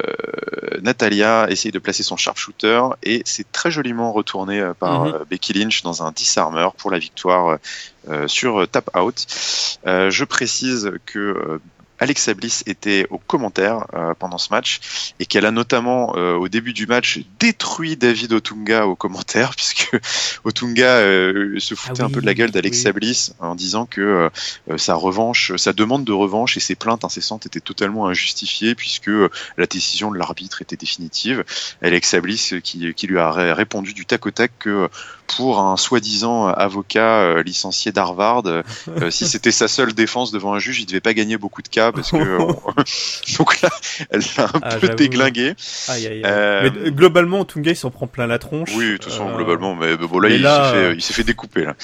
Natalia 0.80 1.50
essaye 1.50 1.70
de 1.70 1.78
placer 1.78 2.02
son 2.02 2.16
sharpshooter 2.16 2.82
et 3.02 3.22
c'est 3.26 3.50
très 3.52 3.70
joliment 3.70 4.12
retourné 4.12 4.62
par 4.78 5.04
mhm. 5.04 5.24
Becky 5.28 5.52
Lynch 5.52 5.82
dans 5.82 6.02
un 6.02 6.12
disarmer 6.12 6.68
pour 6.78 6.90
la 6.90 6.98
victoire 6.98 7.58
sur 8.26 8.66
tap 8.68 8.90
out. 8.96 9.26
je 9.84 10.24
précise 10.24 10.92
que 11.04 11.60
Alexa 12.00 12.32
Bliss 12.32 12.62
était 12.66 13.06
au 13.10 13.18
commentaire 13.18 13.86
euh, 13.94 14.14
pendant 14.18 14.38
ce 14.38 14.48
match 14.50 15.12
et 15.20 15.26
qu'elle 15.26 15.44
a 15.44 15.50
notamment 15.50 16.14
euh, 16.16 16.34
au 16.34 16.48
début 16.48 16.72
du 16.72 16.86
match 16.86 17.20
détruit 17.38 17.96
David 17.96 18.32
Otunga 18.32 18.86
au 18.86 18.96
commentaire 18.96 19.50
puisque 19.56 19.90
Otunga 20.44 20.86
euh, 20.86 21.58
se 21.58 21.74
foutait 21.74 22.02
ah 22.02 22.06
un 22.06 22.10
peu 22.10 22.22
de 22.22 22.26
la 22.26 22.34
gueule 22.34 22.50
d'Alexa 22.50 22.92
Bliss 22.92 23.34
en 23.38 23.54
disant 23.54 23.84
que 23.84 24.30
sa 24.76 24.94
revanche, 24.94 25.54
sa 25.56 25.72
demande 25.72 26.04
de 26.04 26.12
revanche 26.12 26.56
et 26.56 26.60
ses 26.60 26.74
plaintes 26.74 27.04
incessantes 27.04 27.44
étaient 27.44 27.60
totalement 27.60 28.08
injustifiées 28.08 28.74
puisque 28.74 29.10
la 29.58 29.66
décision 29.66 30.10
de 30.10 30.16
l'arbitre 30.16 30.62
était 30.62 30.76
définitive. 30.76 31.44
Alexa 31.82 32.20
Bliss 32.20 32.54
qui, 32.64 32.94
qui 32.94 33.06
lui 33.06 33.18
a 33.18 33.30
répondu 33.54 33.92
du 33.92 34.06
tac 34.06 34.24
au 34.26 34.30
tac 34.30 34.52
que 34.58 34.88
pour 35.26 35.60
un 35.60 35.76
soi-disant 35.76 36.48
avocat 36.48 37.42
licencié 37.42 37.92
d'Harvard, 37.92 38.44
si 39.10 39.28
c'était 39.28 39.52
sa 39.52 39.68
seule 39.68 39.92
défense 39.92 40.32
devant 40.32 40.54
un 40.54 40.58
juge, 40.58 40.80
il 40.80 40.86
devait 40.86 41.00
pas 41.00 41.14
gagner 41.14 41.36
beaucoup 41.36 41.62
de 41.62 41.68
cas 41.68 41.89
parce 41.92 42.10
que 42.10 42.16
donc 43.38 43.60
là 43.62 43.68
elle 44.10 44.22
l'a 44.36 44.44
un 44.44 44.60
ah, 44.62 44.76
peu 44.76 44.88
déglingué. 44.88 45.54
Euh, 45.90 46.70
mais 46.84 46.90
globalement 46.90 47.44
Tunga 47.44 47.70
il 47.70 47.76
s'en 47.76 47.90
prend 47.90 48.06
plein 48.06 48.26
la 48.26 48.38
tronche. 48.38 48.70
Oui, 48.76 48.92
de 48.92 48.96
toute 48.96 49.12
façon 49.12 49.28
euh, 49.28 49.36
globalement 49.36 49.74
mais 49.74 49.96
bon 49.96 50.18
là, 50.18 50.28
il 50.28 50.42
s'est 50.42 50.72
fait 50.72 50.94
il 50.94 51.02
s'est 51.02 51.12
fait 51.12 51.24
découper 51.24 51.64
là. 51.64 51.74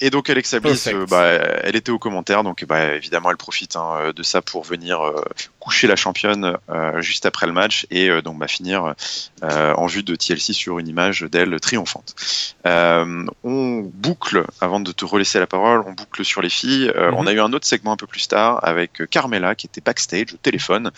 Euh, 0.00 0.06
et 0.06 0.10
donc 0.10 0.30
Alexa 0.30 0.60
Bliss, 0.60 0.88
euh, 0.88 1.06
bah, 1.08 1.24
elle 1.62 1.76
était 1.76 1.92
au 1.92 1.98
commentaire, 1.98 2.42
donc 2.42 2.64
bah, 2.64 2.94
évidemment 2.94 3.30
elle 3.30 3.36
profite 3.36 3.76
hein, 3.76 4.12
de 4.14 4.22
ça 4.22 4.42
pour 4.42 4.64
venir 4.64 5.00
euh, 5.00 5.22
coucher 5.58 5.86
la 5.86 5.96
championne 5.96 6.56
euh, 6.70 7.00
juste 7.00 7.26
après 7.26 7.46
le 7.46 7.52
match 7.52 7.86
et 7.90 8.08
donc 8.22 8.38
bah, 8.38 8.48
finir 8.48 8.94
en 9.42 9.86
vue 9.86 10.02
de 10.02 10.14
TLC 10.14 10.52
sur 10.52 10.78
une 10.78 10.88
image 10.88 11.22
d'elle 11.22 11.58
triomphante. 11.60 12.14
on 12.64 13.90
boucle, 13.94 14.44
avant 14.60 14.80
de 14.80 14.92
te 14.92 15.04
relaisser 15.04 15.38
la 15.38 15.46
parole, 15.46 15.82
on 15.86 15.92
boucle 15.92 16.24
sur 16.24 16.42
les 16.42 16.48
filles. 16.48 16.92
On 16.96 17.26
a 17.26 17.32
eu 17.32 17.40
un 17.40 17.52
autre 17.52 17.66
segment 17.66 17.92
un 17.92 17.96
peu 17.96 18.06
plus 18.06 18.26
tard 18.28 18.60
avec 18.62 19.02
Carmela 19.10 19.54
qui 19.54 19.66
était 19.66 19.80
backstage 19.80 20.34
au 20.34 20.36
téléphone 20.36 20.90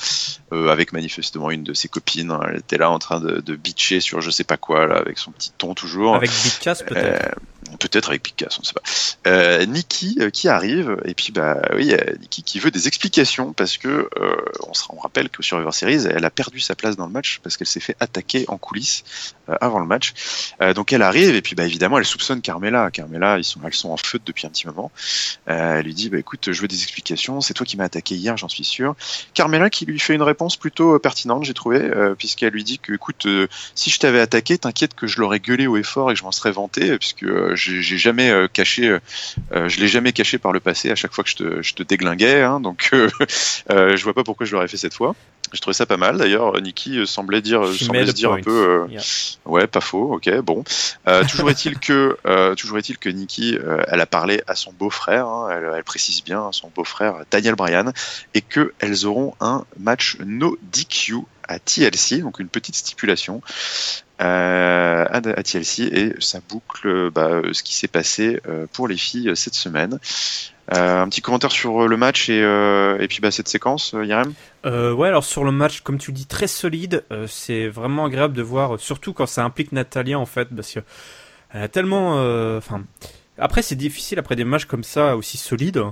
avec 0.50 0.92
manifestement 0.92 1.50
une 1.50 1.64
de 1.64 1.74
ses 1.74 1.88
copines. 1.88 2.36
Elle 2.48 2.58
était 2.58 2.78
là 2.78 2.90
en 2.90 2.98
train 2.98 3.20
de, 3.20 3.40
de 3.40 3.56
bitcher 3.56 4.00
sur 4.00 4.20
je 4.20 4.30
sais 4.30 4.44
pas 4.44 4.56
quoi 4.56 4.86
là, 4.86 4.96
avec 4.96 5.18
son 5.18 5.32
petit 5.32 5.52
ton 5.56 5.74
toujours. 5.74 6.14
Avec 6.16 6.30
Big 6.30 6.74
peut-être 6.86 7.36
Peut-être 7.78 8.10
avec 8.10 8.22
Picasso, 8.22 8.58
on 8.58 8.62
ne 8.62 8.66
sait 8.66 8.72
pas. 8.72 9.30
Euh, 9.30 9.66
Nikki 9.66 10.16
euh, 10.20 10.30
qui 10.30 10.48
arrive, 10.48 10.96
et 11.04 11.14
puis 11.14 11.32
bah 11.32 11.60
oui, 11.74 11.94
Nikki 12.20 12.42
qui 12.42 12.58
veut 12.58 12.70
des 12.70 12.88
explications 12.88 13.52
parce 13.52 13.78
que 13.78 14.08
euh, 14.18 14.36
on, 14.90 14.98
rappelle 14.98 15.28
que 15.28 15.42
sur 15.42 15.56
Survivor 15.56 15.74
Series, 15.74 16.06
elle 16.06 16.24
a 16.24 16.30
perdu 16.30 16.60
sa 16.60 16.74
place 16.74 16.96
dans 16.96 17.06
le 17.06 17.12
match 17.12 17.40
parce 17.42 17.56
qu'elle 17.56 17.66
s'est 17.66 17.80
fait 17.80 17.96
attaquer 18.00 18.44
en 18.48 18.58
coulisses 18.58 19.04
euh, 19.41 19.41
avant 19.60 19.78
le 19.78 19.86
match. 19.86 20.12
Euh, 20.60 20.74
donc 20.74 20.92
elle 20.92 21.02
arrive 21.02 21.34
et 21.34 21.42
puis 21.42 21.54
bah 21.54 21.64
évidemment 21.64 21.98
elle 21.98 22.04
soupçonne 22.04 22.40
Carmela. 22.40 22.90
Carmela, 22.90 23.38
ils 23.38 23.44
sont, 23.44 23.60
elles 23.64 23.74
sont 23.74 23.90
en 23.90 23.96
feu 23.96 24.18
depuis 24.24 24.46
un 24.46 24.50
petit 24.50 24.66
moment. 24.66 24.90
elle 25.46 25.84
lui 25.84 25.94
dit 25.94 26.10
bah 26.10 26.18
écoute, 26.18 26.52
je 26.52 26.60
veux 26.60 26.68
des 26.68 26.82
explications. 26.82 27.40
C'est 27.40 27.54
toi 27.54 27.66
qui 27.66 27.76
m'as 27.76 27.84
attaqué 27.84 28.14
hier, 28.14 28.36
j'en 28.36 28.48
suis 28.48 28.64
sûr. 28.64 28.94
Carmela 29.34 29.70
qui 29.70 29.86
lui 29.86 29.98
fait 29.98 30.14
une 30.14 30.22
réponse 30.22 30.56
plutôt 30.56 30.98
pertinente, 30.98 31.44
j'ai 31.44 31.54
trouvé, 31.54 31.90
puisqu'elle 32.18 32.52
lui 32.52 32.64
dit 32.64 32.78
que 32.78 32.92
écoute, 32.92 33.26
si 33.74 33.90
je 33.90 33.98
t'avais 33.98 34.20
attaqué, 34.20 34.58
t'inquiète 34.58 34.94
que 34.94 35.06
je 35.06 35.20
l'aurais 35.20 35.40
gueulé 35.40 35.66
haut 35.66 35.76
et 35.76 35.82
fort 35.82 36.10
et 36.10 36.14
que 36.14 36.20
je 36.20 36.24
m'en 36.24 36.32
serais 36.32 36.52
vanté 36.52 36.98
puisque 36.98 37.26
j'ai 37.54 37.98
jamais 37.98 38.30
euh, 38.30 38.48
caché, 38.48 38.88
euh, 38.88 39.00
euh, 39.52 39.68
je 39.68 39.80
l'ai 39.80 39.88
jamais 39.88 40.12
caché 40.12 40.38
par 40.38 40.52
le 40.52 40.60
passé 40.60 40.90
à 40.90 40.94
chaque 40.94 41.12
fois 41.12 41.24
que 41.24 41.30
je 41.30 41.36
te, 41.36 41.62
je 41.62 41.74
te 41.74 41.82
déglinguais, 41.82 42.42
hein, 42.42 42.60
donc 42.60 42.90
je 43.68 44.02
vois 44.02 44.14
pas 44.14 44.24
pourquoi 44.24 44.46
je 44.46 44.52
l'aurais 44.52 44.68
fait 44.68 44.76
cette 44.76 44.94
fois. 44.94 45.14
Je 45.52 45.60
trouvais 45.60 45.74
ça 45.74 45.84
pas 45.84 45.96
mal. 45.96 46.16
D'ailleurs, 46.16 46.60
Nikki 46.60 47.06
semblait 47.06 47.42
dire, 47.42 47.62
semblait 47.74 48.06
se 48.06 48.12
dire 48.12 48.32
un 48.32 48.40
peu, 48.40 48.86
ouais, 49.44 49.66
pas 49.66 49.80
faux. 49.80 50.14
Ok, 50.14 50.30
bon. 50.40 50.64
toujours 51.28 51.50
est-il 51.50 51.78
que, 51.78 52.16
toujours 52.54 52.78
est-il 52.78 52.98
que 52.98 53.10
Nikki, 53.10 53.58
elle 53.88 54.00
a 54.00 54.06
parlé 54.06 54.42
à 54.46 54.54
son 54.54 54.72
beau-frère. 54.72 55.26
Hein, 55.26 55.48
elle, 55.50 55.70
elle, 55.76 55.84
précise 55.84 56.24
bien 56.24 56.48
à 56.48 56.52
son 56.52 56.70
beau-frère 56.74 57.16
Daniel 57.30 57.54
Bryan, 57.54 57.92
et 58.34 58.40
que 58.40 58.72
elles 58.78 59.04
auront 59.04 59.34
un 59.40 59.64
match 59.78 60.16
no 60.24 60.56
DQ 60.72 61.16
à 61.48 61.58
TLC, 61.58 62.20
donc 62.20 62.38
une 62.38 62.48
petite 62.48 62.76
stipulation 62.76 63.42
euh, 64.20 65.04
à, 65.10 65.42
TLC 65.42 65.82
et 65.82 66.14
ça 66.20 66.40
boucle 66.48 67.10
bah, 67.10 67.40
ce 67.52 67.62
qui 67.62 67.74
s'est 67.74 67.88
passé 67.88 68.40
euh, 68.46 68.66
pour 68.72 68.86
les 68.86 68.96
filles 68.96 69.32
cette 69.34 69.54
semaine. 69.54 69.98
Euh, 70.74 71.02
un 71.02 71.08
petit 71.08 71.20
commentaire 71.20 71.52
sur 71.52 71.86
le 71.88 71.96
match 71.96 72.28
et, 72.28 72.38
et 72.38 73.08
puis 73.08 73.20
bah, 73.20 73.30
cette 73.30 73.48
séquence, 73.48 73.94
Yarem 74.04 74.32
Ouais, 74.64 75.08
alors 75.08 75.24
sur 75.24 75.44
le 75.44 75.52
match, 75.52 75.80
comme 75.80 75.98
tu 75.98 76.12
dis, 76.12 76.26
très 76.26 76.46
solide. 76.46 77.04
c'est 77.26 77.68
vraiment 77.68 78.06
agréable 78.06 78.34
de 78.34 78.42
voir, 78.42 78.78
surtout 78.78 79.12
quand 79.12 79.26
ça 79.26 79.44
implique 79.44 79.72
Natalia 79.72 80.18
en 80.18 80.26
fait, 80.26 80.48
parce 80.54 80.72
que 80.72 80.80
elle 81.52 81.62
a 81.62 81.68
tellement, 81.68 82.12
enfin. 82.56 82.82
Après, 83.38 83.62
c'est 83.62 83.76
difficile 83.76 84.18
après 84.18 84.36
des 84.36 84.44
matchs 84.44 84.66
comme 84.66 84.84
ça 84.84 85.16
aussi 85.16 85.36
solides 85.36 85.82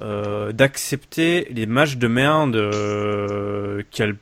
d'accepter 0.00 1.46
les 1.50 1.66
matchs 1.66 1.96
de 1.96 2.08
merde 2.08 3.84
qu'elle 3.90 4.16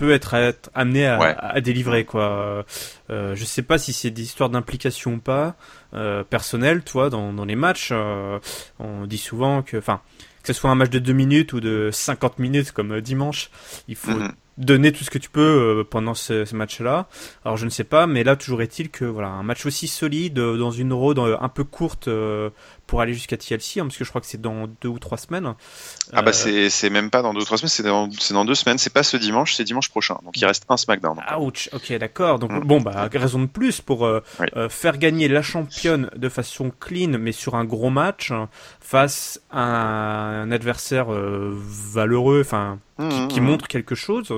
peut 0.00 0.12
être, 0.12 0.34
amené 0.74 1.06
à, 1.06 1.60
délivrer 1.60 2.06
quoi. 2.06 2.64
Euh, 3.10 3.34
je 3.36 3.44
sais 3.44 3.60
pas 3.60 3.76
si 3.76 3.92
c'est 3.92 4.10
des 4.10 4.22
histoires 4.22 4.48
d'implication 4.48 5.14
ou 5.14 5.18
pas 5.18 5.56
euh, 5.92 6.24
personnelle, 6.24 6.82
toi, 6.82 7.10
dans, 7.10 7.34
dans 7.34 7.44
les 7.44 7.54
matchs. 7.54 7.90
Euh, 7.92 8.38
on 8.78 9.04
dit 9.04 9.18
souvent 9.18 9.60
que, 9.60 9.76
enfin, 9.76 10.00
que 10.42 10.46
ce 10.46 10.58
soit 10.58 10.70
un 10.70 10.74
match 10.74 10.88
de 10.88 11.00
2 11.00 11.12
minutes 11.12 11.52
ou 11.52 11.60
de 11.60 11.90
50 11.92 12.38
minutes 12.38 12.72
comme 12.72 12.92
euh, 12.92 13.00
dimanche, 13.02 13.50
il 13.88 13.96
faut 13.96 14.12
mhm. 14.12 14.32
donner 14.56 14.90
tout 14.90 15.04
ce 15.04 15.10
que 15.10 15.18
tu 15.18 15.28
peux 15.28 15.84
pendant 15.90 16.14
ce, 16.14 16.46
ce 16.46 16.56
match-là. 16.56 17.08
Alors 17.44 17.58
je 17.58 17.66
ne 17.66 17.70
sais 17.70 17.84
pas, 17.84 18.06
mais 18.06 18.24
là 18.24 18.36
toujours 18.36 18.62
est-il 18.62 18.88
que 18.88 19.04
voilà 19.04 19.28
un 19.28 19.42
match 19.42 19.66
aussi 19.66 19.86
solide 19.86 20.34
dans 20.34 20.70
une 20.70 20.94
road 20.94 21.18
un 21.18 21.48
peu 21.50 21.64
courte 21.64 22.08
pour 22.90 23.00
aller 23.00 23.14
jusqu'à 23.14 23.36
TLC, 23.36 23.78
hein, 23.78 23.84
parce 23.84 23.96
que 23.96 24.04
je 24.04 24.08
crois 24.08 24.20
que 24.20 24.26
c'est 24.26 24.40
dans 24.40 24.66
deux 24.80 24.88
ou 24.88 24.98
trois 24.98 25.16
semaines. 25.16 25.54
Ah 26.12 26.22
bah 26.22 26.32
euh, 26.46 26.68
c'est 26.68 26.90
même 26.90 27.08
pas 27.08 27.22
dans 27.22 27.32
deux 27.32 27.42
ou 27.42 27.44
trois 27.44 27.56
semaines, 27.56 27.68
c'est 27.68 27.84
dans, 27.84 28.08
dans, 28.32 28.44
deux 28.44 28.56
semaines, 28.56 28.78
c'est 28.78 28.92
pas 28.92 29.04
ce 29.04 29.16
dimanche, 29.16 29.54
c'est 29.54 29.62
dimanche 29.62 29.90
prochain. 29.90 30.18
Donc 30.24 30.36
il 30.36 30.44
reste 30.44 30.64
un 30.68 30.76
SmackDown. 30.76 31.20
Ouch, 31.38 31.68
ok 31.72 31.92
d'accord. 31.98 32.40
Donc 32.40 32.50
mm. 32.50 32.66
bon 32.66 32.80
bah 32.80 33.08
raison 33.12 33.38
de 33.42 33.46
plus 33.46 33.80
pour 33.80 34.04
euh, 34.04 34.24
euh, 34.56 34.68
faire 34.68 34.98
gagner 34.98 35.28
la 35.28 35.40
championne 35.40 36.10
de 36.16 36.28
façon 36.28 36.72
clean, 36.80 37.16
mais 37.20 37.30
sur 37.30 37.54
un 37.54 37.64
gros 37.64 37.90
match 37.90 38.32
face 38.80 39.40
à 39.52 39.62
un, 39.62 40.50
adversaire 40.50 41.06
valeureux, 41.10 42.42
enfin 42.44 42.80
qui, 42.98 43.04
mm, 43.04 43.28
mm, 43.36 43.40
montre 43.40 43.68
quelque 43.68 43.94
chose. 43.94 44.34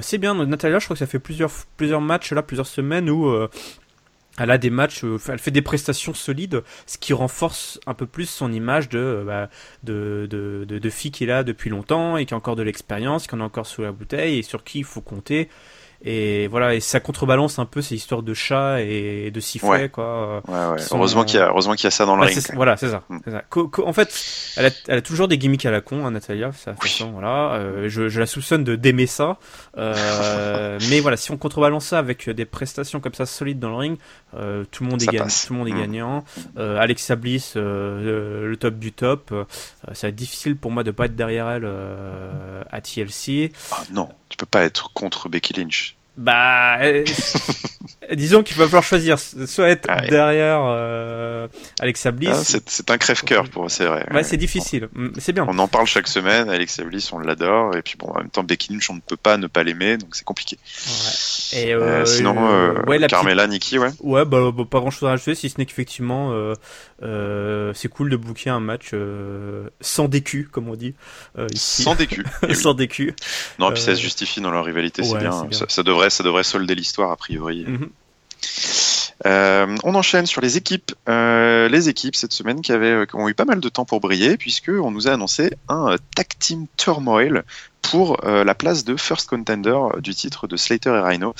c'est 0.00 0.16
bien. 0.16 0.34
Natalia, 0.46 0.78
je 0.78 0.86
crois 0.86 0.94
que 0.94 1.00
ça 1.00 1.06
fait 1.06 1.18
plusieurs 1.18 1.50
plusieurs 1.76 2.00
matchs 2.00 2.32
là, 2.32 2.42
plusieurs 2.42 2.66
semaines 2.66 3.10
où 3.10 3.30
elle 4.38 4.50
a 4.50 4.58
des 4.58 4.70
matchs, 4.70 5.04
euh, 5.04 5.18
elle 5.28 5.38
fait 5.38 5.50
des 5.50 5.62
prestations 5.62 6.14
solides, 6.14 6.62
ce 6.86 6.98
qui 6.98 7.12
renforce 7.12 7.80
un 7.86 7.94
peu 7.94 8.06
plus 8.06 8.28
son 8.28 8.52
image 8.52 8.88
de, 8.88 8.98
euh, 8.98 9.24
bah, 9.24 9.50
de, 9.84 10.26
de, 10.30 10.64
de, 10.66 10.78
de, 10.78 10.90
fille 10.90 11.10
qui 11.10 11.24
est 11.24 11.26
là 11.26 11.44
depuis 11.44 11.70
longtemps 11.70 12.16
et 12.16 12.26
qui 12.26 12.34
a 12.34 12.36
encore 12.36 12.56
de 12.56 12.62
l'expérience, 12.62 13.26
qui 13.26 13.34
en 13.34 13.40
a 13.40 13.44
encore 13.44 13.66
sous 13.66 13.82
la 13.82 13.92
bouteille 13.92 14.38
et 14.38 14.42
sur 14.42 14.64
qui 14.64 14.80
il 14.80 14.84
faut 14.84 15.00
compter. 15.00 15.48
Et 16.04 16.46
voilà, 16.46 16.76
et 16.76 16.80
ça 16.80 17.00
contrebalance 17.00 17.58
un 17.58 17.64
peu 17.64 17.82
ces 17.82 17.96
histoires 17.96 18.22
de 18.22 18.32
chats 18.32 18.80
et 18.80 19.32
de 19.32 19.40
sifflets, 19.40 19.88
quoi. 19.88 20.42
Ouais, 20.46 20.54
ouais. 20.54 20.76
Heureusement 20.92 21.24
qu'il 21.24 21.40
y 21.40 21.42
a, 21.42 21.48
heureusement 21.48 21.74
qu'il 21.74 21.84
y 21.84 21.86
a 21.88 21.90
ça 21.90 22.06
dans 22.06 22.14
le 22.14 22.22
bah, 22.22 22.28
ring. 22.28 22.40
Voilà, 22.54 22.76
c'est 22.76 22.90
ça. 22.90 23.02
Mm. 23.08 23.18
ça. 23.26 23.42
en 23.84 23.92
fait, 23.92 24.24
elle 24.56 24.66
a, 24.66 24.70
elle 24.86 24.98
a, 24.98 25.02
toujours 25.02 25.26
des 25.26 25.38
gimmicks 25.38 25.66
à 25.66 25.72
la 25.72 25.80
con, 25.80 26.06
hein, 26.06 26.12
Natalia, 26.12 26.52
sa 26.52 26.74
façon, 26.74 27.10
voilà. 27.10 27.54
Euh, 27.54 27.88
je, 27.88 28.08
je, 28.08 28.20
la 28.20 28.26
soupçonne 28.26 28.62
de 28.62 28.76
d'aimer 28.76 29.06
ça. 29.06 29.38
Euh, 29.76 30.78
mais 30.88 31.00
voilà, 31.00 31.16
si 31.16 31.32
on 31.32 31.36
contrebalance 31.36 31.86
ça 31.86 31.98
avec 31.98 32.30
des 32.30 32.44
prestations 32.44 33.00
comme 33.00 33.14
ça 33.14 33.26
solides 33.26 33.58
dans 33.58 33.70
le 33.70 33.76
ring, 33.76 33.98
euh, 34.34 34.64
tout 34.70 34.84
le 34.84 34.90
monde 34.90 35.02
est 35.02 35.06
gagnant. 35.06 35.26
Tout 35.26 35.52
le 35.52 35.58
monde 35.58 35.68
est 35.68 35.72
mm. 35.72 35.80
gagnant. 35.80 36.24
Euh, 36.58 36.78
Alexa 36.78 37.16
Bliss, 37.16 37.54
euh, 37.56 38.46
le 38.48 38.56
top 38.56 38.78
du 38.78 38.92
top. 38.92 39.34
ça 39.92 40.06
va 40.06 40.08
être 40.08 40.14
difficile 40.14 40.56
pour 40.56 40.70
moi 40.70 40.84
de 40.84 40.92
pas 40.92 41.06
être 41.06 41.16
derrière 41.16 41.48
elle 41.48 41.68
à 42.70 42.80
TLC. 42.80 43.52
Ah 43.72 43.82
non, 43.90 44.08
tu 44.28 44.36
peux 44.36 44.46
pas 44.46 44.62
être 44.62 44.92
contre 44.92 45.28
Becky 45.28 45.54
Lynch. 45.54 45.87
Bah, 46.18 46.78
euh, 46.82 47.04
disons 48.14 48.42
qu'il 48.42 48.56
va 48.56 48.64
falloir 48.64 48.82
choisir, 48.82 49.18
soit 49.18 49.68
être 49.68 49.86
ah 49.88 50.00
derrière 50.06 50.60
euh, 50.64 51.48
Alexa 51.80 52.10
Bliss. 52.10 52.54
Ah, 52.54 52.60
c'est 52.66 52.90
un 52.90 52.98
crève-cœur 52.98 53.48
pour 53.48 53.70
c'est 53.70 53.86
vrai. 53.86 54.06
Ouais, 54.12 54.22
c'est 54.22 54.36
difficile, 54.36 54.88
mm, 54.94 55.08
c'est 55.18 55.32
bien. 55.32 55.46
On 55.48 55.58
en 55.58 55.68
parle 55.68 55.86
chaque 55.86 56.08
semaine, 56.08 56.48
Alexa 56.48 56.84
Bliss, 56.84 57.12
on 57.12 57.18
l'adore, 57.18 57.76
et 57.76 57.82
puis 57.82 57.96
bon, 57.98 58.08
en 58.08 58.18
même 58.18 58.30
temps, 58.30 58.42
Becky 58.42 58.72
Lynch, 58.72 58.90
on 58.90 58.94
ne 58.94 59.00
peut 59.00 59.16
pas 59.16 59.36
ne 59.36 59.46
pas 59.46 59.62
l'aimer, 59.62 59.96
donc 59.98 60.14
c'est 60.14 60.24
compliqué. 60.24 60.58
Ouais. 60.86 61.60
Et 61.60 61.74
euh, 61.74 62.04
sinon, 62.04 62.34
ouais, 62.86 63.06
Carmela, 63.06 63.46
Nikki, 63.46 63.78
ouais. 63.78 63.90
Ouais, 64.00 64.24
bah, 64.24 64.50
bah, 64.54 64.64
pas 64.68 64.80
grand-chose 64.80 65.06
à 65.06 65.10
rajouter, 65.10 65.34
si 65.34 65.48
ce 65.50 65.58
n'est 65.58 65.66
qu'effectivement, 65.66 66.32
c'est 67.00 67.88
cool 67.88 68.10
de 68.10 68.16
booker 68.16 68.50
un 68.50 68.60
match 68.60 68.92
sans 69.80 70.08
décu, 70.08 70.48
comme 70.50 70.68
on 70.68 70.76
dit 70.76 70.94
ici. 71.52 71.82
Sans 71.82 71.94
décu. 71.94 72.24
sans 72.54 72.74
décu. 72.74 73.14
Non, 73.58 73.72
puis 73.72 73.82
ça 73.82 73.94
se 73.94 74.00
justifie 74.00 74.40
dans 74.40 74.50
leur 74.50 74.64
rivalité, 74.64 75.02
c'est 75.02 75.18
bien. 75.18 75.44
bien. 75.44 75.52
Ça, 75.52 75.66
ça 75.68 75.82
devrait 75.82 76.10
ça 76.10 76.24
devrait 76.24 76.44
solder 76.44 76.74
l'histoire 76.74 77.10
a 77.10 77.16
priori. 77.16 77.64
Mhm. 77.66 77.90
Euh, 79.26 79.76
on 79.82 79.94
enchaîne 79.94 80.26
sur 80.26 80.40
les 80.40 80.56
équipes. 80.56 80.92
Euh, 81.08 81.68
les 81.68 81.88
équipes 81.88 82.14
cette 82.14 82.32
semaine 82.32 82.60
qui, 82.60 82.72
avaient, 82.72 83.06
qui 83.06 83.16
ont 83.16 83.28
eu 83.28 83.34
pas 83.34 83.44
mal 83.44 83.60
de 83.60 83.68
temps 83.68 83.84
pour 83.84 84.00
briller, 84.00 84.36
puisque 84.36 84.70
on 84.70 84.90
nous 84.90 85.08
a 85.08 85.12
annoncé 85.12 85.52
un 85.68 85.96
tag 86.14 86.28
team 86.38 86.66
turmoil 86.76 87.44
pour 87.82 88.24
euh, 88.24 88.44
la 88.44 88.54
place 88.54 88.84
de 88.84 88.96
first 88.96 89.28
contender 89.28 89.76
du 90.00 90.14
titre 90.14 90.46
de 90.46 90.56
Slater 90.56 90.90
et 90.90 91.00
Rhino. 91.00 91.34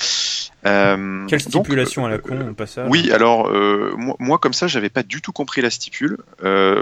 Euh, 0.65 1.25
Quelle 1.27 1.39
stipulation 1.39 2.05
à 2.05 2.09
la 2.09 2.17
con 2.17 2.49
au 2.49 2.53
passage 2.53 2.87
Oui, 2.89 3.11
alors 3.11 3.47
euh, 3.49 3.95
moi, 4.19 4.39
comme 4.39 4.53
ça 4.53 4.67
j'avais 4.67 4.89
pas 4.89 5.03
du 5.03 5.21
tout 5.21 5.31
compris 5.31 5.61
la 5.61 5.69
stipule. 5.69 6.17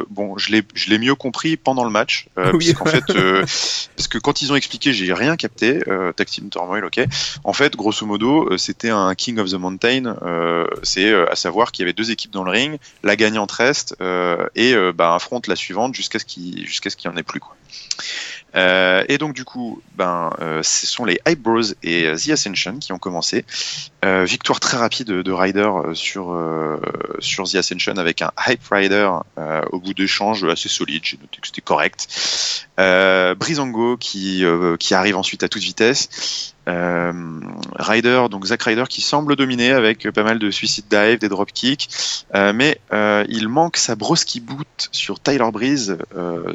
bon, 0.10 0.38
je 0.38 0.52
l'ai 0.52 0.98
mieux 0.98 1.16
compris 1.16 1.58
pendant 1.58 1.84
le 1.84 1.90
match, 1.90 2.28
oui, 2.54 2.74
parce 2.74 2.92
fait, 2.92 3.04
parce 3.96 4.08
que 4.08 4.18
quand 4.18 4.42
ils 4.42 4.52
ont 4.52 4.56
expliqué, 4.56 4.94
j'ai 4.94 5.14
rien 5.14 5.36
capté. 5.36 5.80
Tag 6.16 6.28
Team 6.28 6.50
Turmoil, 6.50 6.86
ok. 6.86 7.02
En 7.44 7.54
fait, 7.54 7.76
grosso 7.76 8.06
modo, 8.06 8.58
c'était 8.58 8.90
un 8.90 9.14
King 9.16 9.40
of 9.40 9.52
the 9.52 9.56
Mountain. 9.56 10.16
C'est 10.84 11.14
à 11.14 11.36
savoir 11.36 11.72
qu'il 11.72 11.84
y 11.84 11.86
avait 11.86 11.94
deux 11.94 12.12
équipes 12.12 12.32
dans 12.32 12.44
le 12.44 12.52
ring, 12.52 12.80
la 13.04 13.16
gagnante 13.16 13.52
reste 13.52 13.96
et 14.56 14.76
bah, 14.96 15.14
affronte 15.14 15.48
la 15.48 15.56
suivante 15.56 15.94
jusqu'à 15.94 16.20
ce 16.20 16.26
qu'il 16.26 16.66
jusqu'à 16.66 16.90
ce 16.90 16.96
qu'il 16.96 17.12
y 17.12 17.14
en 17.14 17.18
ait 17.18 17.24
plus 17.24 17.40
quoi. 17.40 17.56
Euh, 18.58 19.04
et 19.08 19.18
donc 19.18 19.34
du 19.34 19.46
coup, 19.46 19.82
ben, 19.96 20.32
euh, 20.42 20.64
ce 20.64 20.88
sont 20.88 21.06
les 21.06 21.20
Eyebrows 21.26 21.74
et 21.84 22.12
The 22.16 22.32
Ascension 22.32 22.78
qui 22.78 22.92
ont 22.92 22.98
commencé. 22.98 23.46
Euh, 24.04 24.26
victoire 24.26 24.60
très 24.60 24.78
rapide 24.78 25.08
de, 25.08 25.32
Ryder 25.32 25.70
sur 25.94 26.36
sur 27.20 27.48
The 27.48 27.56
Ascension 27.56 27.98
avec 27.98 28.22
un 28.22 28.32
Hype 28.48 28.68
Rider 28.72 29.10
au 29.72 29.80
bout 29.80 29.94
d'échanges 29.94 30.44
assez 30.46 30.70
solide. 30.70 31.04
J'ai 31.04 31.18
noté 31.18 31.40
que 31.40 31.48
c'était 31.48 31.62
correct. 31.62 32.67
Brizango 32.78 33.98
qui 33.98 34.44
qui 34.80 34.94
arrive 34.94 35.18
ensuite 35.18 35.44
à 35.44 35.50
toute 35.50 35.64
vitesse. 35.64 36.54
Euh, 36.68 37.14
Ryder, 37.76 38.26
donc 38.30 38.46
Zack 38.46 38.64
Ryder 38.64 38.84
qui 38.90 39.02
semble 39.02 39.36
dominer 39.36 39.72
avec 39.72 40.10
pas 40.12 40.24
mal 40.24 40.38
de 40.38 40.52
suicide 40.52 40.86
dive, 40.90 41.20
des 41.20 41.30
dropkicks, 41.30 41.88
euh, 42.36 42.52
mais 42.54 42.80
euh, 42.92 43.24
il 43.30 43.48
manque 43.48 43.78
sa 43.78 43.96
broski 43.96 44.42
boot 44.42 44.90
sur 44.92 45.20
Tyler 45.20 45.50
Breeze 45.52 45.98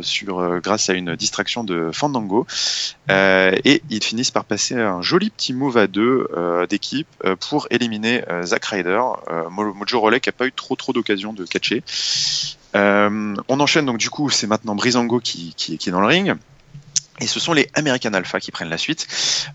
sur, 0.03 0.61
grâce 0.61 0.91
à 0.91 0.95
une 0.95 1.17
distraction 1.17 1.65
de 1.65 1.91
Fandango, 1.93 2.47
et 3.09 3.83
ils 3.89 4.03
finissent 4.03 4.31
par 4.31 4.45
passer 4.45 4.75
un 4.75 5.01
joli 5.03 5.31
petit 5.31 5.53
move 5.53 5.77
à 5.77 5.87
deux 5.87 6.29
d'équipe 6.69 7.09
pour 7.41 7.67
éliminer 7.71 8.25
Zack 8.43 8.65
Ryder. 8.67 9.01
Mojo 9.51 10.01
Rawley 10.01 10.21
qui 10.21 10.31
pas 10.33 10.47
eu 10.47 10.53
trop 10.53 10.77
trop 10.77 10.93
d'occasion 10.93 11.33
de 11.33 11.45
catcher. 11.45 11.83
On 12.75 13.61
enchaîne 13.61 13.87
donc 13.87 13.99
du 13.99 14.11
coup, 14.11 14.31
c'est 14.31 14.47
maintenant 14.47 14.75
Brizango 14.75 15.21
qui, 15.21 15.55
qui, 15.57 15.75
est 15.75 15.91
dans 15.91 16.01
le 16.01 16.07
ring. 16.07 16.35
Et 17.21 17.27
ce 17.27 17.39
sont 17.39 17.53
les 17.53 17.69
American 17.75 18.15
Alpha 18.15 18.41
qui 18.41 18.51
prennent 18.51 18.71
la 18.71 18.79
suite. 18.79 19.07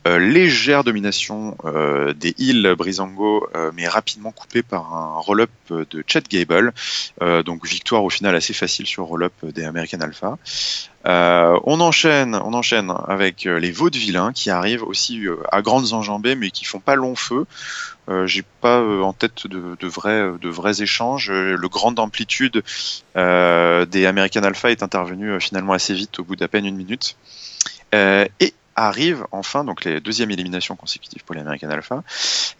Euh, 0.07 0.19
légère 0.19 0.83
domination 0.83 1.57
euh, 1.65 2.13
des 2.13 2.35
Hills 2.37 2.75
Brizango, 2.77 3.49
euh, 3.55 3.71
mais 3.73 3.87
rapidement 3.87 4.31
coupée 4.31 4.61
par 4.61 4.93
un 4.93 5.19
roll-up 5.19 5.49
de 5.69 6.03
Chad 6.07 6.27
Gable. 6.29 6.71
Euh, 7.21 7.43
donc 7.43 7.65
victoire 7.67 8.03
au 8.03 8.09
final 8.09 8.35
assez 8.35 8.53
facile 8.53 8.85
sur 8.85 9.03
roll-up 9.03 9.33
des 9.43 9.65
American 9.65 9.99
Alpha. 9.99 10.37
Euh, 11.07 11.59
on 11.63 11.81
enchaîne, 11.81 12.35
on 12.35 12.53
enchaîne 12.53 12.93
avec 13.07 13.43
les 13.43 13.71
Vaudevillains 13.71 14.33
qui 14.33 14.49
arrivent 14.49 14.83
aussi 14.83 15.25
à 15.51 15.61
grandes 15.61 15.93
enjambées, 15.93 16.35
mais 16.35 16.51
qui 16.51 16.63
font 16.63 16.79
pas 16.79 16.95
long 16.95 17.15
feu. 17.15 17.45
J'ai 18.25 18.43
pas 18.61 18.81
en 18.81 19.13
tête 19.13 19.47
de, 19.47 19.87
vrais, 19.87 20.31
de 20.41 20.49
vrais 20.49 20.81
échanges. 20.81 21.29
Le 21.31 21.67
grande 21.67 21.99
amplitude 21.99 22.63
des 23.15 24.05
American 24.05 24.43
Alpha 24.43 24.71
est 24.71 24.83
intervenu 24.83 25.39
finalement 25.41 25.73
assez 25.73 25.93
vite, 25.93 26.19
au 26.19 26.23
bout 26.23 26.35
d'à 26.35 26.47
peine 26.47 26.65
une 26.65 26.77
minute. 26.77 27.17
Euh, 27.95 28.25
et 28.39 28.53
arrive 28.77 29.25
enfin 29.31 29.63
donc 29.63 29.83
les 29.83 29.99
deuxième 29.99 30.31
élimination 30.31 30.75
consécutive 30.75 31.23
pour 31.25 31.35
les 31.35 31.41
American 31.41 31.69
Alpha 31.69 32.03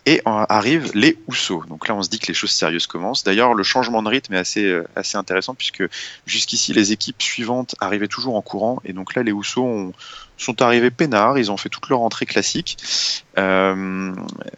et 0.05 0.22
arrivent 0.26 0.91
les 0.95 1.18
Housseaux. 1.28 1.63
Donc 1.70 1.88
là 1.88 1.95
on 1.95 2.01
se 2.01 2.09
dit 2.09 2.20
que 2.20 2.28
les 2.28 2.34
choses 2.34 2.51
sérieuses 2.51 2.88
commencent. 2.88 3.24
D'ailleurs 3.24 3.53
le 3.53 3.63
changement 3.63 4.01
de 4.03 4.09
rythme 4.09 4.34
est 4.34 4.38
assez 4.38 4.65
euh, 4.65 4.84
intéressant 5.13 5.53
puisque 5.53 5.84
jusqu'ici 6.26 6.74
les 6.74 6.91
équipes 6.91 7.22
suivantes 7.22 7.76
arrivaient 7.80 8.07
toujours 8.07 8.36
en 8.36 8.41
courant 8.41 8.82
et 8.84 8.93
donc 8.93 9.15
là 9.15 9.22
les 9.22 9.32
Housseaux 9.32 9.63
ont, 9.63 9.93
sont 10.38 10.61
arrivés 10.61 10.89
peinards, 10.89 11.38
ils 11.38 11.51
ont 11.51 11.57
fait 11.57 11.70
toute 11.70 11.88
leur 11.88 12.01
entrée 12.01 12.26
classique. 12.26 12.78
Euh, 13.38 14.13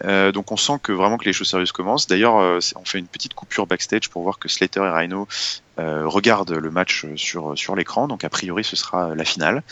euh, 0.06 0.32
donc 0.32 0.52
on 0.54 0.58
sent 0.58 0.80
que 0.82 0.94
vraiment 0.94 1.18
que 1.18 1.26
les 1.26 1.34
choses 1.34 1.50
sérieuses 1.50 1.74
commencent. 1.74 2.08
D'ailleurs, 2.08 2.36
on 2.36 2.86
fait 2.86 3.00
une 3.00 3.08
petite 3.08 3.34
coupure 3.34 3.68
backstage 3.68 4.10
pour 4.10 4.24
voir 4.24 4.40
que 4.40 4.48
Slater 4.48 4.84
et 4.86 4.90
Rhino 4.90 5.28
regardent 5.78 6.52
le 6.52 6.72
match 6.72 7.06
sur 7.16 7.58
sur 7.58 7.76
l'écran. 7.76 8.08
Donc 8.08 8.24
a 8.24 8.30
priori 8.30 8.64
ce 8.64 8.76
sera 8.76 9.16
la 9.16 9.26
finale. 9.26 9.64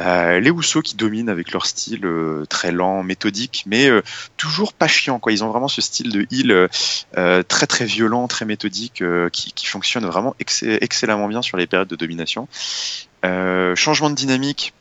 Euh, 0.00 0.38
les 0.38 0.50
Housseaux 0.50 0.82
qui 0.82 0.94
dominent 0.96 1.28
avec 1.28 1.52
leur 1.52 1.66
style 1.66 2.04
euh, 2.04 2.44
très 2.46 2.70
lent, 2.70 3.02
méthodique, 3.02 3.64
mais 3.66 3.88
euh, 3.88 4.02
toujours 4.36 4.72
pas 4.72 4.86
chiant. 4.86 5.18
Quoi. 5.18 5.32
Ils 5.32 5.42
ont 5.42 5.50
vraiment 5.50 5.68
ce 5.68 5.80
style 5.80 6.12
de 6.12 6.26
heal 6.30 6.68
très 7.48 7.66
très 7.66 7.84
violent, 7.84 8.28
très 8.28 8.44
méthodique, 8.44 9.02
qui, 9.32 9.52
qui, 9.52 9.66
fonctionne 9.66 10.06
vraiment 10.06 10.34
excellemment 10.38 11.28
bien 11.28 11.42
sur 11.42 11.56
les 11.56 11.66
périodes 11.66 11.88
de 11.88 11.96
domination. 11.96 12.48
changement 13.22 14.10
de 14.10 14.14
dynamique 14.14 14.72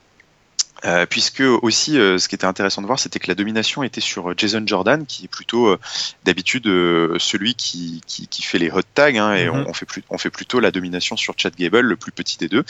euh, 0.85 1.05
puisque 1.05 1.41
aussi, 1.41 1.97
euh, 1.97 2.17
ce 2.17 2.27
qui 2.27 2.35
était 2.35 2.45
intéressant 2.45 2.81
de 2.81 2.87
voir, 2.87 2.99
c'était 2.99 3.19
que 3.19 3.27
la 3.27 3.35
domination 3.35 3.83
était 3.83 4.01
sur 4.01 4.37
Jason 4.37 4.63
Jordan, 4.65 5.05
qui 5.05 5.25
est 5.25 5.27
plutôt 5.27 5.67
euh, 5.67 5.79
d'habitude 6.23 6.65
celui 6.65 7.55
qui, 7.55 8.01
qui, 8.05 8.27
qui, 8.27 8.43
fait 8.43 8.59
les 8.59 8.69
hot 8.69 8.81
tags, 8.93 9.15
hein, 9.15 9.35
et 9.35 9.49
on, 9.49 9.57
mhm. 9.57 9.65
on, 9.67 9.73
fait 9.73 9.85
plus, 9.85 10.03
on 10.09 10.17
fait 10.17 10.29
plutôt 10.29 10.59
la 10.59 10.71
domination 10.71 11.17
sur 11.17 11.33
Chad 11.37 11.55
Gable, 11.55 11.81
le 11.81 11.95
plus 11.95 12.11
petit 12.11 12.37
des 12.37 12.47
deux. 12.47 12.63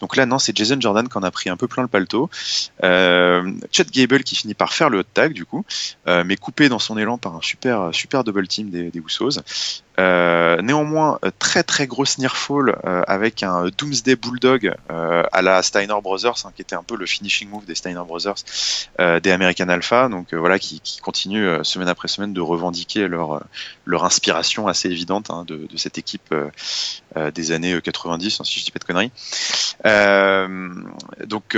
Donc 0.00 0.16
là, 0.16 0.26
non, 0.26 0.38
c'est 0.38 0.56
Jason 0.56 0.80
Jordan 0.80 1.08
qui 1.08 1.18
en 1.18 1.22
a 1.22 1.30
pris 1.30 1.50
un 1.50 1.56
peu 1.56 1.68
plein 1.68 1.82
le 1.82 1.88
paletot. 1.88 2.30
Chad 2.82 3.90
Gable 3.90 4.22
qui 4.24 4.36
finit 4.36 4.54
par 4.54 4.72
faire 4.72 4.90
le 4.90 4.98
hot 4.98 5.04
tag, 5.14 5.32
du 5.32 5.44
coup, 5.44 5.64
mais 6.06 6.36
coupé 6.36 6.68
dans 6.68 6.78
son 6.78 6.96
élan 6.96 7.18
par 7.18 7.36
un 7.36 7.42
super, 7.42 7.90
super 7.92 8.24
double 8.24 8.48
team 8.48 8.70
des, 8.70 8.90
des 8.90 9.00
Usos. 9.00 9.40
Euh, 10.00 10.62
néanmoins, 10.62 11.18
euh, 11.24 11.30
très 11.38 11.62
très 11.62 11.86
grosse 11.86 12.16
nearfall 12.16 12.78
euh, 12.84 13.02
avec 13.06 13.42
un 13.42 13.66
Doomsday 13.76 14.16
Bulldog 14.16 14.74
à 14.88 15.42
la 15.42 15.62
Steiner 15.62 15.94
Brothers, 16.02 16.44
hein, 16.44 16.52
qui 16.56 16.62
était 16.62 16.74
un 16.74 16.82
peu 16.82 16.96
le 16.96 17.06
finishing 17.06 17.48
move 17.50 17.66
des 17.66 17.74
Steiner 17.74 18.02
Brothers, 18.06 18.36
des 18.98 19.30
American 19.30 19.68
Alpha, 19.68 20.08
donc 20.08 20.34
voilà, 20.34 20.58
qui, 20.58 20.80
qui 20.80 21.00
continue 21.00 21.46
semaine 21.62 21.88
après 21.88 22.08
semaine 22.08 22.32
de 22.32 22.40
revendiquer 22.40 23.08
leur 23.08 23.42
leur 23.84 24.04
inspiration 24.04 24.68
assez 24.68 24.88
évidente 24.88 25.30
hein, 25.30 25.44
de, 25.46 25.66
cette 25.76 25.98
équipe 25.98 26.34
des 27.34 27.52
années 27.52 27.80
90, 27.80 28.40
hein, 28.40 28.44
si 28.44 28.60
je 28.60 28.64
dis 28.64 28.70
pas 28.70 28.78
de 28.78 28.84
conneries. 28.84 29.10
donc 31.26 31.56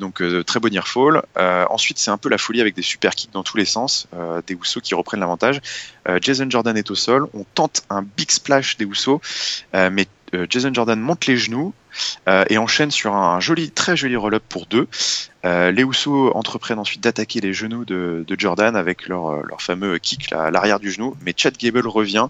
donc 0.00 0.22
très 0.46 0.60
beau 0.60 0.68
nearfall. 0.68 1.22
ensuite, 1.36 1.98
c'est 1.98 2.10
un 2.10 2.18
peu 2.18 2.28
la 2.28 2.38
folie 2.38 2.60
avec 2.60 2.74
des 2.74 2.82
super 2.82 3.14
kicks 3.14 3.32
dans 3.32 3.42
tous 3.42 3.56
les 3.56 3.64
sens, 3.64 4.08
des 4.46 4.54
Usos 4.54 4.80
qui 4.80 4.94
reprennent 4.94 5.20
l'avantage. 5.20 5.60
Jason 6.20 6.48
Jordan 6.48 6.76
est 6.76 6.90
au 6.90 6.94
sol, 6.94 7.26
on 7.34 7.44
tente 7.54 7.82
un 7.90 8.02
big 8.02 8.30
splash 8.30 8.76
des 8.76 8.84
Housseaux, 8.84 9.20
euh, 9.74 9.90
mais 9.90 10.06
euh, 10.34 10.46
Jason 10.48 10.72
Jordan 10.72 10.98
monte 11.00 11.26
les 11.26 11.36
genoux 11.36 11.72
euh, 12.28 12.44
et 12.48 12.58
enchaîne 12.58 12.90
sur 12.90 13.14
un 13.14 13.40
joli, 13.40 13.70
très 13.70 13.96
joli 13.96 14.16
roll-up 14.16 14.42
pour 14.48 14.66
deux. 14.66 14.88
les 15.44 15.84
Housseaux 15.84 16.32
entreprennent 16.34 16.80
ensuite 16.80 17.02
d'attaquer 17.04 17.40
les 17.40 17.52
genoux 17.52 17.84
de, 17.84 18.24
Jordan 18.36 18.74
avec 18.74 19.06
leur, 19.06 19.42
leur 19.44 19.62
fameux 19.62 19.98
kick 19.98 20.32
à 20.32 20.50
l'arrière 20.50 20.80
du 20.80 20.90
genou, 20.90 21.16
mais 21.22 21.34
Chad 21.36 21.56
Gable 21.56 21.86
revient 21.86 22.26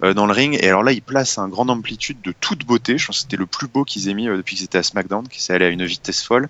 dans 0.00 0.26
le 0.26 0.32
ring 0.32 0.56
et 0.60 0.68
alors 0.68 0.84
là 0.84 0.92
il 0.92 1.02
place 1.02 1.38
un 1.38 1.48
grande 1.48 1.70
amplitude 1.70 2.18
de 2.22 2.32
toute 2.40 2.64
beauté. 2.64 2.96
Je 2.96 3.06
pense 3.06 3.16
que 3.16 3.22
c'était 3.22 3.36
le 3.36 3.46
plus 3.46 3.66
beau 3.66 3.84
qu'ils 3.84 4.08
aient 4.08 4.14
mis 4.14 4.26
depuis 4.26 4.54
qu'ils 4.54 4.66
étaient 4.66 4.78
à 4.78 4.84
SmackDown, 4.84 5.26
qui 5.26 5.42
s'est 5.42 5.52
allé 5.52 5.64
à 5.64 5.68
une 5.68 5.84
vitesse 5.84 6.22
folle. 6.22 6.48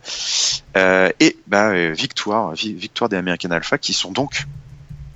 et 0.77 1.37
bah, 1.47 1.91
victoire, 1.93 2.53
victoire 2.53 3.09
des 3.09 3.17
American 3.17 3.51
Alpha 3.51 3.79
qui 3.79 3.95
sont 3.95 4.13
donc 4.13 4.47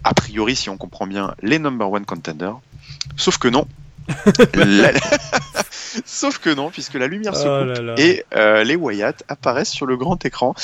a 0.04 0.12
priori, 0.12 0.54
si 0.54 0.68
on 0.68 0.76
comprend 0.76 1.06
bien, 1.06 1.34
les 1.42 1.58
number 1.58 1.90
one 1.90 2.04
contenders. 2.04 2.60
Sauf 3.16 3.38
que 3.38 3.48
non. 3.48 3.66
Sauf 6.04 6.38
que 6.38 6.50
non, 6.50 6.70
puisque 6.70 6.94
la 6.94 7.06
lumière 7.06 7.36
se 7.36 7.46
oh 7.46 7.74
coupe 7.74 7.98
et 7.98 8.24
euh, 8.34 8.64
les 8.64 8.76
Wyatt 8.76 9.22
apparaissent 9.28 9.70
sur 9.70 9.86
le 9.86 9.96
grand 9.96 10.24
écran. 10.24 10.54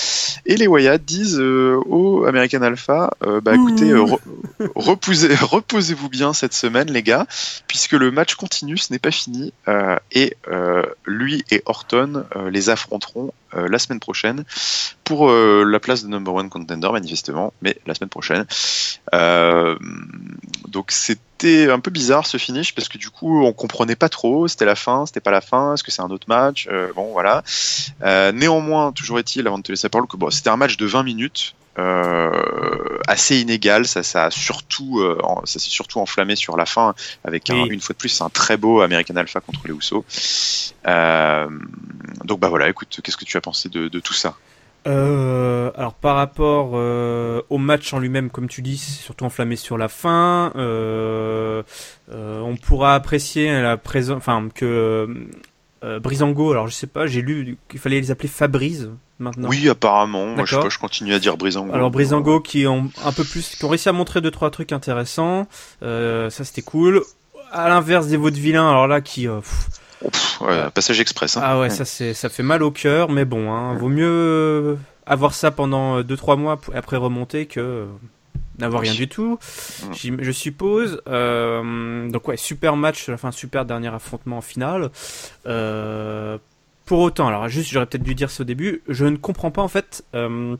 Et 0.46 0.56
les 0.56 0.66
Wyatt 0.66 1.02
disent 1.04 1.38
euh, 1.38 1.80
au 1.86 2.24
American 2.24 2.62
Alpha 2.62 3.10
euh, 3.24 3.40
Bah 3.40 3.54
écoutez, 3.54 3.92
reposez, 4.74 5.34
reposez-vous 5.34 6.08
bien 6.08 6.32
cette 6.32 6.54
semaine, 6.54 6.90
les 6.90 7.02
gars, 7.02 7.26
puisque 7.66 7.92
le 7.92 8.10
match 8.10 8.34
continue, 8.34 8.78
ce 8.78 8.92
n'est 8.92 8.98
pas 8.98 9.10
fini. 9.10 9.52
et 10.12 10.36
lui 11.06 11.44
et 11.50 11.62
Orton 11.66 12.24
les 12.50 12.70
affronteront 12.70 13.32
la 13.52 13.78
semaine 13.78 14.00
prochaine 14.00 14.44
pour 15.04 15.30
la 15.30 15.80
place 15.80 16.04
de 16.04 16.08
number 16.08 16.34
one 16.34 16.48
contender, 16.48 16.88
manifestement, 16.92 17.52
mais 17.62 17.76
la 17.86 17.94
semaine 17.94 18.10
prochaine. 18.10 18.44
donc 20.68 20.90
c'est 20.90 21.18
c'était 21.40 21.70
un 21.70 21.80
peu 21.80 21.90
bizarre 21.90 22.26
ce 22.26 22.36
finish 22.36 22.74
parce 22.74 22.88
que 22.88 22.98
du 22.98 23.08
coup 23.08 23.44
on 23.44 23.52
comprenait 23.52 23.96
pas 23.96 24.08
trop, 24.08 24.46
c'était 24.46 24.66
la 24.66 24.74
fin, 24.74 25.06
c'était 25.06 25.20
pas 25.20 25.30
la 25.30 25.40
fin, 25.40 25.74
est-ce 25.74 25.82
que 25.82 25.90
c'est 25.90 26.02
un 26.02 26.10
autre 26.10 26.26
match 26.28 26.68
euh, 26.70 26.92
Bon 26.94 27.12
voilà. 27.12 27.42
Euh, 28.02 28.30
néanmoins, 28.32 28.92
toujours 28.92 29.18
est-il, 29.18 29.46
avant 29.46 29.58
de 29.58 29.62
te 29.62 29.72
laisser 29.72 29.86
la 29.86 29.90
parole, 29.90 30.06
que 30.06 30.16
bon, 30.16 30.30
c'était 30.30 30.50
un 30.50 30.56
match 30.56 30.76
de 30.76 30.86
20 30.86 31.02
minutes. 31.02 31.54
Euh, 31.78 32.30
assez 33.06 33.40
inégal, 33.40 33.86
ça, 33.86 34.02
ça 34.02 34.26
a 34.26 34.30
surtout, 34.30 35.02
ça 35.44 35.58
s'est 35.58 35.70
surtout 35.70 36.00
enflammé 36.00 36.36
sur 36.36 36.56
la 36.56 36.66
fin 36.66 36.94
avec 37.24 37.48
une 37.48 37.80
fois 37.80 37.94
de 37.94 37.98
plus 37.98 38.20
un 38.20 38.28
très 38.28 38.56
beau 38.56 38.82
American 38.82 39.16
Alpha 39.16 39.40
contre 39.40 39.60
les 39.66 39.72
Usos. 39.72 40.04
donc 42.24 42.40
bah 42.40 42.48
voilà, 42.48 42.68
écoute, 42.68 43.00
qu'est-ce 43.02 43.16
que 43.16 43.24
tu 43.24 43.36
as 43.38 43.40
pensé 43.40 43.68
de, 43.70 43.88
de 43.88 44.00
tout 44.00 44.14
ça? 44.14 44.36
Euh, 44.86 45.70
alors 45.76 45.94
par 45.94 46.16
rapport 46.16 46.72
euh, 46.74 47.42
au 47.50 47.58
match 47.58 47.92
en 47.92 47.98
lui-même, 47.98 48.30
comme 48.30 48.48
tu 48.48 48.62
dis, 48.62 48.78
c'est 48.78 49.02
surtout 49.02 49.24
enflammé 49.24 49.56
sur 49.56 49.76
la 49.76 49.88
fin. 49.88 50.52
Euh, 50.56 51.62
euh 52.10 52.40
on 52.40 52.56
pourra 52.56 52.94
apprécier 52.94 53.60
la 53.60 53.76
présence, 53.76 54.16
enfin 54.16 54.48
que 54.54 55.28
euh, 55.84 56.00
Brisango. 56.00 56.52
Alors 56.52 56.68
je 56.68 56.74
sais 56.74 56.86
pas, 56.86 57.06
j'ai 57.06 57.22
lu 57.22 57.58
qu'il 57.68 57.80
fallait 57.80 58.00
les 58.00 58.10
appeler 58.10 58.28
Fabrice 58.28 58.88
maintenant. 59.18 59.48
Oui, 59.48 59.68
apparemment. 59.68 60.26
Moi 60.28 60.44
je, 60.46 60.56
je 60.68 60.78
continue 60.78 61.12
à 61.12 61.18
dire 61.18 61.36
Brisango. 61.36 61.74
Alors 61.74 61.90
Brisango 61.90 62.40
qui 62.40 62.66
ont 62.66 62.90
un 63.04 63.12
peu 63.12 63.24
plus, 63.24 63.56
qui 63.56 63.64
ont 63.64 63.68
réussi 63.68 63.88
à 63.88 63.92
montrer 63.92 64.20
deux 64.20 64.30
trois 64.30 64.50
trucs 64.50 64.72
intéressants. 64.72 65.46
ça 65.82 66.30
c'était 66.30 66.62
cool. 66.62 67.02
À 67.52 67.68
l'inverse 67.68 68.06
des 68.06 68.16
vaudevillains, 68.16 68.68
alors 68.68 68.86
là 68.86 69.00
qui 69.00 69.26
passage 70.74 71.00
express. 71.00 71.36
Hein. 71.36 71.42
Ah 71.44 71.60
ouais, 71.60 71.70
ça 71.70 71.84
c'est 71.84 72.14
ça 72.14 72.28
fait 72.28 72.42
mal 72.42 72.62
au 72.62 72.70
cœur, 72.70 73.10
mais 73.10 73.24
bon, 73.24 73.52
hein, 73.52 73.74
vaut 73.74 73.88
mieux 73.88 74.78
avoir 75.06 75.34
ça 75.34 75.50
pendant 75.50 76.00
2-3 76.02 76.36
mois 76.38 76.60
après 76.74 76.96
remonter 76.96 77.46
que 77.46 77.86
n'avoir 78.60 78.82
rien 78.82 78.94
du 78.94 79.08
tout, 79.08 79.38
je 79.92 80.32
suppose. 80.32 81.02
Euh, 81.08 82.08
donc 82.08 82.28
ouais, 82.28 82.36
super 82.36 82.76
match, 82.76 83.08
enfin 83.08 83.32
super 83.32 83.64
dernier 83.64 83.88
affrontement 83.88 84.38
en 84.38 84.42
finale. 84.42 84.90
Euh, 85.46 86.38
pour 86.84 87.00
autant, 87.00 87.28
alors 87.28 87.48
juste 87.48 87.70
j'aurais 87.70 87.86
peut-être 87.86 88.02
dû 88.02 88.14
dire 88.14 88.30
ça 88.30 88.42
au 88.42 88.44
début, 88.44 88.82
je 88.88 89.06
ne 89.06 89.16
comprends 89.16 89.50
pas 89.50 89.62
en 89.62 89.68
fait 89.68 90.04
euh, 90.14 90.56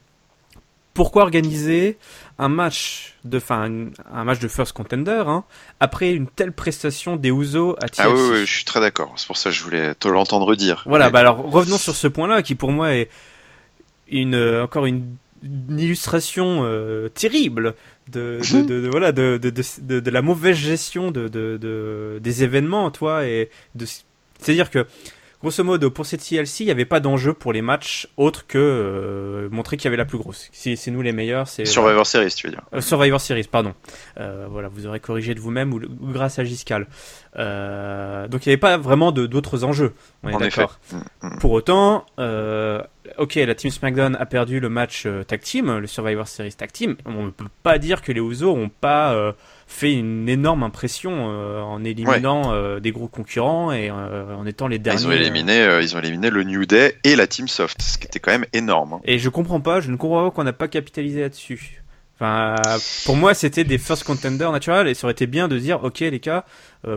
pourquoi 0.95 1.23
organiser 1.23 1.99
un 2.39 2.49
match 2.49 3.15
de 3.25 3.39
fin 3.39 3.71
un, 4.13 4.25
match 4.25 4.39
de 4.41 4.49
first 4.49 4.73
contender 4.73 5.23
hein, 5.27 5.45
après 5.79 6.13
une 6.13 6.27
telle 6.27 6.53
prestation 6.53 7.17
des 7.17 7.31
Ouzo 7.31 7.77
à 7.81 7.89
TLC. 7.89 8.01
Ah 8.01 8.11
oui, 8.11 8.21
oui, 8.33 8.47
je 8.47 8.53
suis 8.53 8.65
très 8.65 8.81
d'accord. 8.81 9.13
C'est 9.17 9.27
pour 9.27 9.37
ça 9.37 9.51
que 9.51 9.57
je 9.57 9.63
voulais 9.63 9.95
te 9.95 10.09
l'entendre 10.09 10.55
dire. 10.57 10.83
Voilà, 10.87 11.11
bah 11.11 11.21
alors 11.21 11.39
revenons 11.39 11.79
sur 11.79 11.95
ce 11.95 12.09
point-là 12.09 12.43
qui 12.43 12.55
pour 12.55 12.73
moi 12.73 12.95
est 12.95 13.09
une 14.09 14.37
encore 14.61 14.87
une, 14.87 15.17
illustration 15.43 16.65
euh, 16.65 17.09
terrible 17.09 17.75
de, 18.13 18.41
de, 18.53 18.61
de, 18.61 18.89
voilà 18.91 19.11
de, 19.11 19.39
de, 19.39 20.01
de, 20.01 20.11
la 20.11 20.21
mauvaise 20.21 20.57
gestion 20.57 21.11
de, 21.11 21.29
de, 21.29 22.19
des 22.23 22.45
événements, 22.45 22.91
toi 22.91 23.25
et 23.25 23.49
de 23.75 23.87
c'est-à-dire 24.39 24.71
que 24.71 24.87
grosso 25.41 25.65
modo, 25.65 25.91
pour 25.91 26.07
cette 26.07 26.23
CLC, 26.23 26.61
il 26.61 26.67
n'y 26.67 26.71
avait 26.71 26.85
pas 26.85 27.01
d'enjeu 27.01 27.33
pour 27.33 27.53
les 27.53 27.63
matchs 27.63 28.09
autre 28.17 28.47
que 28.47 28.59
euh, 28.59 29.49
montrer 29.51 29.77
qu'il 29.77 29.87
y 29.87 29.89
avait 29.89 29.97
la 29.97 30.05
plus 30.05 30.19
grosse. 30.19 30.49
Si 30.53 30.77
c'est 30.77 30.91
nous 30.91 31.03
les 31.03 31.13
meilleurs, 31.13 31.49
c'est 31.49 31.65
Survivor 31.65 32.07
Series, 32.07 32.31
tu 32.31 32.47
veux 32.47 32.53
dire 32.53 32.63
euh, 32.75 32.81
Survivor 32.81 33.21
Series, 33.21 33.49
pardon. 33.51 33.75
Euh, 34.19 34.47
voilà, 34.51 34.69
vous 34.69 34.87
aurez 34.87 35.01
corrigé 35.01 35.35
de 35.35 35.41
vous-même 35.41 35.73
ou, 35.73 35.81
grâce 36.13 36.39
à 36.39 36.45
Giscal. 36.45 36.87
donc 37.35 38.47
il 38.47 38.49
n'y 38.49 38.53
avait 38.53 38.57
pas 38.57 38.77
vraiment 38.77 39.13
d'autres 39.13 39.65
enjeux. 39.65 39.95
On 40.23 40.29
est 40.29 40.39
d'accord. 40.39 40.79
Mm, 40.93 40.99
mm. 41.23 41.39
Pour 41.39 41.53
autant, 41.53 42.05
ok, 43.19 43.35
la 43.37 43.55
Team 43.55 43.71
SmackDown 43.71 44.17
a 44.17 44.27
perdu 44.27 44.61
le 44.61 44.69
match 44.69 45.05
euh, 45.07 45.25
tag 45.25 45.41
team, 45.41 45.79
le 45.79 45.87
Survivor 45.87 46.27
Series 46.29 46.53
tag 46.53 46.73
team. 46.73 46.97
On 47.07 47.25
ne 47.25 47.31
peut 47.31 47.47
pas 47.63 47.79
dire 47.79 48.03
que 48.03 48.13
les 48.13 48.21
Usos 48.21 48.57
n'ont 48.57 48.69
pas 48.69 49.15
euh, 49.15 49.33
fait 49.73 49.93
une 49.93 50.29
énorme 50.29 50.63
impression 50.63 51.31
euh, 51.31 51.61
en 51.61 51.85
éliminant 51.85 52.79
des 52.79 52.93
gros 52.93 53.09
concurrents 53.09 53.73
et 53.73 53.91
en 53.91 54.45
étant 54.47 54.69
les 54.69 54.79
derniers. 54.79 55.01
Ils 55.01 55.07
ont 55.07 55.13
éliminé, 55.13 55.79
ils 55.83 55.97
ont 55.97 56.01
éliminé 56.01 56.31
le 56.31 56.43
New 56.45 56.67
Day 56.67 56.97
et 57.05 57.17
la 57.17 57.27
Team 57.27 57.49
Soft, 57.49 57.81
ce 57.81 57.99
qui 57.99 58.07
était 58.07 58.21
quand 58.21 58.33
même 58.33 58.47
énorme. 58.53 58.95
Hein. 58.95 59.01
Et 59.05 59.19
je 59.19 59.29
comprends 59.29 59.61
pas, 59.61 59.81
je 59.81 59.91
ne 59.91 59.97
comprends 59.97 60.29
pas 60.29 60.35
qu'on 60.35 60.45
n'a 60.45 60.53
pas 60.53 60.69
capitalisé 60.69 61.21
là-dessus. 61.21 61.83
Enfin, 62.17 62.57
pour 63.07 63.17
moi, 63.17 63.33
c'était 63.33 63.65
des 63.65 63.79
first 63.79 64.05
contenders 64.05 64.53
naturels 64.53 64.89
et 64.89 64.95
ça 64.95 65.07
aurait 65.07 65.13
été 65.13 65.27
bien 65.27 65.49
de 65.49 65.59
dire, 65.59 65.83
ok 65.85 66.01
les 66.01 66.21
gars, 66.21 66.45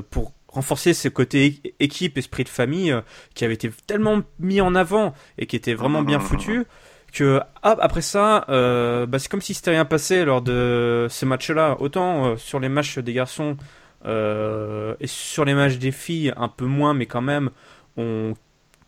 pour 0.09 0.33
renforcer 0.53 0.93
ce 0.93 1.09
côté 1.09 1.59
équipe, 1.79 2.17
esprit 2.17 2.43
de 2.43 2.49
famille 2.49 2.91
euh, 2.91 3.01
qui 3.33 3.43
avait 3.43 3.55
été 3.55 3.71
tellement 3.87 4.21
mis 4.39 4.61
en 4.61 4.75
avant 4.75 5.13
et 5.37 5.47
qui 5.47 5.55
était 5.55 5.73
vraiment 5.73 6.03
bien 6.03 6.19
foutu 6.19 6.65
que 7.13 7.39
après 7.61 8.01
ça, 8.01 8.45
euh, 8.49 9.05
bah, 9.05 9.19
c'est 9.19 9.29
comme 9.29 9.41
si 9.41 9.53
c'était 9.53 9.71
rien 9.71 9.85
passé 9.85 10.25
lors 10.25 10.41
de 10.41 11.07
ces 11.09 11.25
matchs-là. 11.25 11.77
Autant 11.79 12.25
euh, 12.25 12.37
sur 12.37 12.59
les 12.59 12.69
matchs 12.69 12.99
des 12.99 13.13
garçons 13.13 13.57
et 14.05 15.07
sur 15.07 15.45
les 15.45 15.53
matchs 15.53 15.77
des 15.77 15.91
filles, 15.91 16.33
un 16.35 16.49
peu 16.49 16.65
moins, 16.65 16.93
mais 16.93 17.05
quand 17.05 17.21
même, 17.21 17.51
on 17.95 18.33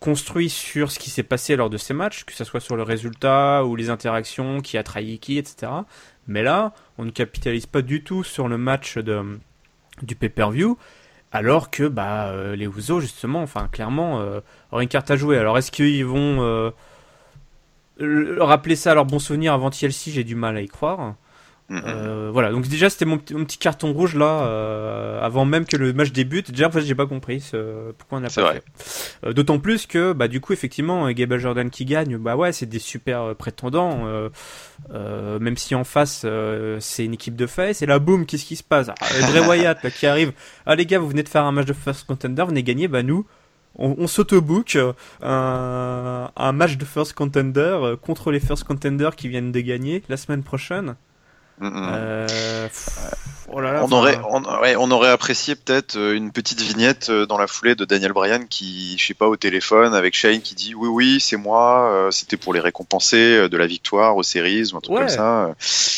construit 0.01 0.49
sur 0.49 0.91
ce 0.91 0.99
qui 0.99 1.09
s'est 1.09 1.23
passé 1.23 1.55
lors 1.55 1.69
de 1.69 1.78
ces 1.78 1.93
matchs, 1.93 2.26
que 2.26 2.34
ce 2.34 2.43
soit 2.43 2.59
sur 2.59 2.76
le 2.76 2.84
résultat 2.84 3.63
ou 3.63 3.78
les 3.78 3.89
interactions, 3.89 4.59
qui 4.59 4.78
a 4.78 4.84
trahi 4.84 5.19
qui, 5.19 5.38
etc. 5.38 5.71
Mais 6.28 6.43
là, 6.43 6.73
on 6.97 7.05
ne 7.05 7.11
capitalise 7.11 7.65
pas 7.65 7.82
du 7.82 8.03
tout 8.03 8.26
sur 8.26 8.49
le 8.49 8.57
match 8.57 8.97
de, 8.97 9.39
du 10.01 10.15
pay-per-view 10.15 10.78
alors 11.36 11.69
que 11.69 11.88
bah 11.88 12.28
euh, 12.28 12.55
les 12.55 12.65
Ouzo 12.65 13.01
justement, 13.01 13.41
enfin 13.41 13.67
clairement, 13.69 14.21
euh, 14.21 14.39
auraient 14.71 14.84
une 14.84 14.89
carte 14.89 15.11
à 15.11 15.17
jouer. 15.17 15.38
Alors 15.38 15.57
est-ce 15.57 15.69
qu'ils 15.69 16.05
vont 16.05 16.41
euh, 16.41 16.71
rappeler 17.99 18.75
ça 18.75 18.91
à 18.91 18.95
leur 18.95 19.05
bon 19.05 19.19
souvenir 19.19 19.53
avant 19.53 19.69
TLC 19.69 20.11
J'ai 20.11 20.23
du 20.23 20.35
mal 20.35 20.57
à 20.57 20.61
y 20.61 20.67
croire. 20.67 21.15
Euh, 21.71 22.29
voilà, 22.31 22.51
donc 22.51 22.67
déjà 22.67 22.91
c'était 22.91 23.05
mon, 23.05 23.17
petit 23.17 23.57
carton 23.57 23.91
rouge 23.91 24.15
là, 24.15 24.43
euh, 24.43 25.19
avant 25.19 25.45
même 25.45 25.65
que 25.65 25.77
le 25.77 25.93
match 25.93 26.11
débute. 26.11 26.51
Déjà 26.51 26.67
en 26.67 26.71
fait 26.71 26.81
j'ai 26.81 26.93
pas 26.93 27.07
compris 27.07 27.41
ce, 27.41 27.91
pourquoi 27.93 28.19
on 28.19 28.21
n'a 28.21 28.29
pas 28.29 28.53
fait. 28.53 28.63
Euh, 29.25 29.33
d'autant 29.33 29.57
plus 29.57 29.87
que 29.87 30.13
bah 30.13 30.27
du 30.27 30.41
coup 30.41 30.53
effectivement 30.53 31.09
Gable 31.09 31.39
Jordan 31.39 31.71
qui 31.71 31.85
gagne, 31.85 32.17
bah 32.17 32.35
ouais 32.35 32.51
c'est 32.51 32.67
des 32.67 32.79
super 32.79 33.35
prétendants. 33.35 34.05
même 34.91 35.57
si 35.57 35.73
en 35.73 35.83
face 35.83 36.25
c'est 36.79 37.05
une 37.05 37.13
équipe 37.15 37.35
de 37.35 37.47
face, 37.47 37.81
et 37.81 37.87
là 37.87 37.97
boum 37.97 38.27
qu'est-ce 38.27 38.45
qui 38.45 38.55
se 38.55 38.63
passe? 38.63 38.89
Ah, 38.89 39.05
Bray 39.31 39.47
Wyatt 39.47 39.83
là, 39.83 39.89
qui 39.89 40.05
arrive. 40.05 40.33
Ah 40.67 40.75
les 40.75 40.85
gars 40.85 40.99
vous 40.99 41.09
venez 41.09 41.23
de 41.23 41.29
faire 41.29 41.45
un 41.45 41.51
match 41.51 41.65
de 41.65 41.73
first 41.73 42.05
contender, 42.05 42.43
vous 42.43 42.49
venez 42.49 42.63
gagner, 42.63 42.87
bah 42.87 43.01
nous 43.01 43.25
on, 43.78 43.95
on 43.97 44.07
s'autobook 44.07 44.78
un, 45.21 46.32
un 46.36 46.51
match 46.51 46.78
de 46.78 46.86
first 46.86 47.13
contender 47.13 47.95
contre 48.01 48.32
les 48.32 48.39
first 48.39 48.63
contenders 48.63 49.15
qui 49.15 49.28
viennent 49.28 49.51
de 49.51 49.61
gagner 49.61 50.03
la 50.09 50.17
semaine 50.17 50.43
prochaine. 50.43 50.95
Euh, 51.62 52.68
oh 53.47 53.53
on, 53.53 53.91
aurait, 53.93 54.18
on, 54.76 54.91
aurait 54.91 55.10
apprécié 55.10 55.56
peut-être 55.56 55.95
euh, 55.95 56.14
une 56.14 56.32
petite 56.32 56.60
vignette 56.60 57.10
euh, 57.10 57.26
dans 57.26 57.38
la 57.38 57.47
foulée 57.47 57.76
de 57.76 57.86
Daniel 57.86 58.12
Bryan 58.12 58.45
qui, 58.45 58.97
je 58.97 59.08
sais 59.08 59.14
pas, 59.14 59.28
au 59.28 59.38
téléphone 59.38 59.93
avec 59.93 60.16
Shane 60.16 60.41
qui 60.41 60.53
dit 60.56 60.76
oui, 60.76 60.89
oui, 60.89 61.20
c'est 61.22 61.38
moi, 61.38 62.10
c'était 62.12 62.36
pour 62.36 62.53
les 62.53 62.60
récompenser 62.60 63.47
de 63.47 63.58
la 63.58 63.68
victoire 63.68 64.18
aux 64.18 64.24
séries 64.24 64.74
ou 64.74 64.78
un 64.78 64.82
truc 64.82 64.97
comme 64.97 65.10
ça. 65.10 65.56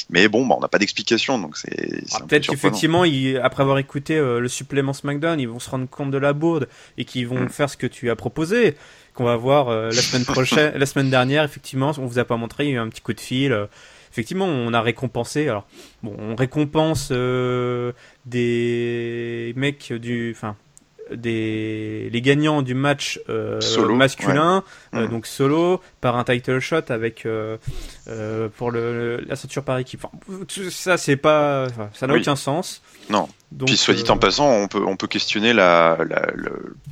Mais 0.09 0.27
bon, 0.27 0.45
bah, 0.45 0.55
on 0.57 0.61
n'a 0.61 0.67
pas 0.67 0.79
d'explication 0.79 1.39
donc 1.39 1.57
c'est. 1.57 2.03
Ah, 2.13 2.19
peut-être 2.27 2.47
qu'effectivement, 2.47 3.03
après 3.41 3.63
avoir 3.63 3.79
écouté 3.79 4.17
le 4.17 4.47
supplément 4.47 4.93
SmackDown, 4.93 5.39
ils 5.39 5.49
vont 5.49 5.59
se 5.59 5.69
rendre 5.69 5.89
compte 5.89 6.11
de 6.11 6.17
la 6.17 6.33
bourde 6.33 6.67
et 6.97 7.05
qu'ils 7.05 7.27
vont 7.27 7.41
mm. 7.41 7.49
faire 7.49 7.69
ce 7.69 7.77
que 7.77 7.87
tu 7.87 8.11
as 8.11 8.15
proposé 8.15 8.75
qu'on 9.15 9.23
va 9.23 9.35
voir 9.35 9.71
la 9.71 9.91
semaine 9.93 10.25
prochaine, 10.25 10.73
la 10.77 10.85
semaine 10.85 11.09
dernière, 11.09 11.43
effectivement, 11.43 11.91
on 11.97 12.05
vous 12.05 12.19
a 12.19 12.25
pas 12.25 12.37
montré, 12.37 12.65
il 12.65 12.69
y 12.69 12.73
a 12.73 12.75
eu 12.75 12.79
un 12.79 12.89
petit 12.89 13.01
coup 13.01 13.13
de 13.13 13.19
fil 13.19 13.67
effectivement, 14.17 14.47
on 14.47 14.73
a 14.73 14.81
récompensé. 14.81 15.47
Alors, 15.47 15.67
bon, 16.01 16.15
on 16.17 16.35
récompense 16.35 17.09
euh, 17.11 17.91
des 18.25 19.53
mecs 19.55 19.93
du, 19.93 20.33
enfin, 20.35 20.55
des 21.13 22.09
les 22.11 22.21
gagnants 22.21 22.63
du 22.63 22.73
match 22.73 23.19
euh, 23.29 23.59
masculin, 23.93 24.63
euh, 24.95 25.05
mmh. 25.05 25.09
donc 25.11 25.27
solo, 25.27 25.81
par 26.01 26.17
un 26.17 26.23
title 26.23 26.57
shot 26.59 26.89
avec 26.89 27.27
pour 28.57 28.71
le, 28.71 29.23
la 29.27 29.35
ceinture 29.35 29.63
par 29.63 29.77
équipe. 29.77 30.03
ça, 30.71 30.97
c'est 30.97 31.15
pas, 31.15 31.67
ça 31.93 32.07
n'a 32.07 32.15
aucun 32.15 32.35
sens. 32.35 32.81
Non. 33.11 33.29
Donc, 33.53 33.69
Puis 33.69 33.77
soit 33.77 33.93
dit 33.93 34.03
en 34.11 34.17
passant, 34.17 34.51
on 34.51 34.67
peut, 34.67 34.83
on 34.85 34.97
peut 34.97 35.07
questionner 35.07 35.53
la, 35.53 35.97
la, 36.09 36.27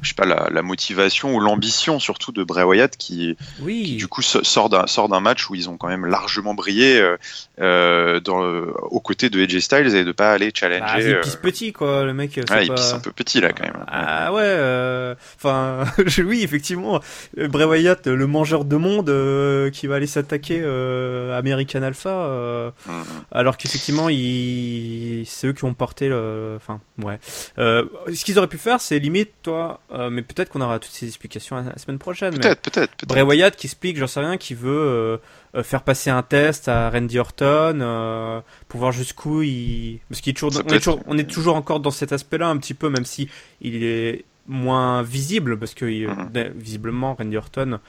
je 0.02 0.08
sais 0.08 0.16
pas, 0.16 0.26
la, 0.26 0.48
la 0.50 0.62
motivation 0.62 1.36
ou 1.36 1.42
l'ambition 1.42 2.00
surtout 2.00 2.32
de 2.32 2.46
Bray 2.46 2.64
Wyatt 2.64 2.96
qui, 2.96 3.36
oui. 3.60 3.84
qui 3.84 3.96
du 3.98 4.08
coup 4.08 4.22
sort 4.22 4.70
d'un 4.70 4.88
sort 4.88 5.10
d'un 5.10 5.20
match 5.20 5.50
où 5.50 5.56
ils 5.56 5.70
ont 5.70 5.76
quand 5.76 5.90
même 5.90 6.06
largement 6.06 6.54
brillé 6.54 6.98
euh, 6.98 7.18
euh 7.60 8.22
dans, 8.22 8.40
aux 8.40 9.02
côtés 9.02 9.30
de 9.30 9.44
AJ 9.44 9.60
Styles 9.60 9.96
et 9.96 10.06
de 10.06 10.12
pas 10.14 10.32
aller 10.32 10.52
challenger. 10.54 10.86
Ah, 10.88 11.02
il 11.02 11.20
pisse 11.20 11.36
petit 11.36 11.74
quoi, 11.74 12.06
le 12.06 12.14
mec. 12.14 12.40
Ah, 12.50 12.64
il 12.64 12.72
pisse 12.72 12.94
un 12.94 13.00
peu 13.00 13.12
petit 13.12 13.42
là 13.42 13.52
quand 13.52 13.66
même. 13.66 13.84
Ah 13.88 14.32
ouais, 14.32 14.42
euh, 14.42 15.14
enfin 15.36 15.84
oui 16.24 16.42
effectivement, 16.42 17.02
Bray 17.36 17.66
Wyatt, 17.66 18.08
le 18.08 18.28
mangeur 18.28 18.64
de 18.64 18.78
monde 18.78 19.10
euh, 19.10 19.70
qui 19.72 19.88
va 19.88 19.96
aller 19.96 20.08
s'attaquer 20.08 20.62
euh, 20.64 21.38
American 21.38 21.84
Alpha, 21.84 22.72
mm-hmm. 22.88 22.92
alors 23.34 23.58
qu'effectivement 23.58 24.08
il... 24.08 25.26
c'est 25.28 25.48
eux 25.48 25.54
qui 25.54 25.66
ont 25.66 25.74
porté 25.74 26.08
le 26.08 26.45
Enfin, 26.56 26.82
ouais. 27.02 27.20
Euh, 27.58 27.86
ce 28.14 28.24
qu'ils 28.26 28.38
auraient 28.38 28.48
pu 28.48 28.58
faire, 28.58 28.82
c'est 28.82 29.00
limite, 29.00 29.32
toi, 29.44 29.80
euh, 29.92 30.10
mais 30.10 30.22
peut-être 30.22 30.50
qu'on 30.50 30.62
aura 30.62 30.80
toutes 30.80 30.92
ces 30.92 31.08
explications 31.08 31.56
la, 31.58 31.78
semaine 31.78 31.98
prochaine. 31.98 32.38
Peut-être, 32.38 32.62
peut-être. 32.62 32.96
Peut 32.96 33.08
Bray 33.08 33.24
Wyatt 33.24 33.56
qui 33.56 33.68
explique, 33.68 33.98
j'en 33.98 34.08
sais 34.08 34.20
rien, 34.20 34.38
qui 34.38 34.54
veut 34.54 35.20
euh, 35.56 35.64
faire 35.64 35.84
passer 35.84 36.10
un 36.10 36.24
test 36.24 36.68
à 36.68 36.90
Randy 36.90 37.20
Orton 37.20 38.44
pour 38.68 38.80
voir 38.80 38.92
jusqu'où 38.92 39.42
il. 39.42 40.00
Parce 40.10 40.22
qu'il 40.22 40.32
est 40.32 40.34
toujours, 40.34 40.52
on 40.66 40.74
est 40.74 40.78
toujours, 40.78 41.00
on 41.08 41.18
est 41.18 41.30
toujours 41.30 41.56
encore 41.56 41.80
dans 41.80 41.92
cet 41.92 42.12
aspect-là 42.12 42.48
un 42.48 42.58
petit 42.58 42.74
peu, 42.74 42.90
même 42.90 43.06
si 43.06 43.30
il 43.62 43.84
est 43.84 44.26
moins 44.48 45.02
visible, 45.02 45.58
parce 45.58 45.74
que 45.74 45.86
mhm. 45.86 46.54
visiblement 46.56 47.16
Randy 47.16 47.38
Orton 47.38 47.80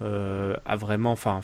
a 0.00 0.76
vraiment, 0.76 1.12
enfin, 1.12 1.40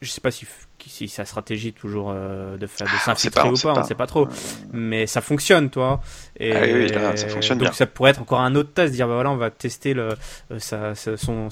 je 0.00 0.10
sais 0.10 0.20
pas 0.20 0.30
si 0.30 0.46
si 0.86 1.08
sa 1.08 1.26
stratégie 1.26 1.74
toujours 1.74 2.10
euh, 2.10 2.56
de 2.56 2.66
faire 2.66 2.86
de 2.86 2.92
ah, 2.94 3.04
s'infiltrer 3.04 3.48
ou 3.50 3.54
pas, 3.54 3.74
on 3.78 3.84
sait 3.84 3.94
pas 3.94 4.06
trop. 4.06 4.28
Mais 4.72 5.06
ça 5.06 5.20
fonctionne, 5.20 5.68
toi. 5.68 6.00
Et 6.38 6.52
ah 6.54 6.62
oui, 6.64 6.88
ça 7.16 7.28
fonctionne 7.28 7.58
donc 7.58 7.74
ça 7.74 7.86
pourrait 7.86 8.12
être 8.12 8.22
encore 8.22 8.40
un 8.40 8.54
autre 8.54 8.72
test, 8.72 8.94
dire 8.94 9.06
bah 9.06 9.14
voilà, 9.14 9.30
on 9.30 9.36
va 9.36 9.50
tester 9.50 9.92
le, 9.92 10.16
euh, 10.50 10.58
sa, 10.58 10.94
son, 10.94 11.48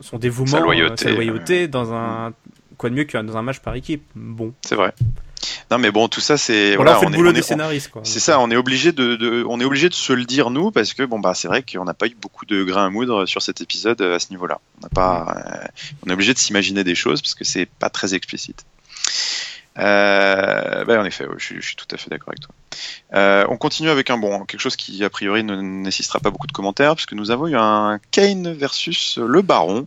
son 0.00 0.18
dévouement, 0.18 0.50
sa 0.50 0.60
loyauté, 0.60 1.04
sa 1.04 1.10
loyauté 1.10 1.68
dans 1.68 1.94
un 1.94 2.34
quoi 2.76 2.90
de 2.90 2.94
mieux 2.94 3.04
que 3.04 3.16
dans 3.16 3.36
un 3.36 3.42
match 3.42 3.60
par 3.60 3.74
équipe. 3.74 4.04
Bon. 4.14 4.52
C'est 4.60 4.74
vrai. 4.74 4.92
Non, 5.70 5.78
mais 5.78 5.90
bon, 5.90 6.08
tout 6.08 6.20
ça, 6.20 6.36
c'est. 6.36 6.76
Voilà, 6.76 6.98
on 6.98 7.00
fait 7.00 7.06
le 7.06 7.16
boulot 7.16 7.32
des 7.32 7.42
scénaristes, 7.42 7.90
quoi. 7.90 8.02
C'est 8.04 8.20
ça, 8.20 8.40
on 8.40 8.50
est 8.50 8.56
obligé 8.56 8.92
de, 8.92 9.16
de, 9.16 9.44
on 9.48 9.60
est 9.60 9.64
obligé 9.64 9.88
de 9.88 9.94
se 9.94 10.12
le 10.12 10.24
dire 10.24 10.50
nous, 10.50 10.70
parce 10.70 10.94
que 10.94 11.02
bon 11.02 11.18
bah 11.18 11.34
c'est 11.34 11.48
vrai 11.48 11.62
qu'on 11.62 11.84
n'a 11.84 11.94
pas 11.94 12.06
eu 12.06 12.16
beaucoup 12.20 12.46
de 12.46 12.64
grains 12.64 12.86
à 12.86 12.90
moudre 12.90 13.26
sur 13.26 13.42
cet 13.42 13.60
épisode 13.60 14.00
euh, 14.00 14.16
à 14.16 14.18
ce 14.18 14.30
niveau-là. 14.30 14.60
On 14.78 14.82
n'a 14.82 14.88
pas, 14.88 15.36
euh, 15.36 15.66
on 16.04 16.10
est 16.10 16.12
obligé 16.12 16.34
de 16.34 16.38
s'imaginer 16.38 16.84
des 16.84 16.94
choses 16.94 17.22
parce 17.22 17.34
que 17.34 17.44
c'est 17.44 17.66
pas 17.66 17.90
très 17.90 18.14
explicite. 18.14 18.64
Euh, 19.78 20.84
bah, 20.84 21.00
en 21.00 21.04
effet, 21.04 21.26
je, 21.36 21.60
suis 21.60 21.76
tout 21.76 21.86
à 21.90 21.96
fait 21.96 22.10
d'accord 22.10 22.28
avec 22.28 22.40
toi. 22.40 22.54
Euh, 23.14 23.44
on 23.48 23.56
continue 23.56 23.90
avec 23.90 24.10
un 24.10 24.18
bon, 24.18 24.44
quelque 24.44 24.60
chose 24.60 24.76
qui 24.76 25.04
a 25.04 25.10
priori 25.10 25.44
ne 25.44 25.56
nécessitera 25.56 26.20
pas 26.20 26.30
beaucoup 26.30 26.46
de 26.46 26.52
commentaires, 26.52 26.94
puisque 26.94 27.12
nous 27.12 27.30
avons 27.30 27.46
eu 27.46 27.56
un 27.56 27.98
Kane 28.10 28.52
versus 28.52 29.18
le 29.18 29.42
Baron. 29.42 29.86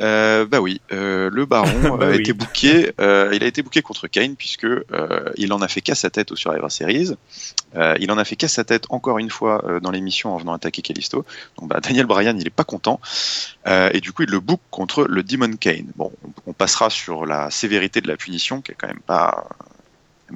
Euh, 0.00 0.46
bah 0.46 0.60
oui, 0.60 0.80
euh, 0.92 1.30
le 1.32 1.46
Baron 1.46 1.96
bah 1.98 2.08
a 2.08 2.14
été 2.14 2.32
booké. 2.32 2.92
Euh, 3.00 3.30
il 3.32 3.42
a 3.42 3.46
été 3.46 3.62
booké 3.62 3.82
contre 3.82 4.08
Kane 4.08 4.36
puisque 4.36 4.64
euh, 4.64 4.84
il 5.36 5.52
en 5.52 5.60
a 5.60 5.68
fait 5.68 5.80
qu'à 5.80 5.94
sa 5.94 6.10
tête 6.10 6.32
au 6.32 6.36
Survivor 6.36 6.70
Series. 6.70 7.10
il 7.98 8.10
en 8.10 8.18
a 8.18 8.24
fait 8.24 8.36
qu'à 8.36 8.48
sa 8.48 8.64
tête 8.64 8.84
encore 8.90 9.18
une 9.18 9.30
fois 9.30 9.64
dans 9.82 9.90
l'émission 9.90 10.34
en 10.34 10.36
venant 10.36 10.52
attaquer 10.52 10.82
Kalisto. 10.82 11.24
Donc 11.58 11.68
bah, 11.68 11.80
Daniel 11.80 12.06
Bryan, 12.06 12.38
il 12.38 12.46
est 12.46 12.50
pas 12.50 12.64
content 12.64 13.00
et 13.66 14.00
du 14.00 14.12
coup 14.12 14.22
il 14.22 14.30
le 14.30 14.40
book 14.40 14.60
contre 14.70 15.04
le 15.04 15.22
Demon 15.22 15.56
Kane. 15.56 15.90
Bon, 15.96 16.12
on 16.46 16.52
passera 16.52 16.90
sur 16.90 17.26
la 17.26 17.50
sévérité 17.50 18.00
de 18.00 18.08
la 18.08 18.16
punition 18.16 18.60
qui 18.60 18.72
est 18.72 18.76
quand 18.78 18.88
même 18.88 19.00
pas 19.06 19.48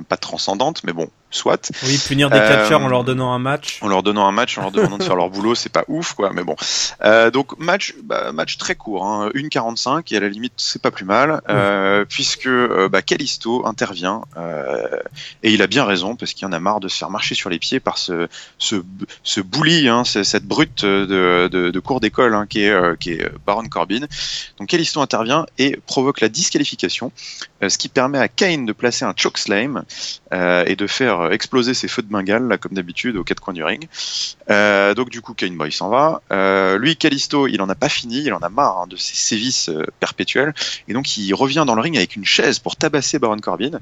pas 0.04 0.16
transcendante, 0.16 0.84
mais 0.84 0.92
bon, 0.92 1.08
soit. 1.30 1.72
Oui, 1.84 1.98
punir 2.06 2.30
des 2.30 2.38
catcheurs 2.38 2.80
en 2.80 2.88
leur 2.88 3.04
donnant 3.04 3.32
un 3.32 3.38
match. 3.38 3.78
En 3.82 3.88
leur 3.88 4.02
donnant 4.02 4.26
un 4.26 4.32
match, 4.32 4.58
en 4.58 4.62
leur 4.62 4.70
demandant 4.70 4.98
de 4.98 5.02
faire 5.02 5.16
leur 5.16 5.30
boulot, 5.30 5.54
c'est 5.54 5.72
pas 5.72 5.84
ouf, 5.88 6.14
quoi. 6.14 6.32
Mais 6.32 6.44
bon, 6.44 6.56
euh, 7.04 7.30
donc 7.30 7.58
match, 7.58 7.94
bah, 8.02 8.32
match 8.32 8.56
très 8.58 8.74
court, 8.74 9.04
hein, 9.04 9.30
1,45 9.34 10.12
et 10.12 10.16
à 10.16 10.20
la 10.20 10.28
limite 10.28 10.54
c'est 10.56 10.80
pas 10.80 10.90
plus 10.90 11.04
mal, 11.04 11.40
euh, 11.48 12.04
puisque 12.08 12.46
euh, 12.46 12.88
bah, 12.88 13.02
Callisto 13.02 13.66
intervient 13.66 14.22
euh, 14.36 15.00
et 15.42 15.52
il 15.52 15.62
a 15.62 15.66
bien 15.66 15.84
raison 15.84 16.16
parce 16.16 16.32
qu'il 16.32 16.46
en 16.46 16.52
a 16.52 16.60
marre 16.60 16.80
de 16.80 16.88
se 16.88 16.98
faire 16.98 17.10
marcher 17.10 17.34
sur 17.34 17.50
les 17.50 17.58
pieds 17.58 17.80
par 17.80 17.98
ce 17.98 18.28
ce, 18.58 18.76
ce 19.22 19.40
bully, 19.40 19.88
hein, 19.88 20.04
cette 20.04 20.44
brute 20.44 20.84
de, 20.84 21.48
de, 21.50 21.70
de 21.70 21.80
cours 21.80 22.00
d'école 22.00 22.34
hein, 22.34 22.46
qui 22.48 22.62
est 22.62 22.70
euh, 22.70 22.96
qui 22.98 23.12
est 23.12 23.30
Baron 23.46 23.68
Corbin. 23.68 24.06
Donc 24.58 24.68
Callisto 24.68 25.00
intervient 25.00 25.46
et 25.58 25.78
provoque 25.86 26.20
la 26.20 26.28
disqualification, 26.28 27.12
ce 27.66 27.78
qui 27.78 27.88
permet 27.88 28.18
à 28.18 28.28
Kane 28.28 28.66
de 28.66 28.72
placer 28.72 29.04
un 29.04 29.14
chokeslam 29.16 29.84
et 30.32 30.76
de 30.76 30.86
faire 30.86 31.15
faire 31.16 31.32
exploser 31.32 31.74
ses 31.74 31.88
feux 31.88 32.02
de 32.02 32.08
Bengale, 32.08 32.48
là, 32.48 32.58
comme 32.58 32.72
d'habitude, 32.72 33.16
aux 33.16 33.24
quatre 33.24 33.40
coins 33.40 33.54
du 33.54 33.64
ring. 33.64 33.88
Euh, 34.50 34.94
donc 34.94 35.10
du 35.10 35.20
coup, 35.20 35.34
Kane 35.34 35.56
Boy 35.56 35.72
s'en 35.72 35.88
va. 35.88 36.22
Euh, 36.32 36.78
lui, 36.78 36.96
Kalisto, 36.96 37.46
il 37.46 37.60
en 37.62 37.68
a 37.68 37.74
pas 37.74 37.88
fini, 37.88 38.22
il 38.22 38.32
en 38.32 38.38
a 38.38 38.48
marre 38.48 38.80
hein, 38.80 38.86
de 38.86 38.96
ses 38.96 39.16
sévices 39.16 39.68
euh, 39.68 39.84
perpétuels, 40.00 40.54
et 40.88 40.92
donc 40.92 41.16
il 41.16 41.32
revient 41.34 41.64
dans 41.66 41.74
le 41.74 41.80
ring 41.80 41.96
avec 41.96 42.16
une 42.16 42.24
chaise 42.24 42.58
pour 42.58 42.76
tabasser 42.76 43.18
Baron 43.18 43.38
Corbin. 43.38 43.80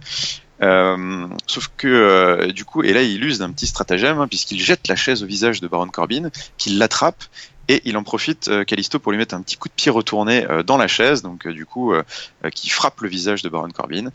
Euh, 0.63 1.27
sauf 1.47 1.71
que 1.77 1.89
euh, 1.89 2.53
du 2.53 2.65
coup, 2.65 2.83
et 2.85 2.93
là 2.93 3.03
il 3.03 3.25
use 3.25 3.41
d'un 3.41 3.51
petit 3.51 3.67
stratagème 3.67 4.21
hein, 4.21 4.29
puisqu'il 4.29 4.61
jette 4.61 4.87
la 4.87 4.95
chaise 4.95 5.25
au 5.25 5.27
visage 5.27 5.61
de 5.61 5.67
Baron 5.67 5.89
Corbin, 5.89 6.31
qu'il 6.59 6.79
l'attrape 6.79 7.25
et 7.69 7.83
il 7.85 7.97
en 7.97 8.03
profite, 8.03 8.49
euh, 8.49 8.65
Callisto, 8.65 8.99
pour 8.99 9.13
lui 9.13 9.19
mettre 9.19 9.35
un 9.35 9.43
petit 9.43 9.57
coup 9.57 9.69
de 9.69 9.75
pied 9.75 9.91
retourné 9.91 10.47
euh, 10.51 10.63
dans 10.63 10.77
la 10.77 10.89
chaise, 10.89 11.23
donc 11.23 11.47
euh, 11.47 11.53
du 11.53 11.67
coup, 11.67 11.93
euh, 11.93 12.03
qui 12.55 12.69
frappe 12.69 13.01
le 13.01 13.09
visage 13.09 13.43
de 13.43 13.49
Baron 13.49 13.71
Corbin. 13.71 14.11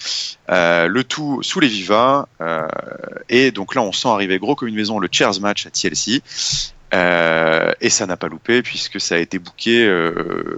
Euh, 0.50 0.88
le 0.88 1.04
tout 1.04 1.41
sous 1.41 1.60
les 1.60 1.68
vivas, 1.68 2.28
euh, 2.41 2.68
et 3.30 3.52
donc 3.52 3.76
là, 3.76 3.82
on 3.82 3.91
sent 3.91 4.10
arriver 4.10 4.38
gros 4.39 4.56
comme 4.56 4.68
une 4.68 4.76
maison 4.76 5.00
le 5.00 5.10
chairs 5.12 5.39
match 5.41 5.66
à 5.66 5.72
TLC. 5.72 6.22
Euh, 6.91 7.72
et 7.82 7.89
ça 7.91 8.08
n'a 8.08 8.18
pas 8.18 8.28
loupé 8.28 8.64
puisque 8.64 9.00
ça 9.00 9.16
a 9.16 9.18
été 9.20 9.38
booké. 9.38 9.86
Euh, 9.86 10.58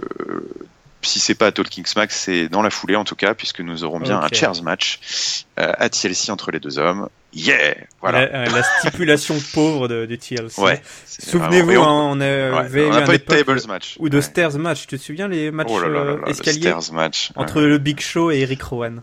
si 1.02 1.18
c'est 1.18 1.34
pas 1.34 1.48
à 1.48 1.52
Talking 1.52 1.84
Smack, 1.84 2.12
c'est 2.12 2.48
dans 2.48 2.62
la 2.62 2.70
foulée 2.70 2.96
en 2.96 3.04
tout 3.04 3.16
cas, 3.16 3.34
puisque 3.34 3.60
nous 3.60 3.84
aurons 3.84 4.00
bien 4.00 4.20
un 4.20 4.28
chairs 4.32 4.62
match 4.62 5.44
euh, 5.58 5.72
à 5.76 5.88
TLC 5.88 6.30
entre 6.30 6.50
les 6.50 6.60
deux 6.60 6.78
hommes. 6.78 7.08
Yeah, 7.34 7.74
voilà. 8.00 8.26
La, 8.26 8.38
euh, 8.40 8.46
la 8.54 8.62
stipulation 8.62 9.36
pauvre 9.54 9.88
de, 9.88 10.04
du 10.04 10.18
TLC. 10.18 10.60
Ouais. 10.60 10.82
Souvenez-vous, 11.06 11.80
hein, 11.80 12.10
on 12.12 12.20
Ouais, 12.20 12.26
avait 12.26 12.84
on 12.84 12.88
eu 12.88 12.90
n'a 12.90 12.96
à 12.98 13.00
pas 13.02 13.14
eu 13.14 13.18
de 13.18 13.22
tables 13.22 13.60
match. 13.68 13.96
ou 13.98 14.08
de 14.10 14.16
Ouais. 14.16 14.22
stairs 14.22 14.58
match. 14.58 14.86
Tu 14.86 14.98
te 14.98 15.02
souviens 15.02 15.28
les 15.28 15.50
matchs 15.50 15.68
Oh 15.70 15.80
là 15.80 15.88
là 15.88 16.04
là 16.04 16.10
euh, 16.12 16.16
le 16.24 16.28
escaliers 16.28 16.60
stairs 16.60 16.92
match. 16.92 17.30
entre 17.36 17.62
le 17.62 17.78
Big 17.78 18.00
Show 18.00 18.30
et 18.30 18.40
Eric 18.40 18.62
Rowan? 18.62 19.00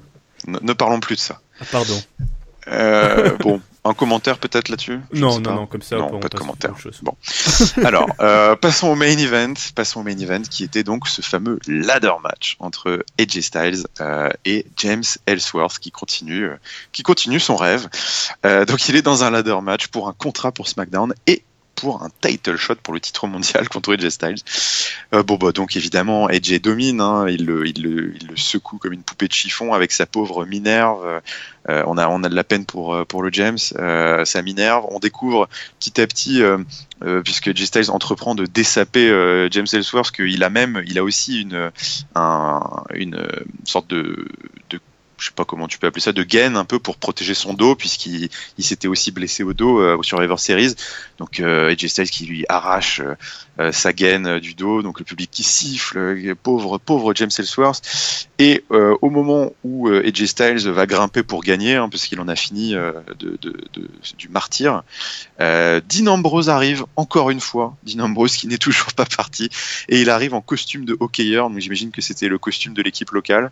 Ne, 0.48 0.60
ne 0.62 0.74
parlons 0.74 1.00
plus 1.00 1.16
de 1.16 1.22
ça. 1.22 1.42
ah, 1.60 1.66
Pardon. 1.72 2.00
Euh, 2.68 3.36
bon, 3.40 3.62
un 3.90 3.94
commentaire 3.94 4.38
peut-être 4.38 4.70
là-dessus? 4.70 5.00
Non, 5.14 5.40
non, 5.40 5.56
non, 5.56 5.66
comme 5.66 5.82
ça. 5.82 5.98
Non, 5.98 6.20
pas 6.20 6.30
de 6.30 6.38
commentaire. 6.38 6.74
Bon. 7.02 7.16
Alors, 7.84 8.10
euh, 8.20 8.56
passons 8.56 8.90
au 8.90 8.96
main 8.96 9.18
event. 9.18 9.54
Passons 9.76 10.02
au 10.02 10.04
main 10.04 10.18
event 10.18 10.42
qui 10.42 10.64
était 10.64 10.84
donc 10.84 11.08
ce 11.08 11.22
fameux 11.22 11.60
ladder 11.68 12.14
match 12.24 12.56
entre 12.60 13.04
AJ 13.20 13.42
Styles 13.42 13.88
euh, 14.02 14.30
et 14.46 14.66
James 14.78 15.04
Ellsworth 15.26 15.80
qui 15.80 15.92
continue, 15.92 16.46
euh, 16.46 16.60
qui 16.92 17.04
continue 17.04 17.40
son 17.40 17.56
rêve. 17.56 17.88
Donc, 18.44 18.88
il 18.88 18.96
est 18.96 19.02
dans 19.02 19.24
un 19.24 19.32
ladder 19.32 19.58
match 19.62 19.88
pour 19.88 20.08
un 20.08 20.14
contrat 20.14 20.52
pour 20.52 20.68
SmackDown 20.68 21.14
et 21.28 21.44
pour 21.80 22.04
un 22.04 22.10
title 22.22 22.58
shot 22.58 22.76
pour 22.76 22.94
le 22.94 23.00
titre 23.00 23.28
mondial 23.28 23.68
contre 23.70 23.94
AJ 23.94 24.10
Styles. 24.10 24.44
Euh, 25.14 25.24
bon, 25.24 25.36
bah, 25.36 25.52
donc 25.52 25.76
évidemment, 25.76 26.28
AJ 26.28 26.62
domine, 26.62 27.02
hein, 27.02 27.28
il, 27.28 27.46
le, 27.46 28.14
secoue 28.36 28.78
comme 28.78 28.94
une 28.94 29.04
poupée 29.04 29.28
de 29.28 29.34
chiffon 29.34 29.74
avec 29.74 29.92
sa 29.92 30.06
pauvre 30.06 30.46
Minerve. 30.46 31.22
Euh, 31.70 31.84
on, 31.86 31.98
a, 31.98 32.08
on 32.08 32.24
a 32.24 32.30
de 32.30 32.36
la 32.36 32.44
peine 32.44 32.66
pour, 32.66 32.94
euh, 32.94 33.06
pour 33.06 33.22
le 33.22 33.32
James, 33.32 33.58
euh, 33.78 34.26
sa 34.26 34.42
Minerve. 34.42 34.86
On 34.90 35.00
découvre 35.00 35.48
petit 35.80 36.02
à 36.02 36.08
petit, 36.08 36.42
puisque 37.24 37.50
AJ 37.50 37.66
Styles 37.66 37.92
entreprend 37.92 38.36
de 38.36 38.46
dessaper 38.46 39.08
James 39.52 39.68
Ellsworth, 39.72 40.12
qu'il 40.12 40.44
a 40.44 40.50
même, 40.50 40.84
il 40.88 40.98
a 40.98 41.04
aussi 41.04 41.42
une, 41.42 41.72
un, 42.16 42.62
une 42.94 43.28
sorte 43.64 43.90
de 43.90 44.28
je 45.20 45.28
sais 45.28 45.34
pas 45.36 45.46
comment 45.46 45.68
tu 45.68 45.78
peux 45.78 45.88
appeler 45.88 46.02
ça, 46.02 46.12
de 46.14 46.24
gaine 46.24 46.56
un 46.56 46.66
peu 46.66 46.80
pour 46.80 46.98
protéger 46.98 47.34
son 47.34 47.54
dos, 47.54 47.76
puisqu'il 47.76 48.30
il 48.58 48.64
s'était 48.64 48.88
aussi 48.88 49.12
blessé 49.12 49.44
au 49.44 49.54
dos 49.54 49.80
euh, 49.80 49.98
au 49.98 50.04
Survivor 50.04 50.40
Series. 50.40 50.76
Donc 51.18 51.40
euh, 51.40 51.72
AJ 51.72 51.88
Styles 51.88 52.10
qui 52.10 52.26
lui 52.26 52.46
arrache 52.50 53.02
euh, 53.02 53.16
euh, 53.60 53.72
sa 53.72 53.92
gaine 53.92 54.26
euh, 54.26 54.40
du 54.40 54.54
dos, 54.54 54.82
donc 54.82 55.00
le 55.00 55.06
public 55.06 55.30
qui 55.32 55.44
siffle, 55.44 55.98
euh, 55.98 56.36
pauvre 56.42 56.78
pauvre 56.78 57.14
James 57.16 57.30
Ellsworth. 57.38 58.28
Et 58.40 58.64
euh, 58.72 58.96
au 59.02 59.10
moment 59.10 59.52
où 59.64 59.90
euh, 59.90 60.08
AJ 60.08 60.26
Styles 60.28 60.70
va 60.70 60.86
grimper 60.86 61.24
pour 61.24 61.44
gagner, 61.44 61.76
hein, 61.76 61.90
parce 61.90 62.06
qu'il 62.06 62.22
en 62.22 62.28
a 62.30 62.36
fini 62.36 62.74
euh, 62.74 62.94
de, 63.20 63.38
du 64.18 64.30
martyr, 64.30 64.84
euh, 65.42 65.82
Dean 65.90 66.08
Ambrose 66.08 66.50
arrive 66.50 66.86
encore 66.96 67.30
une 67.32 67.42
fois. 67.42 67.76
Dean 67.84 68.00
Ambrose 68.00 68.38
qui 68.38 68.48
n'est 68.48 68.58
toujours 68.58 68.94
pas 68.94 69.06
parti, 69.06 69.50
et 69.90 70.02
il 70.02 70.10
arrive 70.10 70.34
en 70.34 70.42
costume 70.42 70.86
de 70.86 70.96
hockeyeur. 71.00 71.50
Donc 71.50 71.60
j'imagine 71.60 71.92
que 71.92 72.02
c'était 72.02 72.30
le 72.30 72.38
costume 72.38 72.74
de 72.74 72.82
l'équipe 72.82 73.12
locale. 73.12 73.52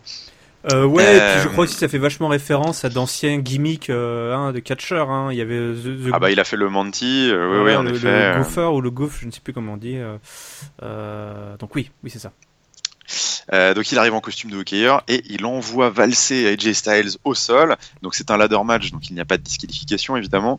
Euh, 0.72 0.84
ouais, 0.84 1.02
et 1.16 1.20
Euh, 1.20 1.34
puis 1.34 1.42
je 1.44 1.48
crois 1.48 1.64
aussi 1.64 1.74
que 1.74 1.80
ça 1.80 1.88
fait 1.88 1.98
vachement 1.98 2.28
référence 2.28 2.84
à 2.84 2.88
d'anciens 2.88 3.38
gimmicks 3.38 3.90
euh, 3.90 4.34
hein, 4.34 4.52
de 4.52 4.58
catcheurs. 4.58 5.10
Hein. 5.10 5.28
Il 5.32 5.38
y 5.38 5.40
avait 5.40 5.56
The, 5.58 6.08
the- 6.08 6.10
Ah 6.12 6.18
bah 6.18 6.30
il 6.30 6.38
a 6.40 6.44
fait 6.44 6.56
le 6.56 6.68
Manti, 6.68 7.30
euh, 7.30 7.58
oui, 7.60 7.64
ouais, 7.64 7.76
en 7.76 7.82
le, 7.84 7.90
effet. 7.94 8.06
le 8.06 8.12
euh, 8.12 8.38
Gopher 8.38 8.72
ou 8.74 8.80
le 8.80 8.90
Goof, 8.90 9.18
je 9.20 9.26
ne 9.26 9.30
sais 9.30 9.40
plus 9.40 9.52
comment 9.52 9.74
on 9.74 9.76
dit. 9.76 9.96
euh, 9.96 10.16
euh, 10.82 11.56
donc 11.56 11.74
oui, 11.74 11.90
oui 12.04 12.10
c'est 12.10 12.18
ça. 12.18 12.32
Euh, 13.52 13.74
donc 13.74 13.90
il 13.92 13.98
arrive 13.98 14.14
en 14.14 14.20
costume 14.20 14.50
de 14.50 14.58
hockeyeur 14.58 15.02
et 15.08 15.22
il 15.28 15.44
envoie 15.46 15.90
valser 15.90 16.48
AJ 16.48 16.72
Styles 16.72 17.10
au 17.24 17.34
sol. 17.34 17.76
Donc 18.02 18.14
c'est 18.14 18.30
un 18.30 18.36
ladder 18.36 18.58
match, 18.64 18.90
donc 18.90 19.08
il 19.08 19.14
n'y 19.14 19.20
a 19.20 19.24
pas 19.24 19.38
de 19.38 19.42
disqualification 19.42 20.16
évidemment. 20.16 20.58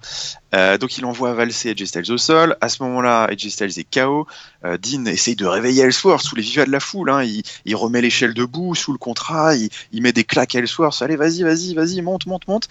Euh, 0.55 0.77
donc 0.77 0.97
il 0.97 1.05
envoie 1.05 1.33
valser 1.33 1.71
AJ 1.71 1.85
Styles 1.85 2.11
au 2.11 2.17
sol. 2.17 2.57
À 2.61 2.69
ce 2.69 2.81
moment-là, 2.83 3.25
AJ 3.25 3.49
Styles 3.49 3.79
est 3.79 3.87
KO. 3.93 4.27
Euh, 4.65 4.77
Dean 4.77 5.05
essaye 5.05 5.35
de 5.35 5.45
réveiller 5.45 5.83
Ellsworth 5.83 6.23
sous 6.23 6.35
les 6.35 6.41
vivas 6.41 6.65
de 6.65 6.71
la 6.71 6.79
foule. 6.79 7.09
Hein. 7.09 7.23
Il, 7.65 7.75
remet 7.75 8.01
l'échelle 8.01 8.33
debout 8.33 8.75
sous 8.75 8.91
le 8.91 8.97
contrat. 8.97 9.55
Il, 9.55 10.01
met 10.01 10.11
des 10.11 10.23
claques 10.23 10.55
à 10.55 10.59
Ellsworth. 10.59 11.01
Allez, 11.01 11.15
vas-y, 11.15 11.43
vas-y, 11.43 11.73
vas-y, 11.73 12.01
monte, 12.01 12.25
monte, 12.25 12.47
monte. 12.47 12.67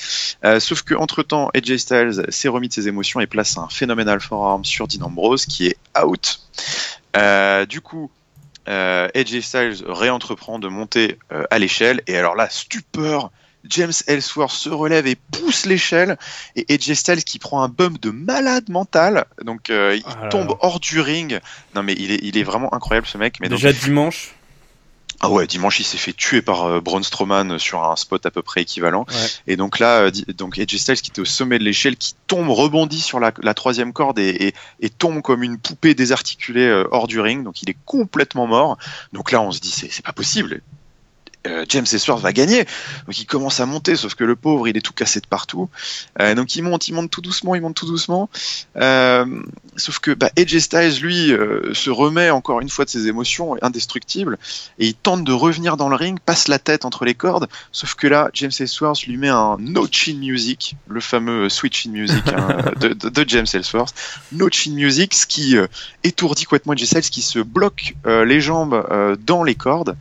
Sauf 0.61 0.83
que 0.83 0.95
entre 0.95 1.23
temps, 1.23 1.51
AJ 1.55 1.77
Styles 1.77 2.27
s'est 2.29 2.49
remis 2.49 2.69
de 2.69 2.75
ses 2.75 2.89
émotions 2.89 3.21
et 3.21 3.27
place 3.27 3.57
un 3.57 3.69
phénoménal 3.69 4.21
forearm 4.21 4.65
sur 4.65 4.87
Dean 4.89 5.07
Ambrose 5.07 5.47
qui 5.47 5.69
est 5.69 5.77
out. 5.99 6.41
Du 7.69 7.81
coup, 7.81 8.11
euh, 8.69 9.09
AJ 9.15 9.41
Styles 9.41 9.85
réentreprend 9.87 10.59
de 10.59 10.69
monter 10.69 11.19
euh, 11.33 11.45
à 11.51 11.59
l'échelle. 11.59 12.03
Et 12.07 12.17
alors 12.17 12.37
là, 12.37 12.49
stupeur. 12.51 13.31
James 13.65 13.93
Ellsworth 14.07 14.53
se 14.53 14.69
relève 14.71 15.07
et 15.07 15.17
pousse 15.17 15.67
l'échelle. 15.67 16.17
Et 16.57 16.65
AJ 16.73 16.95
Styles 16.95 17.25
qui 17.25 17.39
prend 17.39 17.63
un 17.63 17.69
bump 17.69 18.01
de 18.01 18.11
malade 18.11 18.69
mental. 18.71 19.27
Donc 19.45 19.69
euh, 19.71 19.97
il 19.97 20.05
Ah 20.07 20.29
tombe 20.29 20.57
hors 20.61 20.81
du 20.81 21.01
ring. 21.01 21.41
Non 21.75 21.83
mais 21.83 21.95
il 21.95 22.13
est, 22.13 22.21
il 22.23 22.39
est 22.39 22.45
vraiment 22.45 22.73
incroyable 22.73 23.07
ce 23.07 23.19
mec. 23.19 23.39
Mais 23.41 23.49
donc, 23.49 23.59
Déjà 23.59 23.73
dimanche. 23.73 24.35
Ah 25.21 25.31
ouais 25.31 25.47
dimanche 25.49 25.81
il 25.81 25.85
s'est 25.85 25.97
fait 25.99 26.13
tuer 26.13 26.43
par 26.43 26.65
euh, 26.67 26.81
Braun 26.81 27.03
Strowman 27.03 27.59
sur 27.59 27.83
un 27.85 27.97
spot 27.97 28.25
à 28.25 28.31
peu 28.31 28.43
près 28.43 28.63
équivalent. 28.63 29.05
Ouais. 29.09 29.15
et 29.49 29.57
donc 29.57 29.79
là 29.81 30.03
euh, 30.03 30.11
donc 30.37 30.59
AJ 30.59 30.77
Styles 30.77 31.01
qui 31.03 31.11
était 31.11 31.21
au 31.21 31.25
sommet 31.25 31.59
de 31.59 31.65
l'échelle 31.65 31.97
qui 31.97 32.15
tombe 32.29 32.49
rebondit 32.51 33.01
sur 33.01 33.19
la, 33.19 33.33
la 33.43 33.55
troisième 33.55 33.93
corde 33.93 34.19
et, 34.21 34.29
et- 34.49 34.55
et 34.81 34.91
tombe 34.91 35.21
comme 35.23 35.43
une 35.43 35.59
poupée 35.59 35.95
désarticulée 35.95 36.67
euh, 36.69 36.85
hors 36.93 37.09
du 37.09 37.19
ring. 37.21 37.43
Donc 37.43 37.63
il 37.63 37.69
est 37.71 37.77
complètement 37.85 38.47
mort. 38.47 38.79
Donc 39.13 39.33
là 39.33 39.41
on 39.41 39.51
se 39.51 39.59
dit 39.61 39.71
c'est 39.71 40.05
pas 40.05 40.13
possible 40.13 40.61
Euh, 41.47 41.65
James 41.69 41.87
Ellsworth 41.93 42.21
va 42.21 42.33
gagner 42.33 42.65
donc 43.07 43.21
il 43.21 43.25
commence 43.25 43.61
à 43.61 43.67
monter 43.67 43.95
sauf 43.95 44.15
que 44.17 44.25
le 44.25 44.35
pauvre 44.35 44.67
il 44.67 44.77
est 44.77 44.81
tout 44.81 44.93
cassé 44.93 45.21
de 45.21 45.27
partout 45.27 45.69
Euh, 46.21 46.35
donc 46.35 46.57
il 46.57 46.63
monte 46.63 46.89
il 46.89 46.95
monte 46.95 47.11
tout 47.13 47.21
doucement 47.21 47.55
il 47.55 47.61
monte 47.61 47.77
tout 47.77 47.87
doucement 47.87 48.29
Euh, 48.77 49.25
sauf 49.77 50.01
que 50.01 50.11
bah, 50.11 50.31
AJ 50.37 50.59
Styles 50.59 51.01
lui 51.01 51.33
se 51.75 51.91
remet 51.91 52.31
encore 52.31 52.61
une 52.61 52.69
fois 52.69 52.85
de 52.85 52.91
ses 52.91 53.07
émotions 53.07 53.57
indestructibles 53.63 54.37
et 54.81 54.89
il 54.89 54.95
tente 54.95 55.23
de 55.23 55.33
revenir 55.33 55.77
dans 55.77 55.89
le 55.89 55.95
ring 55.95 56.19
passe 56.19 56.49
la 56.49 56.59
tête 56.59 56.85
entre 56.85 57.05
les 57.05 57.15
cordes 57.15 57.47
Sauf 57.71 57.95
que 57.95 58.09
là, 58.09 58.31
James 58.35 58.51
Ellsworth 58.59 59.03
lui 59.07 59.17
met 59.17 59.29
un 59.29 59.57
No 59.61 59.87
Chin 59.91 60.17
Music, 60.19 60.75
le 60.89 61.01
fameux 61.01 61.49
Switch 61.49 61.87
in 61.87 61.91
Music 61.91 62.23
hein, 62.35 62.73
de, 62.81 62.89
de- 62.89 63.09
de 63.09 63.25
James 63.29 63.47
Ellsworth. 63.55 63.95
No 64.33 64.49
Chin 64.51 64.73
Music, 64.73 65.15
ce 65.15 65.27
qui 65.27 65.55
étourdit 66.03 66.45
complètement 66.45 66.75
J. 66.75 66.87
Styles, 66.87 67.03
qui 67.11 67.23
se 67.23 67.39
bloque 67.39 67.95
les 68.05 68.41
jambes 68.41 69.17
dans 69.25 69.45
les 69.45 69.55
cordes. 69.55 69.97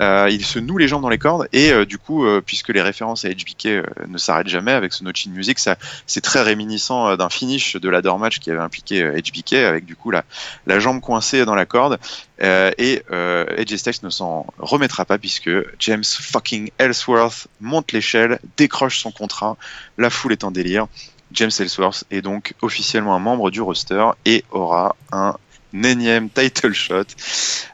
Il 0.00 0.44
se 0.44 0.58
noue 0.58 0.75
les 0.78 0.88
jambes 0.88 1.02
dans 1.02 1.08
les 1.08 1.18
cordes 1.18 1.48
et 1.52 1.72
euh, 1.72 1.84
du 1.84 1.98
coup, 1.98 2.24
euh, 2.24 2.42
puisque 2.44 2.68
les 2.68 2.82
références 2.82 3.24
à 3.24 3.28
HBK 3.28 3.66
euh, 3.66 3.82
ne 4.08 4.18
s'arrêtent 4.18 4.48
jamais 4.48 4.72
avec 4.72 4.92
ce 4.92 5.04
No 5.04 5.10
Chin 5.14 5.30
Music, 5.30 5.58
ça 5.58 5.76
c'est 6.06 6.20
très 6.20 6.42
réminiscent 6.42 7.08
euh, 7.08 7.16
d'un 7.16 7.28
finish 7.28 7.76
de 7.76 7.88
ladder 7.88 8.12
match 8.18 8.38
qui 8.38 8.50
avait 8.50 8.60
impliqué 8.60 9.02
HBK 9.02 9.54
avec 9.54 9.84
du 9.84 9.96
coup 9.96 10.10
la, 10.10 10.24
la 10.66 10.78
jambe 10.78 11.00
coincée 11.00 11.44
dans 11.44 11.54
la 11.54 11.66
corde. 11.66 11.98
Et 12.38 13.02
euh, 13.10 13.46
Styles 13.66 13.94
ne 14.02 14.10
s'en 14.10 14.46
remettra 14.58 15.04
pas 15.04 15.18
puisque 15.18 15.50
James 15.78 16.04
fucking 16.04 16.70
Ellsworth 16.78 17.48
monte 17.60 17.92
l'échelle, 17.92 18.38
décroche 18.56 18.98
son 18.98 19.10
contrat, 19.10 19.56
la 19.98 20.10
foule 20.10 20.32
est 20.32 20.44
en 20.44 20.50
délire. 20.50 20.86
James 21.32 21.50
Ellsworth 21.58 22.04
est 22.10 22.22
donc 22.22 22.54
officiellement 22.62 23.14
un 23.14 23.18
membre 23.18 23.50
du 23.50 23.60
roster 23.60 24.06
et 24.24 24.44
aura 24.50 24.96
un 25.12 25.36
énième 25.84 26.28
title 26.30 26.72
shot. 26.72 27.04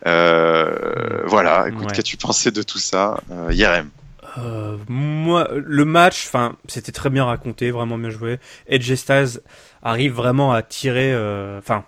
Euh, 0.07 1.23
voilà, 1.27 1.69
écoute, 1.69 1.87
Ouais. 1.87 1.93
qu'as-tu 1.95 2.17
pensé 2.17 2.51
de 2.51 2.63
tout 2.63 2.79
ça, 2.79 3.21
euh, 3.31 3.53
Yerem 3.53 3.91
Euh, 4.39 4.79
moi, 4.89 5.49
le 5.55 5.85
match, 5.85 6.25
enfin, 6.27 6.57
c'était 6.67 6.93
très 6.93 7.11
bien 7.11 7.25
raconté, 7.27 7.71
vraiment 7.71 7.99
bien 7.99 8.09
joué. 8.11 8.39
Edge 8.67 8.95
Styles 8.95 9.41
arrive 9.83 10.13
vraiment 10.15 10.53
à 10.55 10.63
tirer, 10.63 11.13
euh, 11.13 11.59
enfin, 11.59 11.85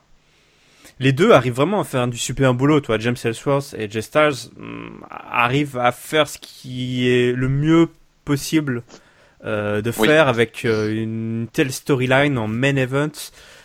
les 1.00 1.12
deux 1.12 1.32
arrivent 1.32 1.54
vraiment 1.54 1.80
à 1.80 1.84
faire 1.84 2.06
du 2.06 2.18
super 2.18 2.52
boulot, 2.52 2.80
toi. 2.80 2.98
James 2.98 3.16
Ellsworth 3.24 3.74
et 3.78 3.84
Edge 3.84 3.98
Styles 4.00 4.50
hum, 4.58 5.04
arrivent 5.10 5.78
à 5.78 5.90
faire 5.90 6.28
ce 6.28 6.36
qui 6.38 7.08
est 7.08 7.32
le 7.32 7.48
mieux 7.48 7.88
possible 8.26 8.82
euh, 9.46 9.80
de 9.80 9.90
Oui. 9.96 10.06
faire 10.06 10.28
avec 10.28 10.64
une 10.64 11.48
telle 11.52 11.72
storyline 11.72 12.36
en 12.38 12.46
main 12.48 12.76
event. 12.76 13.10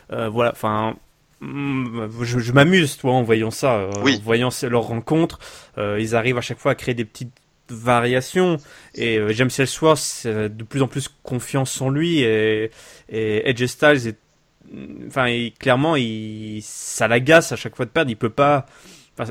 Voilà, 0.10 0.52
enfin. 0.54 0.96
Hum, 1.42 2.10
Je, 2.22 2.40
je 2.40 2.52
m'amuse, 2.52 2.98
toi, 2.98 3.14
en 3.14 3.24
voyant 3.24 3.52
ça, 3.52 3.76
euh, 3.78 3.92
Oui. 4.04 4.18
en 4.20 4.24
voyant 4.24 4.50
leur 4.64 4.84
rencontre. 4.84 5.40
Euh, 5.78 5.98
ils 6.00 6.16
arrivent 6.16 6.38
à 6.38 6.42
chaque 6.42 6.60
fois 6.60 6.72
à 6.74 6.76
créer 6.76 6.96
des 6.96 7.06
petites 7.06 7.34
variations. 7.70 8.58
Et 8.96 9.20
James 9.30 9.50
Ellsworth 9.58 10.26
a 10.26 10.50
de 10.50 10.64
plus 10.64 10.82
en 10.82 10.88
plus 10.88 11.08
confiance 11.24 11.80
en 11.82 11.90
lui 11.90 12.20
et, 12.22 12.72
et 13.10 13.50
Edge 13.50 13.64
Styles 13.66 14.08
est 14.08 14.18
enfin 15.08 15.50
clairement 15.60 15.96
il 15.96 16.62
ça 16.64 17.08
l'agace 17.08 17.52
à 17.52 17.56
chaque 17.56 17.76
fois 17.76 17.86
de 17.86 17.90
perdre 17.90 18.12
il 18.12 18.16
peut 18.16 18.30
pas 18.30 18.68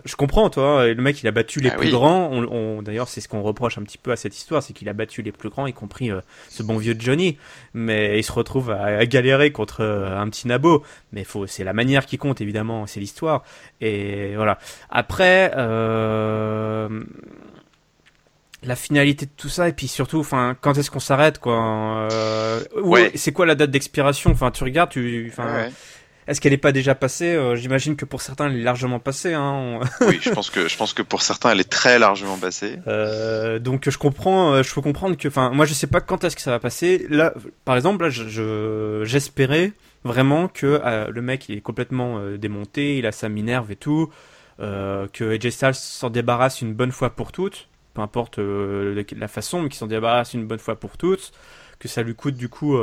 je 0.04 0.16
comprends, 0.16 0.50
toi. 0.50 0.86
Le 0.86 1.02
mec, 1.02 1.22
il 1.22 1.28
a 1.28 1.30
battu 1.30 1.60
les 1.60 1.70
ah 1.70 1.76
plus 1.76 1.90
grands. 1.90 2.30
On, 2.30 2.82
D'ailleurs, 2.82 3.08
c'est 3.08 3.20
ce 3.20 3.28
qu'on 3.28 3.42
reproche 3.42 3.78
un 3.78 3.82
petit 3.82 3.98
peu 3.98 4.12
à 4.12 4.16
cette 4.16 4.36
histoire, 4.36 4.62
c'est 4.62 4.72
qu'il 4.72 4.88
a 4.88 4.92
battu 4.92 5.22
les 5.22 5.32
plus 5.32 5.48
grands, 5.48 5.66
y 5.66 5.72
compris 5.72 6.10
euh, 6.10 6.20
ce 6.48 6.62
bon 6.62 6.76
vieux 6.76 6.96
Johnny. 6.98 7.38
Mais 7.74 8.18
il 8.18 8.22
se 8.22 8.32
retrouve 8.32 8.70
à, 8.70 9.04
galérer 9.06 9.50
contre 9.52 9.82
euh, 9.82 10.18
un 10.18 10.28
petit 10.28 10.46
nabo. 10.46 10.82
Mais 11.12 11.24
faut, 11.24 11.46
c'est 11.46 11.64
la 11.64 11.72
manière 11.72 12.06
qui 12.06 12.18
compte, 12.18 12.40
évidemment. 12.40 12.86
C'est 12.86 13.00
l'histoire. 13.00 13.44
Et 13.80 14.36
voilà. 14.36 14.58
Après, 14.90 15.52
euh, 15.56 17.04
la 18.62 18.76
finalité 18.76 19.26
de 19.26 19.32
tout 19.36 19.48
ça, 19.48 19.68
et 19.68 19.72
puis 19.72 19.88
surtout, 19.88 20.20
enfin, 20.20 20.56
quand 20.60 20.76
est-ce 20.76 20.90
qu'on 20.90 21.00
s'arrête, 21.00 21.38
quoi 21.38 22.08
ouais. 22.82 23.12
C'est 23.14 23.32
quoi 23.32 23.46
la 23.46 23.54
date 23.54 23.70
d'expiration? 23.70 24.30
Enfin, 24.30 24.50
tu 24.50 24.64
regardes, 24.64 24.90
tu, 24.90 25.30
enfin. 25.32 25.70
Est-ce 26.28 26.42
qu'elle 26.42 26.52
n'est 26.52 26.58
pas 26.58 26.72
déjà 26.72 26.94
passée? 26.94 27.34
Euh, 27.34 27.56
J'imagine 27.56 27.96
que 27.96 28.04
pour 28.04 28.20
certains, 28.20 28.48
elle 28.50 28.58
est 28.58 28.62
largement 28.62 29.00
passée. 29.00 29.32
Hein. 29.32 29.80
oui, 30.02 30.18
je 30.20 30.28
pense 30.28 30.50
que 30.50 30.68
je 30.68 30.76
pense 30.76 30.92
que 30.92 31.00
pour 31.00 31.22
certains, 31.22 31.50
elle 31.52 31.60
est 31.60 31.70
très 31.70 31.98
largement 31.98 32.36
passée. 32.36 32.78
Euh, 32.86 33.58
donc 33.58 33.88
je 33.88 33.96
comprends, 33.96 34.52
euh, 34.52 34.62
je 34.62 34.74
peux 34.74 34.82
comprendre 34.82 35.16
que, 35.16 35.26
enfin, 35.28 35.50
moi 35.50 35.64
je 35.64 35.72
sais 35.72 35.86
pas 35.86 36.02
quand 36.02 36.24
est-ce 36.24 36.36
que 36.36 36.42
ça 36.42 36.50
va 36.50 36.58
passer. 36.58 37.06
Là, 37.08 37.32
par 37.64 37.76
exemple, 37.76 38.04
là, 38.04 38.10
je 38.10 39.02
j'espérais 39.04 39.72
vraiment 40.04 40.48
que 40.48 40.80
le 41.10 41.22
mec 41.22 41.48
il 41.48 41.56
est 41.56 41.60
complètement 41.62 42.20
démonté, 42.36 42.98
il 42.98 43.06
a 43.06 43.12
sa 43.12 43.30
minerve 43.30 43.72
et 43.72 43.76
tout, 43.76 44.10
que 44.58 45.34
AJ 45.34 45.48
Styles 45.48 45.74
s'en 45.74 46.10
débarrasse 46.10 46.60
une 46.60 46.74
bonne 46.74 46.92
fois 46.92 47.10
pour 47.10 47.32
toutes, 47.32 47.68
peu 47.94 48.02
importe 48.02 48.38
la 48.38 49.28
façon, 49.28 49.62
mais 49.62 49.70
qu'il 49.70 49.78
s'en 49.78 49.86
débarrasse 49.86 50.34
une 50.34 50.46
bonne 50.46 50.58
fois 50.58 50.76
pour 50.76 50.98
toutes, 50.98 51.32
que 51.78 51.88
ça 51.88 52.02
lui 52.02 52.14
coûte 52.14 52.36
du 52.36 52.48
coup 52.48 52.76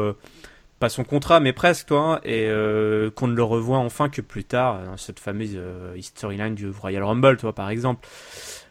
pas 0.79 0.89
son 0.89 1.03
contrat, 1.03 1.39
mais 1.39 1.53
presque, 1.53 1.87
toi, 1.87 2.19
et 2.23 2.47
euh, 2.47 3.09
qu'on 3.09 3.27
ne 3.27 3.35
le 3.35 3.43
revoit 3.43 3.77
enfin 3.77 4.09
que 4.09 4.21
plus 4.21 4.43
tard, 4.43 4.83
dans 4.83 4.97
cette 4.97 5.19
fameuse 5.19 5.53
euh, 5.55 5.95
storyline 6.01 6.55
du 6.55 6.69
Royal 6.69 7.03
Rumble, 7.03 7.37
toi, 7.37 7.53
par 7.53 7.69
exemple. 7.69 8.07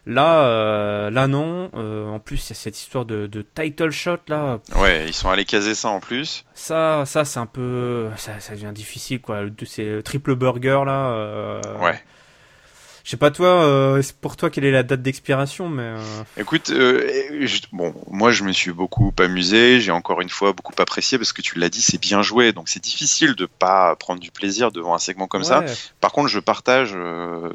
Là, 0.05 0.45
euh, 0.45 1.09
là 1.09 1.27
non. 1.27 1.71
en 1.73 2.19
plus, 2.19 2.47
il 2.47 2.49
y 2.49 2.51
a 2.51 2.55
cette 2.55 2.77
histoire 2.77 3.05
de, 3.05 3.25
de, 3.25 3.41
title 3.41 3.89
shot 3.89 4.19
là. 4.27 4.59
Ouais, 4.75 5.07
ils 5.07 5.13
sont 5.13 5.29
allés 5.29 5.45
caser 5.45 5.73
ça 5.73 5.89
en 5.89 5.99
plus. 5.99 6.45
Ça, 6.53 7.05
ça 7.07 7.25
c'est 7.25 7.39
un 7.39 7.47
peu, 7.47 8.09
ça, 8.15 8.39
ça 8.39 8.53
devient 8.53 8.71
difficile 8.71 9.19
quoi. 9.19 9.41
C'est 9.65 10.03
triple 10.03 10.35
burger 10.35 10.83
là. 10.85 11.59
ouais. 11.81 11.99
Je 13.05 13.11
sais 13.11 13.17
pas 13.17 13.29
toi, 13.29 13.63
euh, 13.63 14.01
pour 14.19 14.35
toi 14.35 14.49
quelle 14.49 14.65
est 14.65 14.71
la 14.71 14.81
date 14.81 15.03
d'expiration, 15.03 15.69
mais. 15.69 15.83
Euh... 15.83 16.23
Écoute, 16.37 16.71
euh, 16.71 17.47
bon, 17.71 17.93
moi 18.09 18.31
je 18.31 18.43
me 18.43 18.51
suis 18.51 18.71
beaucoup 18.71 19.13
amusé, 19.19 19.79
j'ai 19.79 19.91
encore 19.91 20.21
une 20.21 20.29
fois 20.29 20.53
beaucoup 20.53 20.73
apprécié 20.79 21.19
parce 21.19 21.31
que 21.31 21.43
tu 21.43 21.59
l'as 21.59 21.69
dit, 21.69 21.83
c'est 21.83 22.01
bien 22.01 22.23
joué, 22.23 22.51
donc 22.51 22.67
c'est 22.67 22.83
difficile 22.83 23.35
de 23.35 23.45
pas 23.45 23.95
prendre 23.95 24.19
du 24.19 24.31
plaisir 24.31 24.71
devant 24.71 24.95
un 24.95 24.97
segment 24.97 25.27
comme 25.27 25.43
ça. 25.43 25.63
Par 26.01 26.13
contre, 26.13 26.29
je 26.29 26.39
partage 26.39 26.95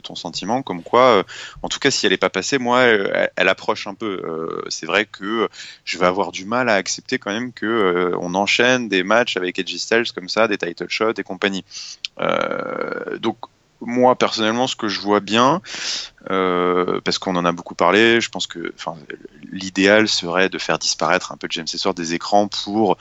ton 0.05 0.14
sentiment, 0.14 0.62
comme 0.62 0.84
quoi, 0.84 1.24
en 1.62 1.68
tout 1.68 1.80
cas, 1.80 1.90
si 1.90 2.07
elle 2.07 2.12
est 2.12 2.16
pas 2.16 2.30
passée, 2.30 2.59
moi, 2.59 2.82
elle, 2.82 3.48
approche 3.48 3.88
un 3.88 3.94
peu. 3.94 4.62
c'est 4.68 4.86
vrai 4.86 5.05
que 5.05 5.48
je 5.84 5.98
vais 5.98 6.07
avoir 6.07 6.30
du 6.30 6.44
mal 6.44 6.68
à 6.68 6.74
accepter 6.74 7.18
quand 7.18 7.32
même 7.32 7.53
que 7.53 8.12
on 8.20 8.36
enchaîne 8.36 8.88
des 8.88 9.03
matchs 9.03 9.36
avec 9.36 9.59
Edgy 9.59 9.80
Styles 9.80 10.12
comme 10.14 10.28
ça, 10.28 10.46
des 10.46 10.59
title 10.59 10.86
shots 10.88 11.14
et 11.18 11.24
compagnie. 11.24 11.64
donc 13.18 13.36
moi 13.81 14.16
personnellement 14.16 14.66
ce 14.66 14.76
que 14.76 14.89
je 14.89 15.01
vois 15.01 15.20
bien 15.20 15.61
euh, 16.31 17.01
parce 17.05 17.18
qu'on 17.18 17.37
en 17.37 17.45
a 17.45 17.53
beaucoup 17.53 17.74
parlé 17.74 18.20
je 18.20 18.28
pense 18.28 18.47
que 18.47 18.72
l'idéal 19.51 20.09
serait 20.09 20.49
de 20.49 20.59
faire 20.59 20.78
disparaître 20.78 21.33
un 21.33 21.37
peu 21.37 21.47
James 21.51 21.66
Ellsworth 21.72 21.97
des 21.97 22.14
écrans 22.14 22.49
pour 22.49 22.97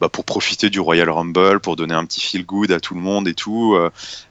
bah, 0.00 0.08
pour 0.08 0.24
profiter 0.24 0.70
du 0.70 0.80
Royal 0.80 1.08
Rumble 1.08 1.60
pour 1.60 1.76
donner 1.76 1.94
un 1.94 2.04
petit 2.04 2.20
feel 2.20 2.44
good 2.44 2.72
à 2.72 2.80
tout 2.80 2.94
le 2.94 3.00
monde 3.00 3.28
et 3.28 3.34
tout 3.34 3.74
euh, 3.74 3.90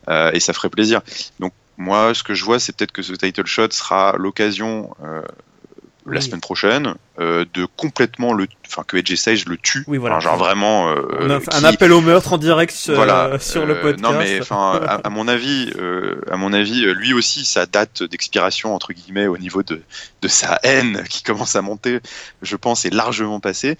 euh, 0.10 0.32
et 0.34 0.39
ça 0.39 0.54
ferait 0.54 0.70
plaisir. 0.70 1.01
Donc 1.39 1.54
moi 1.78 2.14
ce 2.14 2.24
que 2.24 2.34
je 2.34 2.43
vois 2.43 2.60
c'est 2.60 2.76
peut-être 2.76 2.91
que 2.91 3.01
ce 3.01 3.14
title 3.14 3.45
shot 3.45 3.72
sera 3.72 4.16
l'occasion 4.18 4.93
la 6.06 6.22
semaine 6.22 6.41
prochaine 6.41 6.95
euh, 7.20 7.45
de 7.54 7.66
complètement 7.78 8.34
le 8.34 8.47
enfin 8.66 8.84
que 8.86 8.97
AJ 8.97 9.16
Sage 9.16 9.45
le 9.45 9.58
tue 9.58 9.84
oui, 9.88 9.97
voilà. 9.97 10.20
genre 10.20 10.38
vraiment 10.38 10.89
euh, 10.89 11.39
un 11.51 11.64
appel 11.64 11.91
au 11.91 12.01
meurtre 12.01 12.34
en 12.34 12.38
direct 12.38 12.74
voilà, 12.93 13.38
sur 13.39 13.66
le 13.66 13.76
euh, 13.76 13.82
podcast. 13.82 14.04
non 14.04 14.18
mais 14.18 14.41
enfin 14.41 14.82
à, 15.04 15.10
mon 15.10 15.28
avis 15.28 15.72
à 16.32 16.38
mon 16.38 16.54
avis 16.54 16.86
lui 16.93 17.14
aussi 17.14 17.45
sa 17.45 17.66
date 17.66 18.04
d'expiration 18.04 18.76
entre 18.76 18.93
guillemets 18.93 19.28
au 19.28 19.38
niveau 19.38 19.64
de 19.64 19.82
de 20.22 20.28
sa 20.28 20.60
haine 20.64 21.04
qui 21.10 21.24
commence 21.24 21.56
à 21.56 21.62
monter 21.62 21.99
je 22.41 22.56
pense 22.56 22.86
est 22.86 22.93
largement 22.93 23.39
passé 23.39 23.78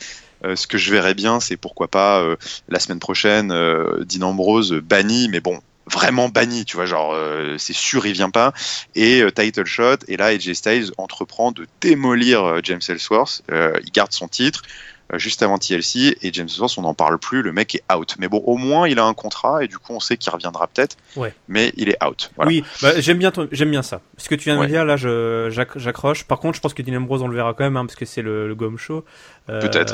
ce 0.56 0.68
que 0.68 0.78
je 0.78 0.92
verrais 0.92 1.14
bien, 1.14 1.40
c'est 1.40 1.56
pourquoi 1.56 1.88
pas 1.88 2.22
la 2.68 2.80
semaine 2.80 3.00
prochaine, 3.00 3.48
Dean 3.48 4.24
Ambrose 4.24 4.74
banni, 4.74 5.30
mais 5.30 5.40
bon, 5.40 5.62
vraiment 5.92 6.30
banni, 6.30 6.66
tu 6.66 6.78
vois, 6.78 6.86
genre 6.86 7.14
euh, 7.14 7.58
c'est 7.58 7.74
sûr 7.74 8.06
il 8.06 8.14
vient 8.14 8.30
pas. 8.30 8.54
Et 8.96 9.22
euh, 9.22 9.32
title 9.32 9.66
shot, 9.66 9.98
et 10.08 10.18
là 10.18 10.28
AJ 10.28 10.54
Styles 10.54 10.92
entreprend 10.98 11.52
de 11.52 11.68
démolir 11.82 12.44
euh, 12.44 12.60
James 12.64 12.82
Ellsworth. 12.88 13.44
il 13.50 13.92
garde 13.92 14.12
son 14.12 14.28
titre. 14.28 14.64
Euh, 15.12 15.18
juste 15.18 15.44
avant 15.44 15.58
TLC 15.58 16.18
et 16.22 16.32
James 16.32 16.48
Ellsworth 16.48 16.78
on 16.78 16.84
n'en 16.84 16.94
parle 16.94 17.20
plus, 17.20 17.42
le 17.42 17.52
mec 17.52 17.76
est 17.76 17.84
out. 17.94 18.16
Mais 18.20 18.28
bon, 18.28 18.38
au 18.46 18.58
moins 18.58 18.88
il 18.88 19.00
a 19.00 19.04
un 19.04 19.14
contrat 19.14 19.64
et 19.64 19.68
du 19.68 19.78
coup 19.78 19.94
on 19.94 20.00
sait 20.00 20.18
qu'il 20.18 20.32
reviendra 20.32 20.68
peut-être. 20.68 20.96
Ouais. 21.16 21.34
Mais 21.48 21.74
il 21.76 21.90
est 21.90 22.04
out. 22.04 22.32
Oui, 22.38 22.64
bah, 22.82 23.00
j'aime 23.00 23.18
bien, 23.18 23.32
j'aime 23.52 23.72
bien 23.72 23.84
ça. 23.84 24.02
Ce 24.18 24.30
que 24.30 24.36
tu 24.36 24.46
viens 24.46 24.56
de 24.56 24.62
me 24.62 24.68
dire 24.68 24.86
là, 24.86 24.96
j'accroche. 24.96 26.24
Par 26.24 26.40
contre, 26.40 26.56
je 26.56 26.62
pense 26.62 26.74
que 26.74 26.82
Dean 26.82 26.96
Ambrose 26.96 27.22
on 27.22 27.28
le 27.28 27.36
verra 27.36 27.54
quand 27.54 27.66
même 27.66 27.78
hein, 27.78 27.86
parce 27.86 27.96
que 27.96 28.06
c'est 28.06 28.22
le, 28.22 28.48
le 28.48 28.56
Gomme 28.56 28.78
Show. 28.78 29.04
Euh, 29.50 29.60
peut-être. 29.60 29.94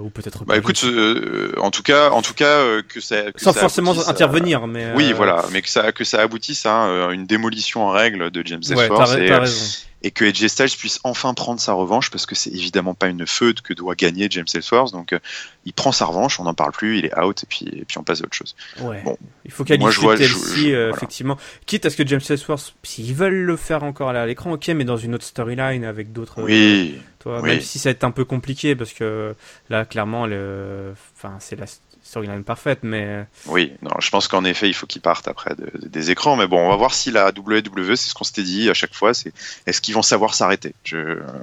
ou 0.00 0.08
peut-être. 0.08 0.46
Bah 0.46 0.56
écoute, 0.56 0.82
euh, 0.84 1.52
en 1.60 1.70
tout 1.70 1.82
cas, 1.82 2.10
en 2.10 2.22
tout 2.22 2.32
cas 2.32 2.80
que 2.88 3.00
ça. 3.00 3.16
Sans 3.36 3.52
forcément 3.52 3.94
intervenir, 4.08 4.66
mais. 4.66 4.92
Oui, 4.94 5.12
voilà, 5.12 5.44
mais 5.52 5.60
que 5.60 5.68
ça 5.68 5.92
que 5.92 6.04
ça 6.04 6.22
aboutisse 6.22 6.64
à 6.64 7.10
une 7.12 7.26
démolition 7.26 7.84
en 7.86 7.90
règle 7.90 8.30
de 8.30 8.42
James 8.46 8.62
Ellsworth. 8.68 9.10
Ouais, 9.10 9.28
t'as 9.28 9.40
raison 9.40 9.86
et 10.06 10.12
que 10.12 10.24
AJ 10.24 10.46
Styles 10.46 10.76
puisse 10.78 11.00
enfin 11.02 11.34
prendre 11.34 11.58
sa 11.58 11.72
revanche 11.72 12.12
parce 12.12 12.26
que 12.26 12.36
c'est 12.36 12.50
évidemment 12.50 12.94
pas 12.94 13.08
une 13.08 13.26
feud 13.26 13.60
que 13.60 13.74
doit 13.74 13.96
gagner 13.96 14.28
James 14.30 14.46
Ellsworth 14.54 14.92
donc 14.92 15.12
euh, 15.12 15.18
il 15.64 15.72
prend 15.72 15.90
sa 15.90 16.04
revanche 16.04 16.38
on 16.38 16.44
n'en 16.44 16.54
parle 16.54 16.70
plus 16.70 16.98
il 16.98 17.06
est 17.06 17.18
out 17.18 17.42
et 17.42 17.46
puis 17.46 17.66
et 17.66 17.84
puis 17.84 17.98
on 17.98 18.04
passe 18.04 18.20
à 18.20 18.24
autre 18.24 18.34
chose. 18.34 18.54
Ouais. 18.80 19.02
bon. 19.04 19.18
Il 19.44 19.50
faut 19.50 19.64
qualifier 19.64 20.14
TLC 20.14 20.72
euh, 20.72 20.92
effectivement. 20.94 21.36
Quitte 21.66 21.86
à 21.86 21.90
ce 21.90 21.96
que 21.96 22.06
James 22.06 22.20
Ellsworth 22.28 22.76
s'ils 22.84 23.14
veulent 23.14 23.42
le 23.42 23.56
faire 23.56 23.82
encore 23.82 24.10
à 24.10 24.26
l'écran 24.26 24.52
ok 24.52 24.68
mais 24.68 24.84
dans 24.84 24.96
une 24.96 25.16
autre 25.16 25.24
storyline 25.24 25.84
avec 25.84 26.12
d'autres 26.12 26.40
oui, 26.40 27.00
toi, 27.18 27.42
même 27.42 27.60
si 27.60 27.80
ça 27.80 27.88
va 27.88 27.92
être 27.92 28.04
un 28.04 28.12
peu 28.12 28.24
compliqué 28.24 28.76
parce 28.76 28.92
que 28.92 29.34
là 29.70 29.84
clairement 29.84 30.26
le 30.26 30.94
enfin 31.16 31.34
c'est 31.40 31.56
la 31.56 31.66
storyline 32.06 32.44
parfaite, 32.44 32.80
mais. 32.82 33.04
Euh, 33.04 33.22
oui, 33.46 33.72
non, 33.82 33.90
je 33.98 34.10
pense 34.10 34.28
qu'en 34.28 34.44
effet, 34.44 34.68
il 34.68 34.74
faut 34.74 34.86
qu'ils 34.86 35.02
partent 35.02 35.28
après 35.28 35.54
des 35.74 36.10
écrans. 36.10 36.36
Mais 36.36 36.46
bon, 36.46 36.58
on 36.58 36.70
va 36.70 36.76
voir 36.76 36.94
si 36.94 37.10
la 37.10 37.30
WWE, 37.36 37.96
c'est 37.96 38.08
ce 38.08 38.14
qu'on 38.14 38.24
s'était 38.24 38.44
dit 38.44 38.70
à 38.70 38.74
chaque 38.74 38.94
fois, 38.94 39.12
c'est 39.12 39.32
est-ce 39.66 39.80
qu'ils 39.80 39.94
vont 39.94 40.02
savoir 40.02 40.34
s'arrêter? 40.34 40.74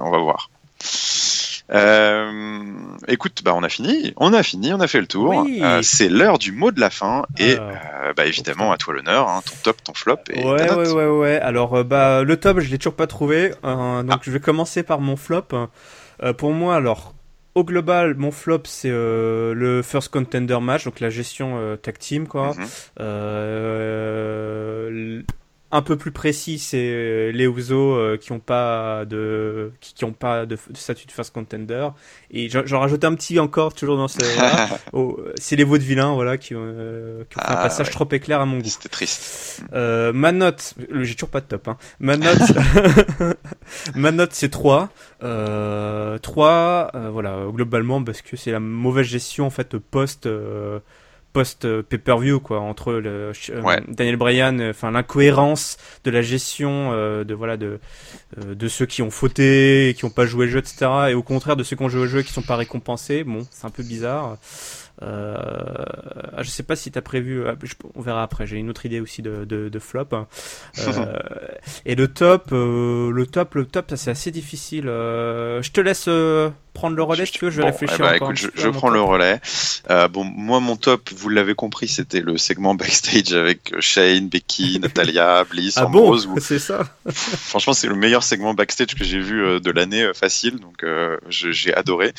On 0.00 0.10
va 0.10 0.18
voir. 0.18 0.50
Euh, 1.70 2.62
écoute, 3.08 3.40
bah 3.42 3.52
on 3.54 3.62
a 3.62 3.70
fini, 3.70 4.12
on 4.16 4.34
a 4.34 4.42
fini, 4.42 4.74
on 4.74 4.80
a 4.80 4.86
fait 4.86 5.00
le 5.00 5.06
tour. 5.06 5.46
Euh, 5.48 5.80
c'est 5.82 6.10
l'heure 6.10 6.38
du 6.38 6.52
mot 6.52 6.70
de 6.70 6.80
la 6.80 6.90
fin 6.90 7.24
et 7.38 7.56
bah 8.16 8.26
évidemment 8.26 8.70
à 8.70 8.76
toi 8.76 8.92
l'honneur, 8.92 9.28
hein, 9.28 9.40
ton 9.46 9.54
top, 9.62 9.82
ton 9.82 9.94
flop 9.94 10.18
et 10.28 10.44
ouais, 10.44 10.70
ouais, 10.70 10.92
ouais, 10.92 11.06
ouais. 11.06 11.40
Alors 11.40 11.82
bah 11.84 12.22
le 12.22 12.36
top, 12.36 12.60
je 12.60 12.70
l'ai 12.70 12.76
toujours 12.76 12.96
pas 12.96 13.06
trouvé, 13.06 13.48
donc 13.48 13.56
ah. 13.62 14.18
je 14.20 14.30
vais 14.30 14.40
commencer 14.40 14.82
par 14.82 15.00
mon 15.00 15.16
flop. 15.16 15.48
pour 16.36 16.52
moi, 16.52 16.76
alors 16.76 17.14
au 17.54 17.64
global, 17.64 18.14
mon 18.16 18.30
flop, 18.30 18.62
c'est 18.64 18.90
euh, 18.90 19.54
le 19.54 19.82
first 19.82 20.08
contender 20.08 20.58
match, 20.60 20.84
donc 20.84 21.00
la 21.00 21.10
gestion 21.10 21.58
euh, 21.58 21.76
tag 21.76 21.98
team, 21.98 22.26
quoi. 22.26 22.54
Mhm. 22.54 22.66
Euh, 23.00 24.10
un 25.74 25.82
peu 25.82 25.96
plus 25.96 26.12
précis, 26.12 26.58
c'est 26.58 27.32
les 27.32 27.44
Usos 27.44 28.16
qui 28.18 28.32
ont 28.32 28.38
pas 28.38 29.04
de 29.04 29.72
qui, 29.80 30.04
ont 30.04 30.12
pas 30.12 30.46
de, 30.46 30.56
statut 30.74 31.06
de 31.06 31.12
first 31.12 31.32
contender. 31.34 31.88
Et 32.30 32.48
j'en 32.48 32.80
rajoute 32.80 33.04
un 33.04 33.14
petit 33.14 33.38
encore, 33.38 33.74
toujours 33.74 33.96
dans 33.96 34.08
ce. 34.08 34.18
oh, 34.92 35.20
c'est 35.34 35.56
les 35.56 35.64
vaudevillains, 35.64 36.14
voilà, 36.14 36.38
qui, 36.38 36.48
qui 36.48 36.54
ont 36.56 37.24
fait 37.30 37.40
un 37.40 37.56
ah, 37.56 37.56
passage 37.56 37.90
trop 37.90 38.08
éclair 38.12 38.40
à 38.40 38.46
mon 38.46 38.58
goût. 38.58 38.68
C'était 38.68 38.88
triste. 38.88 39.62
ma 39.72 40.32
note, 40.32 40.74
j'ai 41.02 41.14
toujours 41.14 41.30
pas 41.30 41.40
de 41.40 41.46
top. 41.46 41.68
Hein. 41.68 41.76
Ma 41.98 42.16
note, 42.16 42.38
ma 43.94 44.12
note, 44.12 44.32
c'est 44.32 44.48
3. 44.48 44.88
Euh, 45.22 46.18
3, 46.18 46.90
euh, 46.94 47.10
voilà, 47.10 47.38
globalement, 47.50 48.02
parce 48.02 48.22
que 48.22 48.36
c'est 48.36 48.50
la 48.52 48.60
mauvaise 48.60 49.06
gestion 49.06 49.46
en 49.46 49.50
fait 49.50 49.76
post 49.78 50.28
euh, 51.34 51.82
post 51.82 51.82
pay-per-view 51.82 52.40
quoi 52.40 52.60
entre 52.60 52.92
le, 52.92 53.32
euh, 53.50 53.80
Daniel 53.88 54.16
Bryan 54.16 54.70
enfin 54.70 54.90
l'incohérence 54.90 55.76
de 56.04 56.10
la 56.10 56.22
gestion 56.22 56.92
de 56.92 57.34
voilà 57.34 57.56
de 57.56 57.80
de 58.46 58.68
ceux 58.68 58.86
qui 58.86 59.02
ont 59.02 59.10
fauté 59.10 59.94
qui 59.96 60.04
ont 60.04 60.10
pas 60.10 60.26
joué 60.26 60.46
le 60.46 60.52
jeu 60.52 60.58
etc 60.58 60.86
et 61.10 61.14
au 61.14 61.22
contraire 61.22 61.56
de 61.56 61.62
ceux 61.62 61.76
qui 61.76 61.82
ont 61.82 61.88
joué 61.88 62.02
le 62.02 62.08
jeu 62.08 62.20
et 62.20 62.24
qui 62.24 62.32
sont 62.32 62.42
pas 62.42 62.56
récompensés. 62.56 63.24
Bon 63.24 63.46
c'est 63.50 63.66
un 63.66 63.70
peu 63.70 63.82
bizarre. 63.82 64.32
Euh, 64.32 64.36
ah, 65.02 66.42
je 66.42 66.50
sais 66.50 66.62
pas 66.62 66.76
si 66.76 66.90
t'as 66.90 67.00
prévu. 67.00 67.46
Ah, 67.46 67.54
on 67.94 68.00
verra 68.00 68.22
après. 68.22 68.46
J'ai 68.46 68.56
une 68.56 68.70
autre 68.70 68.86
idée 68.86 69.00
aussi 69.00 69.22
de, 69.22 69.44
de, 69.44 69.68
de 69.68 69.78
flop. 69.78 70.06
Hein. 70.12 70.26
Euh, 70.78 71.16
et 71.86 71.94
le 71.94 72.08
top, 72.08 72.48
euh, 72.52 73.10
le 73.10 73.26
top, 73.26 73.54
le 73.54 73.66
top, 73.66 73.90
ça 73.90 73.96
c'est 73.96 74.10
assez 74.10 74.30
difficile. 74.30 74.88
Euh, 74.88 75.62
je 75.62 75.70
te 75.70 75.80
laisse 75.80 76.08
prendre 76.74 76.96
le 76.96 77.02
relais 77.02 77.26
si 77.26 77.32
tu 77.32 77.44
veux. 77.44 77.50
Je 77.50 77.60
vais 77.60 77.68
réfléchir 77.68 77.96
eh 78.00 78.02
ben, 78.02 78.14
encore. 78.16 78.32
Écoute, 78.32 78.50
je, 78.54 78.68
prends 78.68 78.90
le 78.90 79.00
relais. 79.00 79.40
bon, 80.10 80.24
moi 80.24 80.60
mon 80.60 80.76
top, 80.76 81.10
vous 81.16 81.28
l'avez 81.28 81.54
compris, 81.54 81.88
c'était 81.88 82.20
le 82.20 82.38
segment 82.38 82.74
backstage 82.74 83.32
avec 83.32 83.74
Shane, 83.80 84.28
Becky, 84.28 84.78
Natalia, 84.82 85.44
Bliss, 85.44 85.78
ah 85.78 85.86
Ambrose. 85.86 86.26
Bon? 86.26 86.36
c'est 86.40 86.58
ça. 86.58 86.84
franchement, 87.06 87.72
c'est 87.72 87.88
le 87.88 87.96
meilleur 87.96 88.22
segment 88.22 88.54
backstage 88.54 88.94
que 88.94 89.04
j'ai 89.04 89.20
vu 89.20 89.60
de 89.60 89.70
l'année 89.70 90.10
facile. 90.14 90.58
Donc 90.58 90.84
j'ai 91.28 91.74
adoré. 91.74 92.12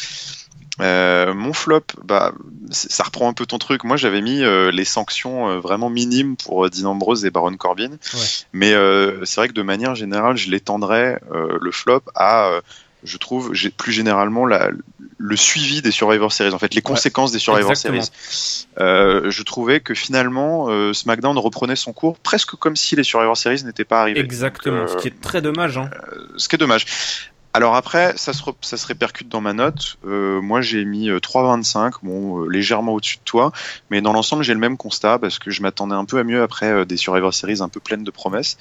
Euh, 0.82 1.34
mon 1.34 1.54
flop, 1.54 1.86
bah, 2.04 2.34
ça 2.70 3.04
reprend 3.04 3.30
un 3.30 3.34
peu 3.34 3.46
ton 3.46 3.58
truc. 3.58 3.84
Moi, 3.84 3.98
j'avais 3.98 4.22
mis 4.22 4.44
euh, 4.44 4.72
les 4.72 4.86
sanctions 4.86 5.50
euh, 5.50 5.60
vraiment 5.60 5.90
minimes 5.90 6.36
pour 6.36 6.70
Dean 6.70 6.86
Ambrose 6.86 7.26
et 7.26 7.30
Baron 7.30 7.56
Corbin. 7.56 7.92
Ouais. 7.92 8.20
Mais 8.54 8.74
c'est 9.24 9.42
vrai 9.42 9.48
que 9.48 9.54
de 9.54 9.62
manière 9.62 9.96
générale, 9.96 10.38
je 10.38 10.50
l'étendrais 10.50 11.20
le 11.32 11.72
flop 11.72 12.02
à, 12.16 12.60
je 13.04 13.18
trouve, 13.18 13.54
plus 13.78 13.92
généralement 13.92 14.46
la, 14.46 14.70
le 15.18 15.36
suivi 15.36 15.82
des 15.82 15.92
Survivor 15.92 16.32
Series. 16.32 16.54
En 16.54 16.60
fait, 16.60 16.74
les 16.74 16.82
conséquences 16.82 17.32
des 17.32 17.40
Survivor 17.40 17.72
Exactement. 17.72 18.02
Series. 18.02 19.32
je 19.32 19.44
trouvais 19.44 19.80
que 19.80 19.94
finalement, 19.94 20.94
SmackDown 20.94 21.38
reprenait 21.38 21.76
son 21.76 21.94
cours 21.94 22.18
presque 22.20 22.56
comme 22.56 22.76
si 22.76 22.96
les 22.96 23.04
Survivor 23.04 23.38
Series 23.38 23.64
n'étaient 23.64 23.86
pas 23.86 24.02
arrivés. 24.02 24.20
Exactement. 24.20 24.88
ce 24.88 24.98
qui 24.98 25.08
est 25.08 25.22
très 25.22 25.42
dommage. 25.42 25.78
Hein. 25.78 25.90
ce 26.38 26.50
qui 26.50 26.56
est 26.56 26.60
dommage. 26.60 26.86
Alors 27.56 27.78
après, 27.78 28.12
ça 28.18 28.34
se, 28.34 28.44
ça 28.60 28.76
se 28.76 28.86
répercute 28.86 29.30
dans 29.30 29.40
ma 29.40 29.54
note. 29.54 29.98
Euh, 30.06 30.42
moi, 30.42 30.60
j'ai 30.60 30.84
mis 30.84 31.10
3,25, 31.10 31.78
euh, 31.78 31.90
bon, 32.04 32.42
euh, 32.42 32.50
légèrement 32.50 32.92
au-dessus 32.92 33.16
de 33.16 33.24
toi, 33.24 33.54
mais 33.90 34.02
dans 34.02 34.12
l'ensemble, 34.12 34.44
j'ai 34.44 34.54
le 34.54 34.60
même 34.60 34.76
constat 34.76 35.20
parce 35.20 35.40
que 35.40 35.52
je 35.52 35.62
m'attendais 35.62 35.96
un 35.96 36.04
peu 36.04 36.20
à 36.20 36.26
mieux 36.26 36.44
après 36.44 36.86
des 36.86 36.98
Survivor 36.98 37.34
Series 37.34 37.62
un 37.62 37.70
peu 37.70 37.80
pleines 37.80 38.04
de 38.04 38.12
promesses. 38.12 38.58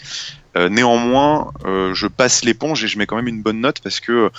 néanmoins, 0.71 1.53
je 1.65 2.07
passe 2.07 2.45
l'éponge 2.45 2.85
et 2.85 2.87
je 2.87 2.97
mets 2.97 3.07
quand 3.07 3.17
même 3.17 3.27
une 3.27 3.43
bonne 3.43 3.61
note 3.61 3.81
parce 3.81 3.99
que 3.99 4.31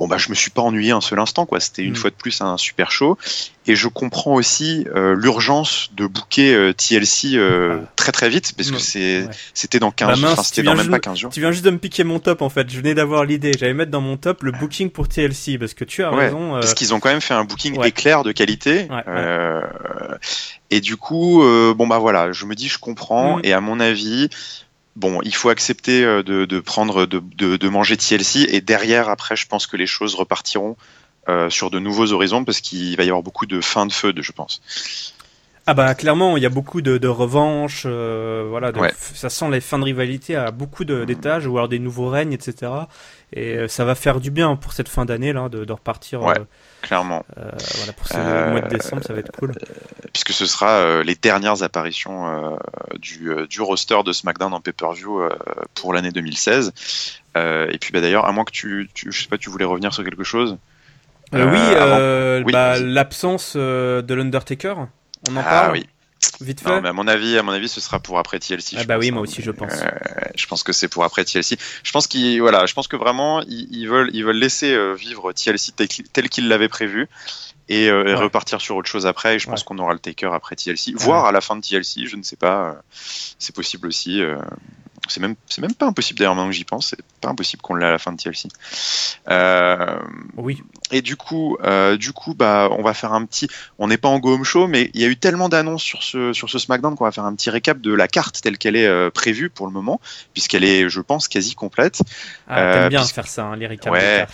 bon 0.00 0.08
bah 0.08 0.16
je 0.16 0.30
me 0.30 0.34
suis 0.34 0.50
pas 0.50 0.62
ennuyé 0.62 0.90
un 0.90 1.00
seul 1.00 1.20
instant 1.20 1.46
quoi. 1.46 1.60
C'était 1.60 1.84
une 1.84 1.92
mm. 1.92 1.96
fois 1.96 2.10
de 2.10 2.16
plus 2.16 2.40
un 2.40 2.56
super 2.56 2.90
show 2.90 3.16
et 3.68 3.76
je 3.76 3.86
comprends 3.86 4.34
aussi 4.34 4.84
l'urgence 5.14 5.90
de 5.92 6.08
booker 6.08 6.72
TLC 6.76 7.38
très 7.94 8.10
très 8.10 8.28
vite 8.28 8.52
parce 8.56 8.72
que 8.72 8.78
c'est 8.78 9.28
c'était 9.54 9.78
dans 9.78 9.92
15 9.92 10.20
bah 10.20 10.34
c'était 10.42 10.64
dans 10.64 10.74
même 10.74 10.90
pas 10.90 10.98
15 10.98 11.18
jours. 11.18 11.30
Tu 11.30 11.38
viens 11.38 11.52
juste 11.52 11.64
de 11.64 11.70
me 11.70 11.78
piquer 11.78 12.02
mon 12.02 12.18
top 12.18 12.42
en 12.42 12.48
fait. 12.48 12.68
Je 12.68 12.76
venais 12.76 12.94
d'avoir 12.94 13.24
l'idée. 13.24 13.52
J'allais 13.56 13.74
mettre 13.74 13.92
dans 13.92 13.99
mon 14.00 14.16
top 14.16 14.42
le 14.42 14.52
booking 14.52 14.90
pour 14.90 15.08
TLC 15.08 15.58
parce 15.58 15.74
que 15.74 15.84
tu 15.84 16.02
as 16.02 16.10
raison. 16.10 16.52
Parce 16.52 16.74
qu'ils 16.74 16.94
ont 16.94 17.00
quand 17.00 17.10
même 17.10 17.20
fait 17.20 17.34
un 17.34 17.44
booking 17.44 17.82
éclair 17.84 18.22
de 18.22 18.32
qualité. 18.32 18.88
et 20.70 20.80
du 20.80 20.96
coup 20.96 21.42
bon 21.76 21.86
bah 21.86 21.98
voilà, 21.98 22.32
je 22.32 22.46
me 22.46 22.54
dis 22.54 22.68
je 22.68 22.78
comprends 22.78 23.38
mm. 23.38 23.42
et 23.44 23.52
à 23.52 23.60
mon 23.60 23.80
avis 23.80 24.28
bon, 24.96 25.20
il 25.22 25.34
faut 25.34 25.48
accepter 25.48 26.04
euh, 26.04 26.22
de, 26.22 26.60
prendre, 26.60 27.06
de, 27.06 27.68
manger 27.68 27.96
TLC 27.96 28.46
et 28.48 28.60
derrière, 28.60 29.08
après, 29.08 29.36
je 29.36 29.46
pense 29.46 29.66
que 29.66 29.76
les 29.76 29.86
choses 29.86 30.14
repartiront 30.14 30.76
euh, 31.28 31.50
sur 31.50 31.70
de 31.70 31.78
nouveaux 31.78 32.12
horizons 32.12 32.44
parce 32.44 32.60
qu'il 32.60 32.96
va 32.96 33.04
y 33.04 33.08
avoir 33.08 33.22
beaucoup 33.22 33.46
de 33.46 33.60
fins 33.60 33.86
de 33.86 33.92
feu, 33.92 34.12
je 34.16 34.32
pense. 34.32 34.62
Ah 35.66 35.74
bah 35.74 35.94
clairement, 35.94 36.36
il 36.36 36.42
y 36.42 36.46
a 36.46 36.50
beaucoup 36.50 36.80
de, 36.80 36.98
de 36.98 37.08
revanches, 37.08 37.84
euh, 37.86 38.46
voilà, 38.48 38.72
ça 38.92 39.30
sent 39.30 39.50
les 39.50 39.60
fins 39.60 39.78
de 39.78 39.84
rivalité 39.84 40.34
à 40.34 40.50
beaucoup 40.50 40.84
d'étages 40.84 41.46
ou 41.46 41.56
alors 41.56 41.68
des 41.68 41.78
nouveaux 41.78 42.08
règnes, 42.08 42.32
etc. 42.32 42.72
Et 43.32 43.68
ça 43.68 43.84
va 43.84 43.94
faire 43.94 44.20
du 44.20 44.30
bien 44.30 44.56
pour 44.56 44.72
cette 44.72 44.88
fin 44.88 45.04
d'année 45.04 45.32
là 45.32 45.48
de, 45.48 45.72
repartir. 45.72 46.22
Ouais, 46.22 46.34
clairement. 46.82 47.24
voilà 47.36 47.92
pour 47.92 48.06
ce 48.06 48.50
mois 48.50 48.60
de 48.62 48.68
décembre, 48.68 49.04
ça 49.04 49.12
va 49.12 49.20
être 49.20 49.32
cool 49.32 49.52
puisque 50.12 50.32
ce 50.32 50.46
sera 50.46 50.80
euh, 50.80 51.02
les 51.02 51.14
dernières 51.14 51.62
apparitions 51.62 52.26
euh, 52.26 52.56
du, 52.98 53.30
euh, 53.30 53.46
du, 53.46 53.60
roster 53.60 54.02
de 54.04 54.12
SmackDown 54.12 54.52
en 54.52 54.60
pay-per-view 54.60 55.22
pour 55.74 55.94
l'année 55.94 56.10
2016. 56.10 56.72
et 57.36 57.78
puis 57.80 57.92
bah, 57.92 58.00
d'ailleurs, 58.00 58.26
à 58.26 58.32
moins 58.32 58.44
que 58.44 58.52
tu, 58.52 58.90
tu, 58.94 59.12
je 59.12 59.22
sais 59.22 59.28
pas, 59.28 59.38
tu 59.38 59.50
voulais 59.50 59.64
revenir 59.64 59.92
sur 59.94 60.04
quelque 60.04 60.24
chose. 60.24 60.56
oui, 61.32 62.52
bah, 62.52 62.78
l'absence 62.78 63.56
de 63.56 64.14
l'Undertaker. 64.14 64.74
On 65.28 65.36
en 65.36 65.40
ah, 65.40 65.44
parle. 65.44 65.72
Oui. 65.72 65.86
Vite 66.42 66.60
fait. 66.60 66.80
mais 66.82 66.90
à 66.90 66.92
mon 66.92 67.06
avis, 67.06 67.38
à 67.38 67.42
mon 67.42 67.52
avis, 67.52 67.68
ce 67.68 67.80
sera 67.80 67.98
pour 67.98 68.18
après 68.18 68.38
TLC. 68.38 68.76
Ah 68.76 68.84
bah 68.84 68.98
oui, 68.98 69.10
moi 69.10 69.20
hein. 69.20 69.22
aussi, 69.22 69.40
je 69.40 69.50
pense. 69.50 69.72
je 70.34 70.46
pense 70.46 70.62
que 70.62 70.72
c'est 70.72 70.88
pour 70.88 71.04
après 71.04 71.24
TLC. 71.24 71.56
Je 71.82 71.92
pense 71.92 72.06
qu'ils, 72.06 72.40
voilà, 72.40 72.66
je 72.66 72.74
pense 72.74 72.88
que 72.88 72.96
vraiment, 72.96 73.40
ils, 73.42 73.86
veulent, 73.86 74.10
ils 74.12 74.24
veulent 74.24 74.36
laisser 74.36 74.76
vivre 74.94 75.32
TLC 75.32 75.72
tel 76.12 76.28
qu'ils 76.28 76.48
l'avaient 76.48 76.68
prévu 76.68 77.08
et, 77.70 77.88
euh, 77.88 78.16
repartir 78.16 78.60
sur 78.60 78.76
autre 78.76 78.88
chose 78.88 79.06
après. 79.06 79.36
Et 79.36 79.38
je 79.38 79.48
pense 79.48 79.62
qu'on 79.62 79.78
aura 79.78 79.94
le 79.94 79.98
taker 79.98 80.34
après 80.34 80.56
TLC, 80.56 80.92
voire 80.96 81.24
à 81.24 81.32
la 81.32 81.40
fin 81.40 81.56
de 81.56 81.62
TLC, 81.62 82.06
je 82.06 82.16
ne 82.16 82.22
sais 82.22 82.36
pas. 82.36 82.70
Euh, 82.70 82.72
c'est 83.38 83.54
possible 83.54 83.88
aussi. 83.88 84.20
Euh, 84.20 84.36
c'est 85.08 85.20
même, 85.20 85.34
c'est 85.46 85.60
même 85.60 85.74
pas 85.74 85.86
impossible 85.86 86.18
d'ailleurs 86.18 86.34
maintenant 86.34 86.50
que 86.50 86.54
j'y 86.54 86.64
pense. 86.64 86.88
C'est 86.88 87.02
pas 87.20 87.28
impossible 87.28 87.62
qu'on 87.62 87.74
l'ait 87.74 87.86
à 87.86 87.90
la 87.90 87.98
fin 87.98 88.12
de 88.12 88.16
TLC. 88.16 88.48
oui. 90.36 90.62
Et 90.92 91.02
du 91.02 91.16
coup, 91.16 91.58
du 91.98 92.12
coup, 92.12 92.34
bah, 92.34 92.68
on 92.72 92.82
va 92.82 92.94
faire 92.94 93.12
un 93.12 93.24
petit. 93.24 93.48
On 93.78 93.88
n'est 93.88 93.98
pas 93.98 94.08
en 94.08 94.18
Go 94.18 94.34
Home 94.34 94.44
Show, 94.44 94.66
mais 94.66 94.90
il 94.94 95.00
y 95.00 95.04
a 95.04 95.08
eu 95.08 95.16
tellement 95.16 95.48
d'annonces 95.48 95.82
sur 95.82 96.02
ce 96.02 96.32
sur 96.32 96.50
ce 96.50 96.58
SmackDown 96.58 96.96
qu'on 96.96 97.04
va 97.04 97.12
faire 97.12 97.24
un 97.24 97.34
petit 97.34 97.50
récap 97.50 97.80
de 97.80 97.92
la 97.92 98.08
carte 98.08 98.40
telle 98.40 98.58
qu'elle 98.58 98.76
est 98.76 99.10
prévue 99.10 99.50
pour 99.50 99.66
le 99.66 99.72
moment, 99.72 100.00
puisqu'elle 100.32 100.64
est, 100.64 100.88
je 100.88 101.00
pense, 101.00 101.28
quasi 101.28 101.54
complète. 101.54 102.00
Ah, 102.48 102.72
t'aimes 102.74 102.88
bien 102.88 103.04
faire 103.04 103.26
ça, 103.26 103.44
hein, 103.44 103.56
les 103.56 103.66
récaps. 103.66 103.92
Ouais. 103.92 104.26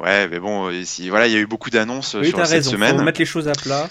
Ouais, 0.00 0.26
mais 0.28 0.40
bon, 0.40 0.70
euh, 0.70 0.82
voilà, 1.08 1.28
il 1.28 1.32
y 1.32 1.36
a 1.36 1.38
eu 1.38 1.46
beaucoup 1.46 1.70
d'annonces 1.70 2.16
euh, 2.16 2.24
sur 2.24 2.46
cette 2.46 2.64
semaine. 2.64 2.96
Faut 2.96 3.02
mettre 3.04 3.20
les 3.20 3.26
choses 3.26 3.48
à 3.48 3.52
plat. 3.52 3.88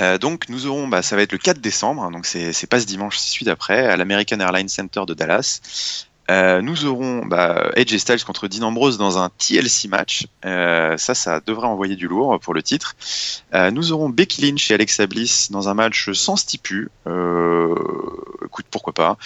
Euh, 0.00 0.18
donc 0.18 0.48
nous 0.48 0.66
aurons, 0.66 0.88
bah, 0.88 1.02
ça 1.02 1.16
va 1.16 1.22
être 1.22 1.32
le 1.32 1.38
4 1.38 1.60
décembre, 1.60 2.02
hein, 2.02 2.10
donc 2.10 2.26
c'est 2.26 2.66
pas 2.66 2.80
ce 2.80 2.86
dimanche, 2.86 3.18
c'est 3.18 3.32
celui 3.32 3.46
d'après, 3.46 3.86
à 3.86 3.96
l'American 3.96 4.38
Airlines 4.40 4.68
Center 4.68 5.02
de 5.06 5.14
Dallas. 5.14 6.07
Euh, 6.30 6.60
nous 6.60 6.84
aurons 6.84 7.24
bah, 7.24 7.70
Edge 7.74 7.92
et 7.92 7.98
Styles 7.98 8.22
contre 8.24 8.48
Dean 8.48 8.62
Ambrose 8.62 8.98
dans 8.98 9.18
un 9.18 9.30
TLC 9.30 9.88
match. 9.88 10.26
Euh, 10.44 10.96
ça, 10.98 11.14
ça 11.14 11.40
devrait 11.44 11.66
envoyer 11.66 11.96
du 11.96 12.06
lourd 12.06 12.38
pour 12.40 12.52
le 12.52 12.62
titre. 12.62 12.96
Euh, 13.54 13.70
nous 13.70 13.92
aurons 13.92 14.10
Becky 14.10 14.42
Lynch 14.42 14.70
et 14.70 14.74
Alexa 14.74 15.06
Bliss 15.06 15.50
dans 15.50 15.68
un 15.68 15.74
match 15.74 16.10
sans 16.12 16.36
stipu. 16.36 16.90
Écoute, 18.44 18.66
pourquoi 18.70 18.92
pas. 18.92 19.16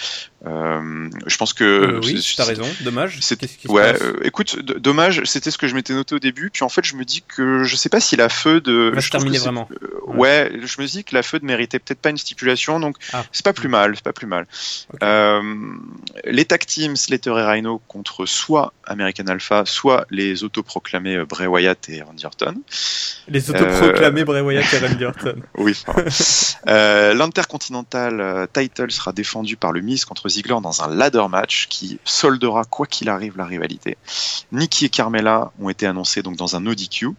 Je 0.45 1.37
pense 1.37 1.53
que 1.53 1.99
oui, 2.03 2.33
t'as 2.37 2.45
raison. 2.45 2.67
Dommage. 2.81 3.19
ouais, 3.67 3.95
écoute, 4.23 4.59
dommage. 4.59 5.21
C'était 5.25 5.51
ce 5.51 5.57
que 5.57 5.67
je 5.67 5.75
m'étais 5.75 5.93
noté 5.93 6.15
au 6.15 6.19
début. 6.19 6.49
Puis 6.49 6.63
en 6.63 6.69
fait, 6.69 6.85
je 6.85 6.95
me 6.95 7.03
dis 7.03 7.21
que 7.21 7.63
je 7.63 7.75
sais 7.75 7.89
pas 7.89 7.99
si 7.99 8.15
la 8.15 8.29
feu 8.29 8.61
de. 8.61 8.91
Va 8.93 9.01
se 9.01 9.09
terminer 9.09 9.39
vraiment. 9.39 9.67
Ouais. 10.07 10.51
je 10.63 10.81
me 10.81 10.87
dis 10.87 11.03
que 11.03 11.15
la 11.15 11.23
feu 11.23 11.39
de 11.39 11.45
méritait 11.45 11.79
peut-être 11.79 11.99
pas 11.99 12.09
une 12.09 12.17
stipulation, 12.17 12.79
donc 12.79 12.97
ah. 13.11 13.23
c'est 13.31 13.43
pas 13.43 13.53
plus 13.53 13.69
mal. 13.69 13.95
C'est 13.95 14.03
pas 14.03 14.13
plus 14.13 14.27
mal. 14.27 14.47
les 16.25 16.45
tag 16.45 16.65
teams 16.65 16.92
Slater 16.95 17.37
et 17.37 17.43
Rhino 17.43 17.81
contre 17.87 18.25
soit 18.25 18.73
American 18.85 19.27
Alpha, 19.27 19.63
soit 19.65 20.05
les 20.09 20.43
autoproclamés 20.43 21.15
euh, 21.15 21.25
Bray 21.25 21.47
Wyatt 21.47 21.89
et 21.89 22.01
Randy 22.01 22.25
Orton. 22.25 22.55
Les 23.27 23.49
autoproclamés 23.49 24.21
euh... 24.21 24.25
Bray 24.25 24.41
Wyatt 24.41 24.73
et 24.73 24.79
Randy 24.79 25.05
Orton. 25.05 25.35
oui. 25.57 25.81
euh, 26.67 27.13
L'intercontinental 27.13 28.47
title 28.53 28.91
sera 28.91 29.11
défendu 29.13 29.57
par 29.57 29.71
le 29.71 29.81
Miz 29.81 30.05
contre 30.05 30.29
Ziggler 30.29 30.57
dans 30.61 30.81
un 30.81 30.93
ladder 30.93 31.25
match 31.29 31.67
qui 31.69 31.99
soldera 32.03 32.63
quoi 32.65 32.85
qu'il 32.85 33.09
arrive 33.09 33.37
la 33.37 33.45
rivalité. 33.45 33.97
Nikki 34.51 34.85
et 34.85 34.89
Carmella 34.89 35.51
ont 35.59 35.69
été 35.69 35.85
annoncés 35.85 36.21
donc 36.21 36.35
dans 36.35 36.55
un 36.55 36.65
ODQ. 36.65 37.09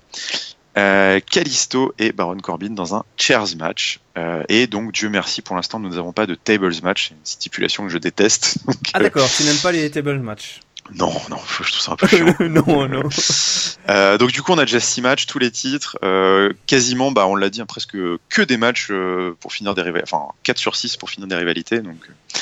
Euh, 0.77 1.21
Kalisto 1.21 1.95
et 1.99 2.13
Baron 2.13 2.39
Corbin 2.39 2.71
dans 2.71 2.95
un 2.95 3.05
chairs 3.17 3.57
match. 3.57 4.01
Euh, 4.19 4.43
et 4.49 4.67
donc, 4.67 4.93
Dieu 4.93 5.09
merci, 5.09 5.43
pour 5.43 5.57
l'instant, 5.57 5.79
nous 5.79 5.91
n'avons 5.91 6.13
pas 6.13 6.27
de 6.27 6.35
tables 6.35 6.75
match, 6.83 7.11
une 7.11 7.17
stipulation 7.25 7.85
que 7.85 7.91
je 7.91 7.99
déteste. 7.99 8.59
ah 8.95 8.99
d'accord, 8.99 9.29
tu 9.31 9.45
n'aimes 9.45 9.59
pas 9.59 9.73
les 9.73 9.91
tables 9.91 10.19
match 10.19 10.61
non, 10.93 11.13
non, 11.31 11.39
je 11.49 11.71
trouve 11.71 11.81
ça 11.81 11.93
un 11.93 11.97
peu 11.97 12.07
chiant. 12.07 12.35
non, 12.41 12.89
non. 12.89 13.09
Euh, 13.89 14.19
donc 14.19 14.33
du 14.33 14.43
coup, 14.43 14.53
on 14.53 14.59
a 14.59 14.67
déjà 14.67 14.81
six 14.81 15.01
matchs, 15.01 15.25
tous 15.25 15.39
les 15.39 15.51
titres, 15.51 15.97
euh, 16.05 16.53
quasiment, 16.67 17.11
bah, 17.11 17.27
on 17.27 17.37
l'a 17.37 17.49
dit, 17.49 17.63
hein, 17.63 17.67
presque 17.67 17.97
que 18.29 18.43
des 18.43 18.59
matchs 18.59 18.89
euh, 18.91 19.35
pour 19.41 19.53
finir 19.53 19.75
des 19.75 19.81
rivalités, 19.81 20.11
enfin 20.13 20.27
4 20.43 20.59
sur 20.59 20.77
6 20.77 20.99
pour 20.99 21.09
finir 21.09 21.27
des 21.27 21.37
rivalités. 21.37 21.79
Donc, 21.79 21.97
euh, 22.09 22.39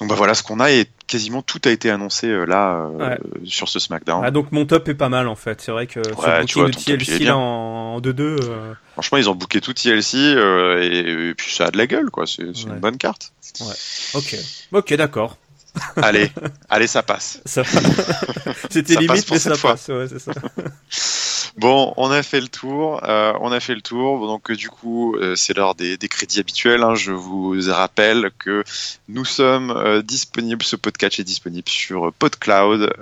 donc 0.00 0.08
bah 0.08 0.14
voilà 0.14 0.34
ce 0.34 0.42
qu'on 0.42 0.60
a 0.60 0.70
et 0.70 0.86
quasiment 1.06 1.42
tout 1.42 1.60
a 1.66 1.70
été 1.70 1.90
annoncé 1.90 2.26
euh, 2.26 2.46
là 2.46 2.88
euh, 2.98 3.16
sur 3.44 3.68
ce 3.68 3.78
SmackDown. 3.78 4.22
Ah, 4.24 4.30
donc 4.30 4.50
mon 4.50 4.64
top 4.64 4.88
est 4.88 4.94
pas 4.94 5.10
mal 5.10 5.28
en 5.28 5.36
fait. 5.36 5.60
C'est 5.60 5.72
vrai 5.72 5.86
que 5.86 6.00
ouais, 6.00 6.46
ce 6.48 6.58
booking 6.58 6.96
de 6.96 7.04
TLC 7.04 7.24
là 7.24 7.36
en 7.36 8.00
2-2. 8.00 8.38
Franchement, 8.92 9.18
ils 9.18 9.28
ont 9.28 9.34
booké 9.34 9.60
tout 9.60 9.74
TLC 9.74 10.16
et, 10.16 11.34
puis 11.36 11.52
ça 11.52 11.66
a 11.66 11.70
de 11.70 11.76
la 11.76 11.86
gueule 11.86 12.10
quoi. 12.10 12.26
C'est 12.26 12.42
une 12.42 12.78
bonne 12.80 12.96
carte. 12.96 13.32
Ouais. 13.60 13.74
Ok. 14.14 14.36
Ok, 14.72 14.94
d'accord 14.94 15.36
allez, 16.02 16.32
allez, 16.68 16.88
ça 16.88 17.04
passe. 17.04 17.40
C'était 18.70 18.96
limite, 18.96 19.30
mais 19.30 19.38
ça 19.38 19.56
passe. 19.56 19.86
Ouais, 19.86 20.06
ça. 20.18 20.32
Bon, 21.56 21.92
on 21.96 22.10
a 22.10 22.22
fait 22.22 22.40
le 22.40 22.48
tour. 22.48 23.00
Euh, 23.04 23.32
on 23.40 23.50
a 23.50 23.58
fait 23.60 23.74
le 23.74 23.80
tour. 23.80 24.26
Donc, 24.26 24.52
du 24.52 24.68
coup, 24.68 25.16
euh, 25.16 25.34
c'est 25.34 25.56
l'heure 25.56 25.74
des, 25.74 25.96
crédits 26.08 26.38
habituels. 26.38 26.82
Hein. 26.82 26.94
Je 26.94 27.12
vous 27.12 27.56
rappelle 27.68 28.30
que 28.38 28.62
nous 29.08 29.24
sommes 29.24 29.70
euh, 29.70 30.00
disponibles. 30.00 30.62
Ce 30.62 30.76
podcast 30.76 31.18
est 31.18 31.24
disponible 31.24 31.68
sur 31.68 32.12
PodCloud, 32.12 32.92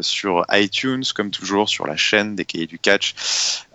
sur 0.00 0.44
iTunes, 0.52 1.02
comme 1.14 1.30
toujours, 1.30 1.68
sur 1.68 1.86
la 1.86 1.96
chaîne 1.96 2.36
des 2.36 2.44
cahiers 2.44 2.66
du 2.66 2.78
catch 2.78 3.14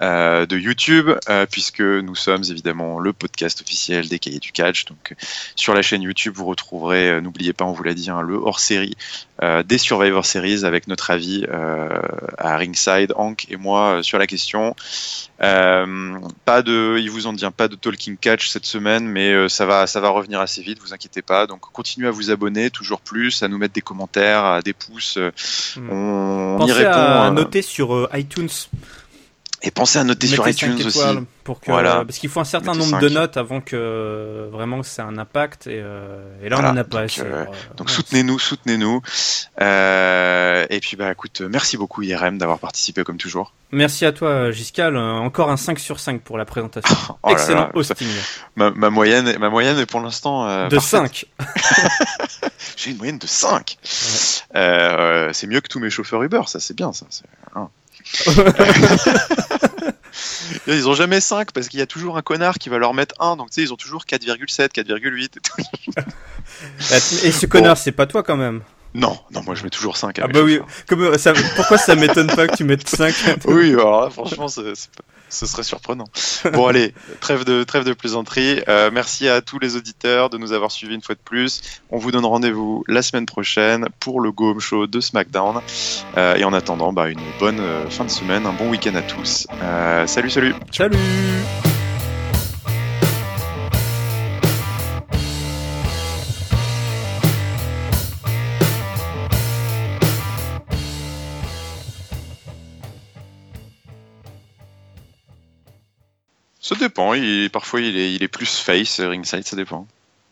de 0.02 0.58
YouTube, 0.58 1.10
puisque 1.52 1.82
nous 1.82 2.16
sommes 2.16 2.44
évidemment 2.50 3.00
le 3.00 3.14
podcast 3.14 3.62
officiel 3.62 4.08
des 4.08 4.20
cahiers 4.20 4.40
du 4.40 4.52
catch. 4.52 4.86
Donc, 4.86 5.16
sur 5.56 5.74
la 5.74 5.82
chaîne 5.82 6.02
YouTube, 6.02 6.34
vous 6.36 6.46
retrouverez, 6.46 7.22
n'oubliez 7.22 7.54
pas, 7.54 7.66
on 7.66 7.72
vous 7.72 7.84
l'a 7.84 7.94
dit, 7.94 8.10
hein, 8.10 8.22
le 8.22 8.36
hors-série 8.36 8.96
des 9.66 9.78
Survivor 9.78 10.26
Series 10.26 10.64
avec 10.64 10.88
notre 10.88 11.12
avis 11.12 11.46
à 12.38 12.58
Ringside, 12.58 13.14
Hank 13.16 13.48
et 13.50 13.58
moi 13.58 14.02
sur 14.04 14.20
la 14.20 14.23
question. 14.28 14.76
Euh, 15.42 16.18
pas 16.46 16.62
de, 16.62 16.98
il 17.00 17.10
vous 17.10 17.28
en 17.28 17.34
dit 17.34 17.46
pas 17.56 17.68
de 17.68 17.76
talking 17.76 18.18
catch 18.18 18.50
cette 18.50 18.66
semaine, 18.66 19.06
mais 19.06 19.34
euh, 19.34 19.50
ça 19.50 19.66
va, 19.66 19.88
ça 19.88 20.00
va 20.00 20.10
revenir 20.10 20.40
assez 20.40 20.62
vite, 20.62 20.80
vous 20.82 20.94
inquiétez 20.94 21.22
pas. 21.22 21.48
Donc 21.48 21.62
continuez 21.72 22.08
à 22.08 22.12
vous 22.12 22.32
abonner 22.32 22.70
toujours 22.70 23.02
plus, 23.02 23.44
à 23.44 23.48
nous 23.48 23.58
mettre 23.58 23.74
des 23.74 23.82
commentaires, 23.82 24.46
à 24.46 24.62
des 24.62 24.74
pouces. 24.74 25.18
Hmm. 25.76 25.90
On, 25.90 26.56
Pensez 26.60 26.72
y 26.72 26.74
répond. 26.74 26.92
à 26.92 27.32
noter 27.32 27.62
sur 27.62 28.10
iTunes. 28.14 28.50
Et 29.66 29.72
pensez 29.72 29.97
à 29.97 30.03
noter 30.03 30.28
sur 30.28 30.47
iTunes 30.47 30.78
aussi. 30.86 30.99
Pour 31.43 31.59
que, 31.59 31.72
voilà. 31.72 32.03
Parce 32.05 32.20
qu'il 32.20 32.30
faut 32.30 32.39
un 32.39 32.45
certain 32.45 32.74
nombre 32.74 32.99
de 32.99 33.09
notes 33.09 33.38
avant 33.38 33.61
que 33.61 34.47
vraiment 34.51 34.84
ça 34.84 35.03
ait 35.03 35.05
un 35.05 35.18
impact. 35.18 35.68
Et, 35.68 35.84
et 36.43 36.49
là, 36.49 36.59
on 36.59 36.66
en 36.66 36.78
a 36.78 36.84
pas 36.84 37.03
donc, 37.03 37.20
euh, 37.20 37.45
donc 37.78 37.89
soutenez-nous, 37.89 38.39
soutenez-nous. 38.39 39.01
Euh, 39.61 40.66
et 40.70 40.80
puis, 40.80 40.95
bah, 40.95 41.11
écoute, 41.11 41.41
merci 41.41 41.78
beaucoup 41.78 42.01
IRM 42.01 42.38
d'avoir 42.38 42.59
participé 42.59 43.03
comme 43.03 43.18
toujours. 43.18 43.53
Merci 43.72 44.05
à 44.05 44.11
toi, 44.11 44.51
Giscal. 44.51 44.97
Encore 44.97 45.49
un 45.49 45.57
5 45.57 45.80
sur 45.80 45.99
5 45.99 46.22
pour 46.22 46.38
la 46.38 46.45
présentation. 46.45 46.95
oh 47.24 47.30
Excellent 47.30 47.70
hosting. 47.74 48.07
Ma, 48.55 48.72
ma, 48.72 48.89
moyenne, 48.89 49.38
ma 49.39 49.49
moyenne 49.49 49.80
est 49.80 49.86
pour 49.86 49.99
l'instant. 49.99 50.47
Euh, 50.47 50.68
de 50.68 50.80
5. 50.80 51.26
J'ai 52.78 52.91
une 52.91 52.97
moyenne 52.97 53.18
de 53.18 53.28
5. 53.28 53.78
Ouais. 54.53 55.30
c'est 55.34 55.47
mieux 55.47 55.61
que 55.61 55.68
tous 55.68 55.80
mes 55.80 55.89
chauffeurs 55.89 56.22
Uber, 56.24 56.41
ça, 56.47 56.59
c'est 56.59 56.76
bien, 56.76 56.93
ça. 56.93 57.05
Hein. 57.55 57.70
ils 60.68 60.88
ont 60.88 60.93
jamais 60.93 61.20
5 61.20 61.51
parce 61.51 61.68
qu'il 61.68 61.80
y 61.80 61.84
a 61.84 61.88
toujours 61.88 62.18
un 62.18 62.22
connard 62.22 62.55
qui 62.55 62.70
va 62.70 62.78
leur 62.78 62.93
mettre 62.93 63.16
1, 63.20 63.36
donc 63.36 63.49
tu 63.49 63.55
sais, 63.55 63.61
ils 63.64 63.74
ont 63.74 63.78
toujours 63.78 64.03
4,7, 64.03 64.70
4,8. 64.70 65.38
et 67.26 67.32
ce 67.32 67.45
connard, 67.45 67.78
c'est 67.78 67.91
pas 67.91 68.05
toi 68.05 68.24
quand 68.24 68.38
même 68.38 68.61
non, 68.94 69.18
non, 69.32 69.41
moi 69.44 69.56
je 69.56 69.64
mets 69.64 69.70
toujours 69.70 69.98
5. 69.98 70.20
Ah 70.20 70.28
bah 70.28 70.41
oui, 70.44 70.60
Comme, 70.88 71.18
ça, 71.18 71.34
pourquoi 71.56 71.78
ça 71.78 71.96
m'étonne 71.96 72.28
pas 72.28 72.48
que 72.48 72.56
tu 72.56 72.64
mettes 72.64 72.88
5 72.88 73.14
Oui, 73.46 73.72
alors 73.72 74.02
là, 74.02 74.10
franchement, 74.10 74.48
ce 74.48 75.46
serait 75.46 75.64
surprenant. 75.64 76.06
Bon, 76.54 76.68
allez, 76.68 76.94
trêve 77.20 77.44
de, 77.44 77.64
trêve 77.64 77.86
de 77.86 77.94
plaisanterie. 77.94 78.62
Euh, 78.68 78.91
merci 78.94 79.28
à 79.28 79.41
tous 79.41 79.58
les 79.58 79.76
auditeurs 79.76 80.30
de 80.30 80.38
nous 80.38 80.54
avoir 80.54 80.72
suivis 80.72 80.94
une 80.94 81.02
fois 81.02 81.16
de 81.16 81.22
plus. 81.24 81.62
On 81.89 81.98
vous 81.98 82.12
donne 82.12 82.26
rendez-vous 82.26 82.84
la 82.88 83.02
semaine 83.02 83.26
prochaine 83.26 83.88
pour 84.00 84.22
le 84.22 84.32
Go 84.32 84.52
Home 84.52 84.60
Show 84.60 84.86
de 84.86 85.00
SmackDown. 85.00 85.62
Euh, 86.18 86.36
et 86.36 86.44
en 86.44 86.54
attendant, 86.54 86.94
bah, 86.94 87.10
une 87.10 87.20
bonne 87.39 87.60
euh, 87.60 87.89
fin 87.89 88.06
de 88.06 88.12
semaine, 88.12 88.46
un 88.46 88.54
bon 88.54 88.70
week-end 88.70 88.96
à 88.96 89.02
tous. 89.02 89.48
salut, 90.06 90.30
salut. 90.30 90.54
Salut. 90.72 90.98
Ça 106.64 106.76
dépend. 106.76 107.14
Il, 107.14 107.51
parfois, 107.51 107.82
il 107.82 107.95
est, 107.97 108.16
il 108.16 108.24
est 108.24 108.28
plus 108.28 108.57
face, 108.59 108.99
ringside, 108.99 109.45
ça 109.45 109.55
dépend. 109.55 109.88